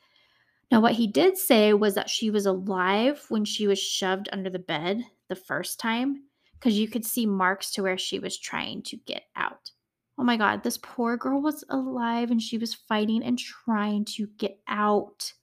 Now, 0.72 0.82
what 0.82 0.94
he 0.94 1.08
did 1.08 1.38
say 1.38 1.74
was 1.74 1.96
that 1.96 2.10
she 2.10 2.30
was 2.30 2.46
alive 2.46 3.26
when 3.30 3.46
she 3.46 3.68
was 3.68 3.80
shoved 3.80 4.30
under 4.32 4.50
the 4.50 4.60
bed 4.60 5.04
the 5.28 5.36
first 5.36 5.80
time 5.80 6.24
because 6.54 6.80
you 6.80 6.88
could 6.88 7.06
see 7.06 7.26
marks 7.26 7.72
to 7.72 7.84
where 7.84 7.98
she 7.98 8.20
was 8.20 8.38
trying 8.38 8.82
to 8.84 8.98
get 8.98 9.24
out. 9.36 9.72
Oh 10.18 10.24
my 10.24 10.38
God, 10.38 10.64
this 10.64 10.78
poor 10.78 11.18
girl 11.18 11.42
was 11.42 11.64
alive 11.70 12.32
and 12.32 12.42
she 12.42 12.58
was 12.58 12.74
fighting 12.74 13.22
and 13.24 13.38
trying 13.38 14.06
to 14.06 14.28
get 14.38 14.60
out. 14.68 15.34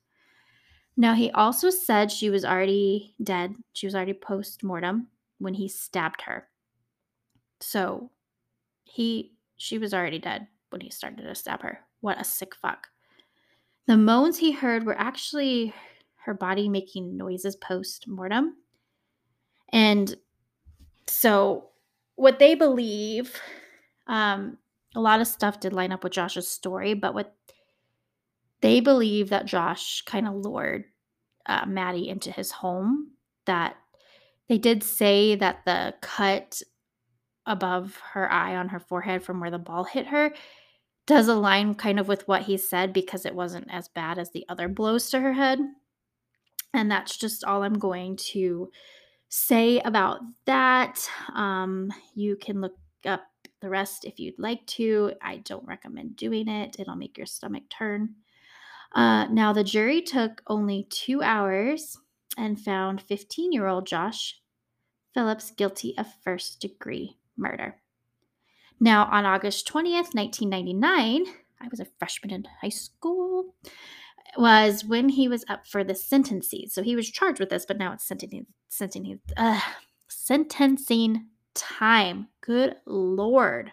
Now, 0.96 1.14
he 1.14 1.30
also 1.30 1.70
said 1.70 2.10
she 2.10 2.30
was 2.30 2.44
already 2.44 3.14
dead. 3.22 3.54
She 3.72 3.86
was 3.86 3.94
already 3.94 4.14
post 4.14 4.62
mortem 4.62 5.08
when 5.38 5.54
he 5.54 5.68
stabbed 5.68 6.22
her. 6.22 6.48
So, 7.60 8.10
he, 8.84 9.32
she 9.56 9.78
was 9.78 9.94
already 9.94 10.18
dead 10.18 10.46
when 10.70 10.80
he 10.80 10.90
started 10.90 11.22
to 11.22 11.34
stab 11.34 11.62
her. 11.62 11.80
What 12.00 12.20
a 12.20 12.24
sick 12.24 12.54
fuck. 12.54 12.88
The 13.86 13.96
moans 13.96 14.38
he 14.38 14.52
heard 14.52 14.84
were 14.84 14.98
actually 14.98 15.74
her 16.24 16.34
body 16.34 16.68
making 16.68 17.16
noises 17.16 17.56
post 17.56 18.06
mortem. 18.06 18.56
And 19.72 20.14
so, 21.06 21.70
what 22.14 22.38
they 22.38 22.54
believe, 22.54 23.40
um, 24.06 24.58
a 24.94 25.00
lot 25.00 25.20
of 25.20 25.26
stuff 25.26 25.60
did 25.60 25.72
line 25.72 25.92
up 25.92 26.04
with 26.04 26.12
Josh's 26.12 26.48
story, 26.48 26.94
but 26.94 27.14
what 27.14 27.34
they 28.60 28.80
believe 28.80 29.30
that 29.30 29.46
Josh 29.46 30.02
kind 30.02 30.26
of 30.28 30.34
lured 30.34 30.84
uh, 31.46 31.66
Maddie 31.66 32.08
into 32.08 32.30
his 32.30 32.50
home. 32.50 33.10
That 33.46 33.76
they 34.48 34.58
did 34.58 34.82
say 34.82 35.34
that 35.34 35.64
the 35.66 35.94
cut 36.00 36.62
above 37.46 37.98
her 38.12 38.30
eye 38.30 38.54
on 38.54 38.68
her 38.68 38.80
forehead 38.80 39.22
from 39.22 39.40
where 39.40 39.50
the 39.50 39.58
ball 39.58 39.84
hit 39.84 40.06
her 40.06 40.32
does 41.06 41.28
align 41.28 41.74
kind 41.74 41.98
of 41.98 42.08
with 42.08 42.26
what 42.28 42.42
he 42.42 42.56
said 42.56 42.92
because 42.92 43.26
it 43.26 43.34
wasn't 43.34 43.66
as 43.70 43.88
bad 43.88 44.18
as 44.18 44.30
the 44.30 44.44
other 44.48 44.68
blows 44.68 45.10
to 45.10 45.20
her 45.20 45.32
head. 45.32 45.58
And 46.72 46.90
that's 46.90 47.16
just 47.16 47.44
all 47.44 47.62
I'm 47.62 47.78
going 47.78 48.16
to 48.16 48.70
say 49.28 49.80
about 49.80 50.20
that. 50.46 51.08
Um, 51.34 51.92
you 52.14 52.36
can 52.36 52.60
look 52.60 52.76
up 53.04 53.24
the 53.60 53.68
rest 53.68 54.04
if 54.04 54.18
you'd 54.18 54.38
like 54.38 54.64
to. 54.66 55.12
I 55.20 55.38
don't 55.38 55.66
recommend 55.66 56.16
doing 56.16 56.48
it, 56.48 56.76
it'll 56.78 56.96
make 56.96 57.18
your 57.18 57.26
stomach 57.26 57.64
turn. 57.68 58.14
Uh, 58.94 59.26
now, 59.26 59.52
the 59.52 59.64
jury 59.64 60.02
took 60.02 60.42
only 60.46 60.86
two 60.90 61.22
hours 61.22 61.96
and 62.36 62.60
found 62.60 63.00
15 63.02 63.52
year 63.52 63.66
old 63.66 63.86
Josh 63.86 64.38
Phillips 65.14 65.50
guilty 65.50 65.94
of 65.98 66.06
first 66.22 66.60
degree 66.60 67.16
murder. 67.36 67.76
Now, 68.80 69.08
on 69.10 69.24
August 69.24 69.68
20th, 69.68 70.14
1999, 70.14 71.24
I 71.60 71.68
was 71.70 71.80
a 71.80 71.86
freshman 71.98 72.32
in 72.32 72.44
high 72.60 72.68
school, 72.68 73.54
was 74.36 74.84
when 74.84 75.10
he 75.10 75.28
was 75.28 75.44
up 75.48 75.66
for 75.66 75.84
the 75.84 75.94
sentencing. 75.94 76.68
So 76.68 76.82
he 76.82 76.96
was 76.96 77.10
charged 77.10 77.38
with 77.38 77.50
this, 77.50 77.66
but 77.66 77.78
now 77.78 77.92
it's 77.92 78.06
sentencing, 78.06 78.46
sentencing, 78.68 79.20
sentencing 80.08 81.26
time. 81.54 82.28
Good 82.40 82.76
Lord. 82.86 83.72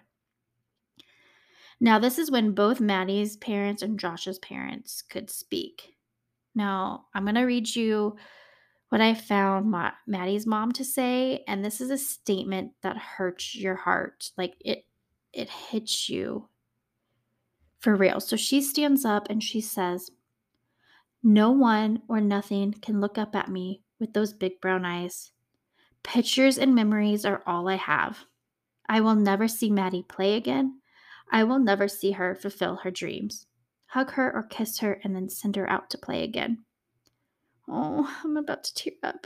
Now, 1.82 1.98
this 1.98 2.20
is 2.20 2.30
when 2.30 2.52
both 2.52 2.82
Maddie's 2.82 3.38
parents 3.38 3.82
and 3.82 4.00
Josh's 4.00 4.38
parents 4.40 5.02
could 5.02 5.30
speak. 5.30 5.96
Now, 6.54 7.06
I'm 7.14 7.24
going 7.24 7.36
to 7.36 7.44
read 7.44 7.74
you 7.74 8.18
what 8.90 9.02
I 9.02 9.14
found 9.14 9.70
Ma- 9.70 9.92
Maddie's 10.08 10.48
mom 10.48 10.72
to 10.74 10.84
say, 10.84 11.44
and 11.48 11.64
this 11.64 11.80
is 11.80 11.92
a 11.92 11.98
statement 11.98 12.74
that 12.82 12.98
hurts 12.98 13.56
your 13.56 13.76
heart. 13.76 14.32
Like 14.38 14.56
it 14.60 14.86
it 15.32 15.50
hits 15.50 16.10
you 16.10 16.50
for 17.80 17.96
real. 17.96 18.20
So 18.20 18.36
she 18.36 18.62
stands 18.62 19.06
up 19.06 19.30
and 19.30 19.44
she 19.44 19.62
says, 19.62 20.10
"No 21.22 21.52
one 21.52 22.02
or 22.08 22.20
nothing 22.20 22.74
can 22.74 23.00
look 23.00 23.18
up 23.18 23.36
at 23.36 23.50
me 23.50 23.84
with 24.00 24.14
those 24.14 24.34
big 24.34 24.60
brown 24.60 24.86
eyes. 24.86 25.32
Pictures 26.02 26.58
and 26.58 26.74
memories 26.74 27.26
are 27.26 27.44
all 27.46 27.70
I 27.70 27.76
have. 27.76 28.26
I 28.88 29.02
will 29.02 29.16
never 29.16 29.48
see 29.48 29.70
Maddie 29.70 30.04
play 30.04 30.36
again. 30.36 30.82
I 31.32 31.44
will 31.44 31.60
never 31.60 31.88
see 31.88 32.14
her 32.14 32.34
fulfill 32.34 32.78
her 32.78 32.90
dreams. 32.90 33.46
Hug 33.88 34.12
her 34.12 34.34
or 34.34 34.44
kiss 34.44 34.80
her 34.80 35.00
and 35.04 35.16
then 35.16 35.30
send 35.30 35.56
her 35.58 35.70
out 35.70 35.92
to 35.92 35.98
play 36.00 36.24
again." 36.24 36.66
Oh, 37.70 38.10
I'm 38.24 38.38
about 38.38 38.64
to 38.64 38.74
tear 38.74 38.94
up. 39.04 39.26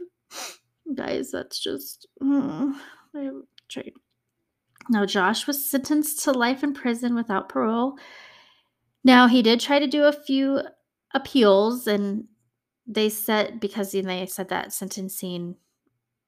Guys, 0.93 1.31
that's 1.31 1.59
just. 1.59 2.07
Mm, 2.21 2.75
I 3.15 3.29
tried. 3.69 3.93
Now, 4.89 5.05
Josh 5.05 5.47
was 5.47 5.65
sentenced 5.65 6.23
to 6.23 6.31
life 6.31 6.63
in 6.63 6.73
prison 6.73 7.15
without 7.15 7.47
parole. 7.47 7.97
Now, 9.03 9.27
he 9.27 9.41
did 9.41 9.59
try 9.59 9.79
to 9.79 9.87
do 9.87 10.03
a 10.03 10.11
few 10.11 10.61
appeals, 11.13 11.87
and 11.87 12.25
they 12.85 13.09
said 13.09 13.59
because 13.59 13.91
they 13.91 14.25
said 14.25 14.49
that 14.49 14.73
sentencing 14.73 15.55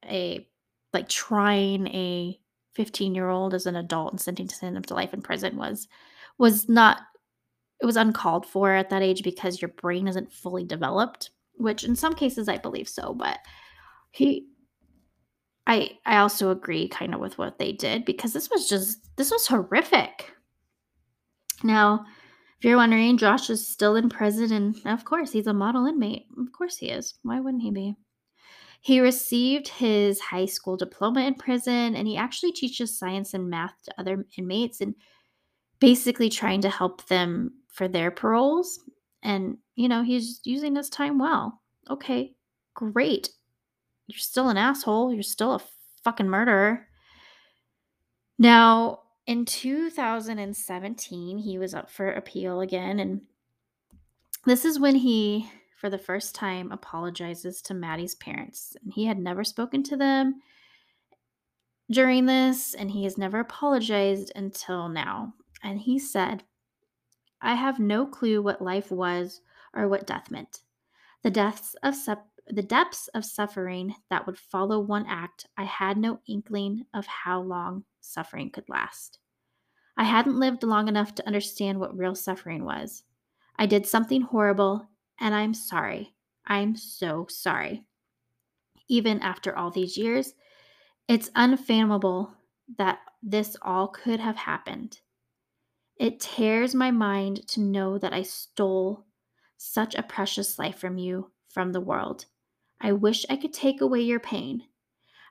a 0.05 0.47
like 0.93 1.09
trying 1.09 1.88
a 1.88 2.39
15 2.76 3.16
year 3.16 3.30
old 3.30 3.53
as 3.53 3.66
an 3.66 3.76
adult 3.76 4.13
and 4.13 4.22
sentencing 4.22 4.74
them 4.74 4.84
to 4.84 4.93
life 4.93 5.13
in 5.13 5.22
prison 5.22 5.57
was 5.57 5.88
was 6.38 6.70
not 6.70 7.01
it 7.82 7.86
was 7.86 7.97
uncalled 7.97 8.45
for 8.45 8.74
at 8.74 8.89
that 8.89 9.01
age 9.01 9.24
because 9.24 9.61
your 9.61 9.70
brain 9.70 10.07
isn't 10.07 10.32
fully 10.32 10.63
developed 10.63 11.32
which 11.58 11.84
in 11.84 11.95
some 11.95 12.14
cases 12.14 12.47
I 12.47 12.58
believe 12.58 12.88
so, 12.89 13.14
but 13.14 13.39
he 14.12 14.47
I 15.68 15.91
I 16.06 16.18
also 16.18 16.51
agree 16.51 16.88
kind 16.88 17.14
of 17.14 17.20
with 17.20 17.38
what 17.38 17.58
they 17.58 17.72
did 17.72 18.06
because 18.06 18.34
this 18.34 18.49
was 18.49 18.70
just 18.70 19.16
this 19.18 19.32
was 19.32 19.47
horrific. 19.47 20.32
Now, 21.64 22.06
if 22.60 22.66
you're 22.66 22.78
wondering, 22.78 23.18
Josh 23.18 23.49
is 23.49 23.68
still 23.68 23.95
in 23.95 24.10
prison 24.10 24.51
and 24.51 24.76
of 24.86 25.06
course 25.06 25.32
he's 25.32 25.47
a 25.47 25.53
model 25.53 25.86
inmate. 25.86 26.26
Of 26.38 26.51
course 26.51 26.78
he 26.78 26.89
is. 26.89 27.16
Why 27.24 27.39
wouldn't 27.39 27.64
he 27.64 27.72
be? 27.72 27.95
He 28.82 28.99
received 28.99 29.68
his 29.68 30.20
high 30.20 30.45
school 30.45 30.78
diploma 30.78 31.22
in 31.22 31.34
prison 31.34 31.95
and 31.95 32.08
he 32.08 32.18
actually 32.18 32.51
teaches 32.51 32.97
science 32.97 33.34
and 33.34 33.49
math 33.49 33.74
to 33.86 33.93
other 33.97 34.26
inmates 34.38 34.80
and 34.80 34.93
basically 35.80 36.30
trying 36.30 36.62
to 36.62 36.70
help 36.70 37.06
them 37.08 37.51
for 37.68 37.88
their 37.88 38.12
paroles 38.12 38.80
and, 39.26 39.58
you 39.76 39.90
know, 39.90 40.04
he's 40.04 40.40
using 40.44 40.76
his 40.76 40.90
time 40.90 41.18
well. 41.20 41.62
Okay, 41.90 42.36
great. 42.76 43.30
You're 44.08 44.20
still 44.20 44.50
an 44.50 44.58
asshole. 44.58 45.12
You're 45.12 45.24
still 45.24 45.56
a 45.56 45.62
fucking 46.04 46.30
murderer. 46.30 46.88
Now, 48.38 49.00
in 49.26 49.46
2017, 49.46 51.38
he 51.40 51.58
was 51.58 51.74
up 51.74 51.90
for 51.90 52.12
appeal 52.12 52.62
again. 52.62 53.00
And 53.00 53.22
this 54.46 54.64
is 54.64 54.80
when 54.80 54.96
he, 54.96 55.50
for 55.76 55.90
the 55.90 55.98
first 55.98 56.36
time, 56.36 56.72
apologizes 56.72 57.62
to 57.64 57.74
Maddie's 57.74 58.16
parents. 58.16 58.78
And 58.84 58.94
he 58.94 59.06
had 59.06 59.18
never 59.18 59.44
spoken 59.44 59.82
to 59.84 59.98
them 59.98 60.42
during 61.90 62.26
this, 62.26 62.74
and 62.76 62.92
he 62.92 63.04
has 63.04 63.18
never 63.18 63.40
apologized 63.40 64.32
until 64.36 64.90
now. 64.90 65.34
And 65.64 65.80
he 65.80 65.98
said, 65.98 66.44
I 67.42 67.56
have 67.56 67.80
no 67.80 68.06
clue 68.06 68.42
what 68.42 68.62
life 68.62 68.92
was 68.92 69.42
or 69.74 69.88
what 69.88 70.08
death 70.08 70.32
meant. 70.32 70.62
The 71.24 71.32
depths 71.32 71.76
of 71.84 71.96
the 72.48 72.62
depths 72.62 73.08
of 73.10 73.26
suffering 73.26 73.96
that 74.10 74.28
would 74.28 74.38
follow 74.38 74.80
one 74.80 75.06
act, 75.08 75.48
I 75.58 75.64
had 75.64 75.98
no 75.98 76.20
inkling 76.28 76.86
of 76.94 77.08
how 77.08 77.42
long 77.42 77.84
suffering 78.02 78.52
could 78.52 78.70
last. 78.70 79.18
I 79.98 80.04
hadn't 80.04 80.40
lived 80.40 80.64
long 80.64 80.88
enough 80.88 81.16
to 81.16 81.26
understand 81.26 81.80
what 81.80 81.98
real 81.98 82.16
suffering 82.16 82.64
was. 82.64 83.04
I 83.58 83.66
did 83.66 83.88
something 83.88 84.22
horrible, 84.22 84.88
and 85.20 85.34
I'm 85.34 85.54
sorry. 85.54 86.14
I'm 86.46 86.76
so 86.76 87.26
sorry. 87.30 87.86
Even 88.88 89.20
after 89.22 89.58
all 89.58 89.72
these 89.72 89.98
years, 89.98 90.34
it's 91.08 91.32
unfathomable 91.36 92.32
that 92.78 93.00
this 93.24 93.56
all 93.62 93.88
could 93.88 94.20
have 94.20 94.36
happened. 94.36 95.00
It 95.98 96.20
tears 96.20 96.76
my 96.76 96.91
mind 96.91 97.48
to 97.50 97.62
know 97.62 97.98
that 97.98 98.14
I 98.14 98.24
stole 98.24 99.06
such 99.58 99.96
a 99.96 100.04
precious 100.04 100.60
life 100.60 100.78
from 100.78 100.98
you, 100.98 101.32
from 101.48 101.72
the 101.72 101.82
world. 101.82 102.26
I 102.82 102.91
wish 102.91 103.26
I 103.30 103.38
could 103.38 103.54
take 103.54 103.82
away 103.82 104.02
your 104.02 104.20
pain. 104.20 104.64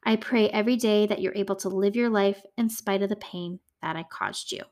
I 0.04 0.16
pray 0.16 0.48
every 0.50 0.76
day 0.76 1.06
that 1.06 1.20
you're 1.20 1.34
able 1.34 1.56
to 1.56 1.68
live 1.68 1.96
your 1.96 2.10
life 2.10 2.40
in 2.56 2.68
spite 2.68 3.02
of 3.02 3.10
the 3.10 3.16
pain 3.16 3.60
that 3.82 3.96
I 3.96 4.04
caused 4.04 4.52
you. 4.52 4.62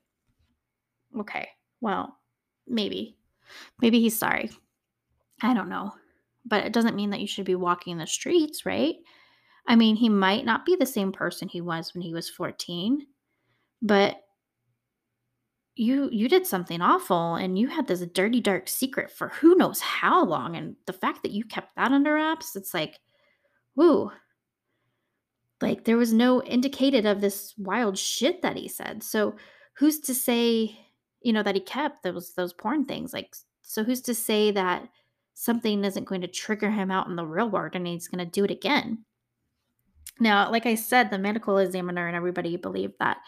Okay, 1.19 1.49
well, 1.81 2.19
maybe. 2.67 3.17
Maybe 3.81 4.01
he's 4.01 4.19
sorry. 4.19 4.51
I 5.43 5.53
don't 5.55 5.69
know. 5.69 5.93
But 6.45 6.65
it 6.65 6.73
doesn't 6.73 6.97
mean 6.97 7.11
that 7.11 7.21
you 7.21 7.27
should 7.27 7.45
be 7.45 7.55
walking 7.55 7.99
the 7.99 8.07
streets, 8.07 8.65
right? 8.67 8.97
I 9.67 9.77
mean, 9.77 9.97
he 9.97 10.09
might 10.09 10.45
not 10.45 10.65
be 10.65 10.77
the 10.77 10.87
same 10.87 11.13
person 11.13 11.49
he 11.49 11.61
was 11.61 11.95
when 11.95 12.03
he 12.03 12.13
was 12.13 12.29
14, 12.29 13.07
but 13.81 14.17
you 15.75 16.09
you 16.13 16.29
did 16.29 16.47
something 16.47 16.83
awful 16.83 17.35
and 17.37 17.59
you 17.59 17.67
had 17.67 17.87
this 17.87 18.01
dirty 18.13 18.41
dark 18.41 18.69
secret 18.69 19.11
for 19.11 19.29
who 19.29 19.55
knows 19.55 19.81
how 19.81 20.23
long 20.25 20.55
and 20.55 20.77
the 20.87 20.93
fact 20.93 21.23
that 21.23 21.33
you 21.33 21.45
kept 21.45 21.75
that 21.77 21.93
under 21.93 22.15
wraps 22.15 22.55
it's 22.57 22.75
like 22.75 23.01
whoo 23.75 24.13
like 25.63 25.85
there 25.85 25.97
was 25.97 26.13
no 26.13 26.43
indicated 26.43 27.07
of 27.07 27.21
this 27.21 27.55
wild 27.57 27.97
shit 27.97 28.43
that 28.43 28.57
he 28.57 28.69
said. 28.69 29.03
So 29.03 29.37
who's 29.75 30.01
to 30.01 30.15
say 30.15 30.77
you 31.23 31.33
know 31.33 31.45
that 31.45 31.55
he 31.55 31.61
kept 31.61 32.03
those 32.03 32.35
those 32.35 32.53
porn 32.53 32.85
things? 32.85 33.13
Like 33.13 33.35
so 33.63 33.85
who's 33.85 34.03
to 34.03 34.15
say 34.15 34.51
that 34.51 34.89
something 35.35 35.85
isn't 35.85 36.05
going 36.05 36.21
to 36.21 36.27
trigger 36.27 36.71
him 36.71 36.91
out 36.91 37.07
in 37.07 37.17
the 37.17 37.25
real 37.25 37.49
world 37.49 37.75
and 37.75 37.87
he's 37.87 38.09
going 38.09 38.25
to 38.25 38.31
do 38.31 38.45
it 38.45 38.51
again? 38.51 39.05
Now 40.21 40.51
like 40.51 40.67
i 40.67 40.75
said 40.75 41.11
the 41.11 41.19
medical 41.19 41.59
examiner 41.59 42.07
and 42.07 42.17
everybody 42.17 42.57
believed 42.57 42.95
that 42.99 43.19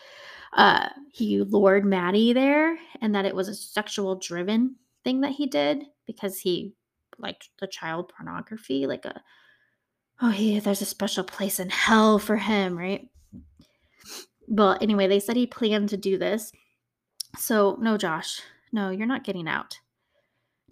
uh, 0.55 0.89
he 1.13 1.43
lured 1.43 1.85
Maddie 1.85 2.33
there 2.33 2.79
and 3.01 3.15
that 3.15 3.25
it 3.25 3.35
was 3.35 3.49
a 3.49 3.55
sexual 3.55 4.17
driven 4.17 4.77
thing 5.03 5.21
that 5.21 5.33
he 5.33 5.47
did 5.47 5.85
because 6.07 6.39
he 6.39 6.75
liked 7.19 7.51
the 7.61 7.67
child 7.67 8.13
pornography, 8.17 8.87
like 8.87 9.05
a, 9.05 9.21
oh, 10.23 10.31
yeah, 10.31 10.61
there's 10.61 10.83
a 10.83 10.87
special 10.87 11.25
place 11.25 11.59
in 11.59 11.71
hell 11.71 12.19
for 12.19 12.37
him, 12.37 12.79
right? 12.79 13.09
But 14.49 14.83
anyway, 14.83 15.09
they 15.09 15.21
said 15.21 15.37
he 15.37 15.47
planned 15.47 15.89
to 15.91 15.97
do 15.97 16.19
this. 16.19 16.53
So, 17.37 17.77
no, 17.81 17.97
Josh, 17.97 18.41
no, 18.73 18.91
you're 18.91 19.07
not 19.07 19.25
getting 19.25 19.49
out. 19.49 19.79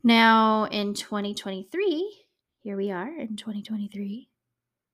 Now, 0.05 0.65
in 0.65 0.95
2023, 0.95 2.25
here 2.61 2.77
we 2.77 2.91
are 2.91 3.09
in 3.09 3.37
2023 3.37 4.29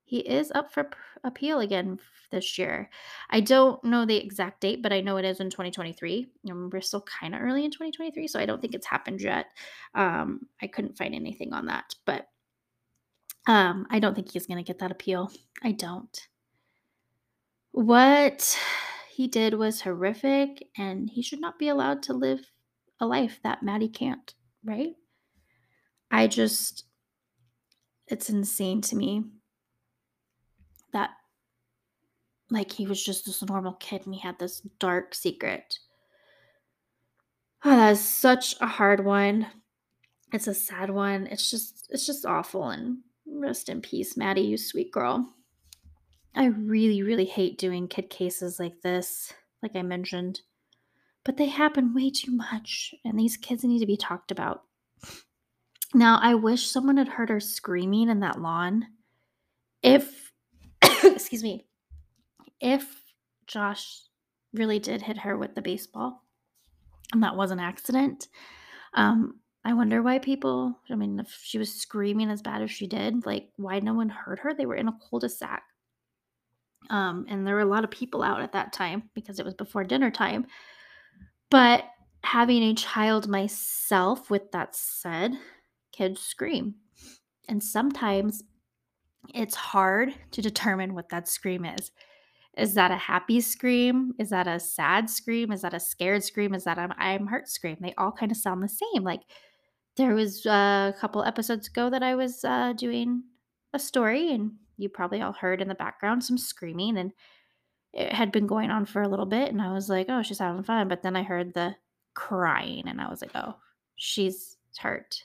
he 0.08 0.18
is 0.20 0.50
up 0.54 0.72
for 0.72 0.90
appeal 1.24 1.60
again 1.60 1.98
this 2.30 2.58
year. 2.58 2.90
I 3.30 3.40
don't 3.40 3.82
know 3.84 4.04
the 4.06 4.16
exact 4.16 4.60
date, 4.60 4.82
but 4.82 4.92
I 4.92 5.00
know 5.00 5.16
it 5.18 5.24
is 5.24 5.40
in 5.40 5.50
2023. 5.50 6.26
And 6.46 6.72
we're 6.72 6.80
still 6.80 7.02
kind 7.02 7.34
of 7.34 7.40
early 7.42 7.64
in 7.64 7.70
2023, 7.70 8.26
so 8.28 8.40
I 8.40 8.46
don't 8.46 8.60
think 8.60 8.74
it's 8.74 8.86
happened 8.86 9.20
yet. 9.20 9.46
Um, 9.94 10.48
I 10.62 10.66
couldn't 10.66 10.98
find 10.98 11.14
anything 11.14 11.52
on 11.52 11.66
that, 11.66 11.94
but 12.06 12.28
Um, 13.48 13.86
I 13.90 13.98
don't 13.98 14.14
think 14.14 14.30
he's 14.30 14.46
going 14.46 14.58
to 14.58 14.66
get 14.66 14.78
that 14.78 14.90
appeal. 14.92 15.30
I 15.62 15.72
don't. 15.72 16.28
What 17.72 18.58
he 19.08 19.26
did 19.26 19.54
was 19.54 19.80
horrific, 19.80 20.68
and 20.76 21.08
he 21.08 21.22
should 21.22 21.40
not 21.40 21.58
be 21.58 21.68
allowed 21.68 22.02
to 22.04 22.12
live 22.12 22.52
a 23.00 23.06
life 23.06 23.40
that 23.42 23.62
Maddie 23.62 23.88
can't, 23.88 24.34
right? 24.62 24.96
I 26.10 26.26
just, 26.26 26.84
it's 28.08 28.30
insane 28.30 28.80
to 28.82 28.96
me 28.96 29.24
that, 30.92 31.10
like, 32.50 32.72
he 32.72 32.86
was 32.86 33.02
just 33.02 33.26
this 33.26 33.42
normal 33.42 33.74
kid 33.74 34.02
and 34.04 34.14
he 34.14 34.20
had 34.20 34.38
this 34.38 34.60
dark 34.78 35.14
secret. 35.14 35.78
Oh, 37.64 37.70
that 37.70 37.92
is 37.92 38.00
such 38.00 38.54
a 38.60 38.66
hard 38.66 39.04
one. 39.04 39.48
It's 40.32 40.46
a 40.46 40.54
sad 40.54 40.90
one. 40.90 41.26
It's 41.26 41.50
just, 41.50 41.88
it's 41.90 42.06
just 42.06 42.24
awful. 42.24 42.70
And 42.70 42.98
rest 43.26 43.68
in 43.68 43.80
peace, 43.80 44.16
Maddie, 44.16 44.42
you 44.42 44.56
sweet 44.56 44.92
girl. 44.92 45.34
I 46.34 46.46
really, 46.46 47.02
really 47.02 47.24
hate 47.24 47.58
doing 47.58 47.88
kid 47.88 48.10
cases 48.10 48.60
like 48.60 48.82
this, 48.82 49.32
like 49.62 49.74
I 49.74 49.82
mentioned, 49.82 50.42
but 51.24 51.36
they 51.36 51.46
happen 51.46 51.94
way 51.94 52.10
too 52.10 52.30
much, 52.30 52.94
and 53.04 53.18
these 53.18 53.36
kids 53.36 53.64
need 53.64 53.80
to 53.80 53.86
be 53.86 53.96
talked 53.96 54.30
about. 54.30 54.62
Now, 55.94 56.20
I 56.22 56.34
wish 56.34 56.70
someone 56.70 56.96
had 56.96 57.08
heard 57.08 57.30
her 57.30 57.40
screaming 57.40 58.08
in 58.08 58.20
that 58.20 58.40
lawn. 58.40 58.86
If, 59.82 60.27
excuse 61.04 61.42
me, 61.42 61.66
if 62.60 62.86
Josh 63.46 64.02
really 64.52 64.78
did 64.78 65.02
hit 65.02 65.18
her 65.18 65.36
with 65.36 65.54
the 65.54 65.62
baseball 65.62 66.22
and 67.12 67.22
that 67.22 67.36
was 67.36 67.50
an 67.50 67.60
accident, 67.60 68.28
um, 68.94 69.40
I 69.64 69.74
wonder 69.74 70.02
why 70.02 70.18
people, 70.18 70.78
I 70.90 70.94
mean, 70.94 71.18
if 71.18 71.38
she 71.42 71.58
was 71.58 71.72
screaming 71.72 72.30
as 72.30 72.42
bad 72.42 72.62
as 72.62 72.70
she 72.70 72.86
did, 72.86 73.26
like, 73.26 73.48
why 73.56 73.80
no 73.80 73.92
one 73.92 74.08
heard 74.08 74.38
her? 74.38 74.54
They 74.54 74.66
were 74.66 74.76
in 74.76 74.88
a 74.88 74.96
cul 75.10 75.18
de 75.18 75.28
sac. 75.28 75.62
Um, 76.90 77.26
and 77.28 77.46
there 77.46 77.54
were 77.54 77.60
a 77.60 77.66
lot 77.66 77.84
of 77.84 77.90
people 77.90 78.22
out 78.22 78.40
at 78.40 78.52
that 78.52 78.72
time 78.72 79.10
because 79.14 79.38
it 79.38 79.44
was 79.44 79.54
before 79.54 79.84
dinner 79.84 80.10
time. 80.10 80.46
But 81.50 81.84
having 82.22 82.62
a 82.62 82.74
child 82.74 83.28
myself, 83.28 84.30
with 84.30 84.50
that 84.52 84.74
said, 84.74 85.32
kids 85.92 86.20
scream. 86.20 86.76
And 87.48 87.62
sometimes 87.62 88.42
it's 89.34 89.54
hard 89.54 90.14
to 90.32 90.42
determine 90.42 90.94
what 90.94 91.08
that 91.10 91.28
scream 91.28 91.64
is. 91.64 91.90
Is 92.56 92.74
that 92.74 92.90
a 92.90 92.96
happy 92.96 93.40
scream? 93.40 94.14
Is 94.18 94.30
that 94.30 94.48
a 94.48 94.58
sad 94.58 95.08
scream? 95.08 95.52
Is 95.52 95.62
that 95.62 95.74
a 95.74 95.80
scared 95.80 96.24
scream? 96.24 96.54
Is 96.54 96.64
that 96.64 96.78
an 96.78 96.92
I'm 96.98 97.26
hurt 97.28 97.48
scream? 97.48 97.76
They 97.80 97.94
all 97.96 98.10
kind 98.10 98.32
of 98.32 98.38
sound 98.38 98.62
the 98.62 98.68
same. 98.68 99.04
Like 99.04 99.22
there 99.96 100.14
was 100.14 100.44
a 100.46 100.94
couple 101.00 101.22
episodes 101.22 101.68
ago 101.68 101.90
that 101.90 102.02
I 102.02 102.14
was 102.14 102.44
uh, 102.44 102.72
doing 102.72 103.22
a 103.74 103.78
story, 103.78 104.32
and 104.32 104.52
you 104.76 104.88
probably 104.88 105.20
all 105.20 105.32
heard 105.32 105.60
in 105.60 105.68
the 105.68 105.74
background 105.74 106.24
some 106.24 106.38
screaming, 106.38 106.96
and 106.98 107.12
it 107.92 108.12
had 108.12 108.32
been 108.32 108.46
going 108.46 108.70
on 108.70 108.86
for 108.86 109.02
a 109.02 109.08
little 109.08 109.26
bit. 109.26 109.50
And 109.50 109.62
I 109.62 109.72
was 109.72 109.88
like, 109.88 110.06
oh, 110.08 110.22
she's 110.22 110.38
having 110.38 110.62
fun. 110.62 110.88
But 110.88 111.02
then 111.02 111.16
I 111.16 111.22
heard 111.22 111.54
the 111.54 111.76
crying, 112.14 112.88
and 112.88 113.00
I 113.00 113.08
was 113.08 113.20
like, 113.20 113.32
oh, 113.34 113.54
she's 113.96 114.56
hurt. 114.78 115.24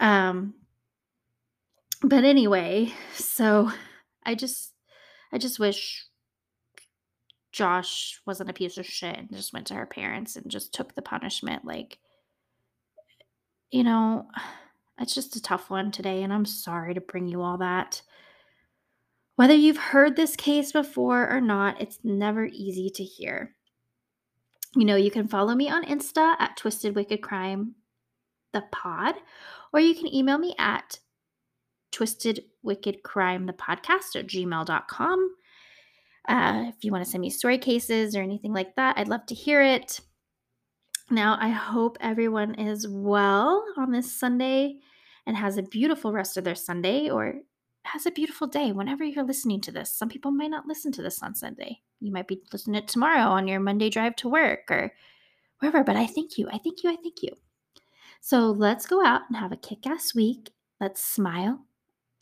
Um, 0.00 0.54
but 2.02 2.24
anyway, 2.24 2.92
so 3.14 3.70
I 4.24 4.34
just, 4.34 4.72
I 5.32 5.38
just 5.38 5.58
wish 5.58 6.06
Josh 7.52 8.20
wasn't 8.26 8.50
a 8.50 8.54
piece 8.54 8.78
of 8.78 8.86
shit 8.86 9.16
and 9.16 9.32
just 9.32 9.52
went 9.52 9.66
to 9.68 9.74
her 9.74 9.86
parents 9.86 10.36
and 10.36 10.50
just 10.50 10.72
took 10.72 10.94
the 10.94 11.02
punishment. 11.02 11.64
Like, 11.64 11.98
you 13.70 13.84
know, 13.84 14.26
it's 14.98 15.14
just 15.14 15.36
a 15.36 15.42
tough 15.42 15.70
one 15.70 15.90
today, 15.90 16.22
and 16.22 16.32
I'm 16.32 16.44
sorry 16.44 16.94
to 16.94 17.00
bring 17.00 17.28
you 17.28 17.42
all 17.42 17.58
that. 17.58 18.02
Whether 19.36 19.54
you've 19.54 19.78
heard 19.78 20.16
this 20.16 20.34
case 20.34 20.72
before 20.72 21.28
or 21.30 21.40
not, 21.40 21.80
it's 21.80 22.00
never 22.02 22.46
easy 22.46 22.90
to 22.90 23.04
hear. 23.04 23.54
You 24.74 24.84
know, 24.84 24.96
you 24.96 25.10
can 25.10 25.28
follow 25.28 25.54
me 25.54 25.70
on 25.70 25.84
Insta 25.84 26.34
at 26.38 26.56
Twisted 26.56 26.94
Wicked 26.94 27.22
Crime, 27.22 27.74
the 28.52 28.64
pod, 28.72 29.14
or 29.72 29.80
you 29.80 29.94
can 29.94 30.12
email 30.12 30.38
me 30.38 30.54
at 30.58 30.98
Twisted 31.92 32.44
Wicked 32.62 33.02
Crime, 33.02 33.46
the 33.46 33.52
podcast 33.52 34.16
at 34.16 34.26
gmail.com. 34.26 35.34
Uh, 36.28 36.64
if 36.68 36.84
you 36.84 36.92
want 36.92 37.04
to 37.04 37.10
send 37.10 37.22
me 37.22 37.30
story 37.30 37.58
cases 37.58 38.14
or 38.14 38.22
anything 38.22 38.52
like 38.52 38.74
that, 38.76 38.98
I'd 38.98 39.08
love 39.08 39.24
to 39.26 39.34
hear 39.34 39.62
it. 39.62 40.00
Now, 41.10 41.38
I 41.40 41.48
hope 41.48 41.96
everyone 42.00 42.54
is 42.56 42.86
well 42.86 43.64
on 43.78 43.92
this 43.92 44.12
Sunday 44.12 44.80
and 45.26 45.36
has 45.36 45.56
a 45.56 45.62
beautiful 45.62 46.12
rest 46.12 46.36
of 46.36 46.44
their 46.44 46.54
Sunday 46.54 47.08
or 47.08 47.36
has 47.84 48.04
a 48.04 48.10
beautiful 48.10 48.46
day 48.46 48.72
whenever 48.72 49.04
you're 49.04 49.24
listening 49.24 49.60
to 49.62 49.72
this. 49.72 49.92
Some 49.92 50.10
people 50.10 50.30
might 50.30 50.50
not 50.50 50.66
listen 50.66 50.92
to 50.92 51.02
this 51.02 51.22
on 51.22 51.34
Sunday. 51.34 51.80
You 52.00 52.12
might 52.12 52.28
be 52.28 52.42
listening 52.52 52.74
to 52.74 52.84
it 52.84 52.88
tomorrow 52.88 53.30
on 53.30 53.48
your 53.48 53.60
Monday 53.60 53.88
drive 53.88 54.16
to 54.16 54.28
work 54.28 54.70
or 54.70 54.92
wherever, 55.60 55.82
but 55.82 55.96
I 55.96 56.06
thank 56.06 56.36
you. 56.36 56.48
I 56.48 56.58
thank 56.58 56.82
you. 56.82 56.90
I 56.90 56.96
thank 56.96 57.22
you. 57.22 57.30
So 58.20 58.50
let's 58.50 58.86
go 58.86 59.04
out 59.04 59.22
and 59.28 59.36
have 59.36 59.52
a 59.52 59.56
kick 59.56 59.86
ass 59.86 60.14
week. 60.14 60.50
Let's 60.80 61.02
smile, 61.02 61.64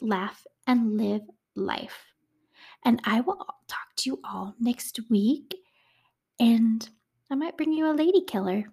laugh, 0.01 0.47
and 0.67 0.97
live 0.97 1.23
life. 1.55 2.13
And 2.85 3.01
I 3.05 3.21
will 3.21 3.47
talk 3.69 3.95
to 3.99 4.11
you 4.11 4.21
all 4.25 4.55
next 4.59 5.01
week. 5.11 5.55
And 6.39 6.89
I 7.31 7.35
might 7.35 7.57
bring 7.57 7.73
you 7.73 7.91
a 7.91 7.95
lady 7.95 8.23
killer. 8.25 8.65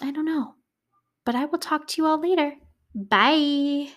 I 0.00 0.10
don't 0.10 0.24
know. 0.24 0.54
But 1.24 1.34
I 1.34 1.44
will 1.44 1.58
talk 1.58 1.86
to 1.88 2.02
you 2.02 2.06
all 2.06 2.20
later. 2.20 2.54
Bye. 2.94 3.90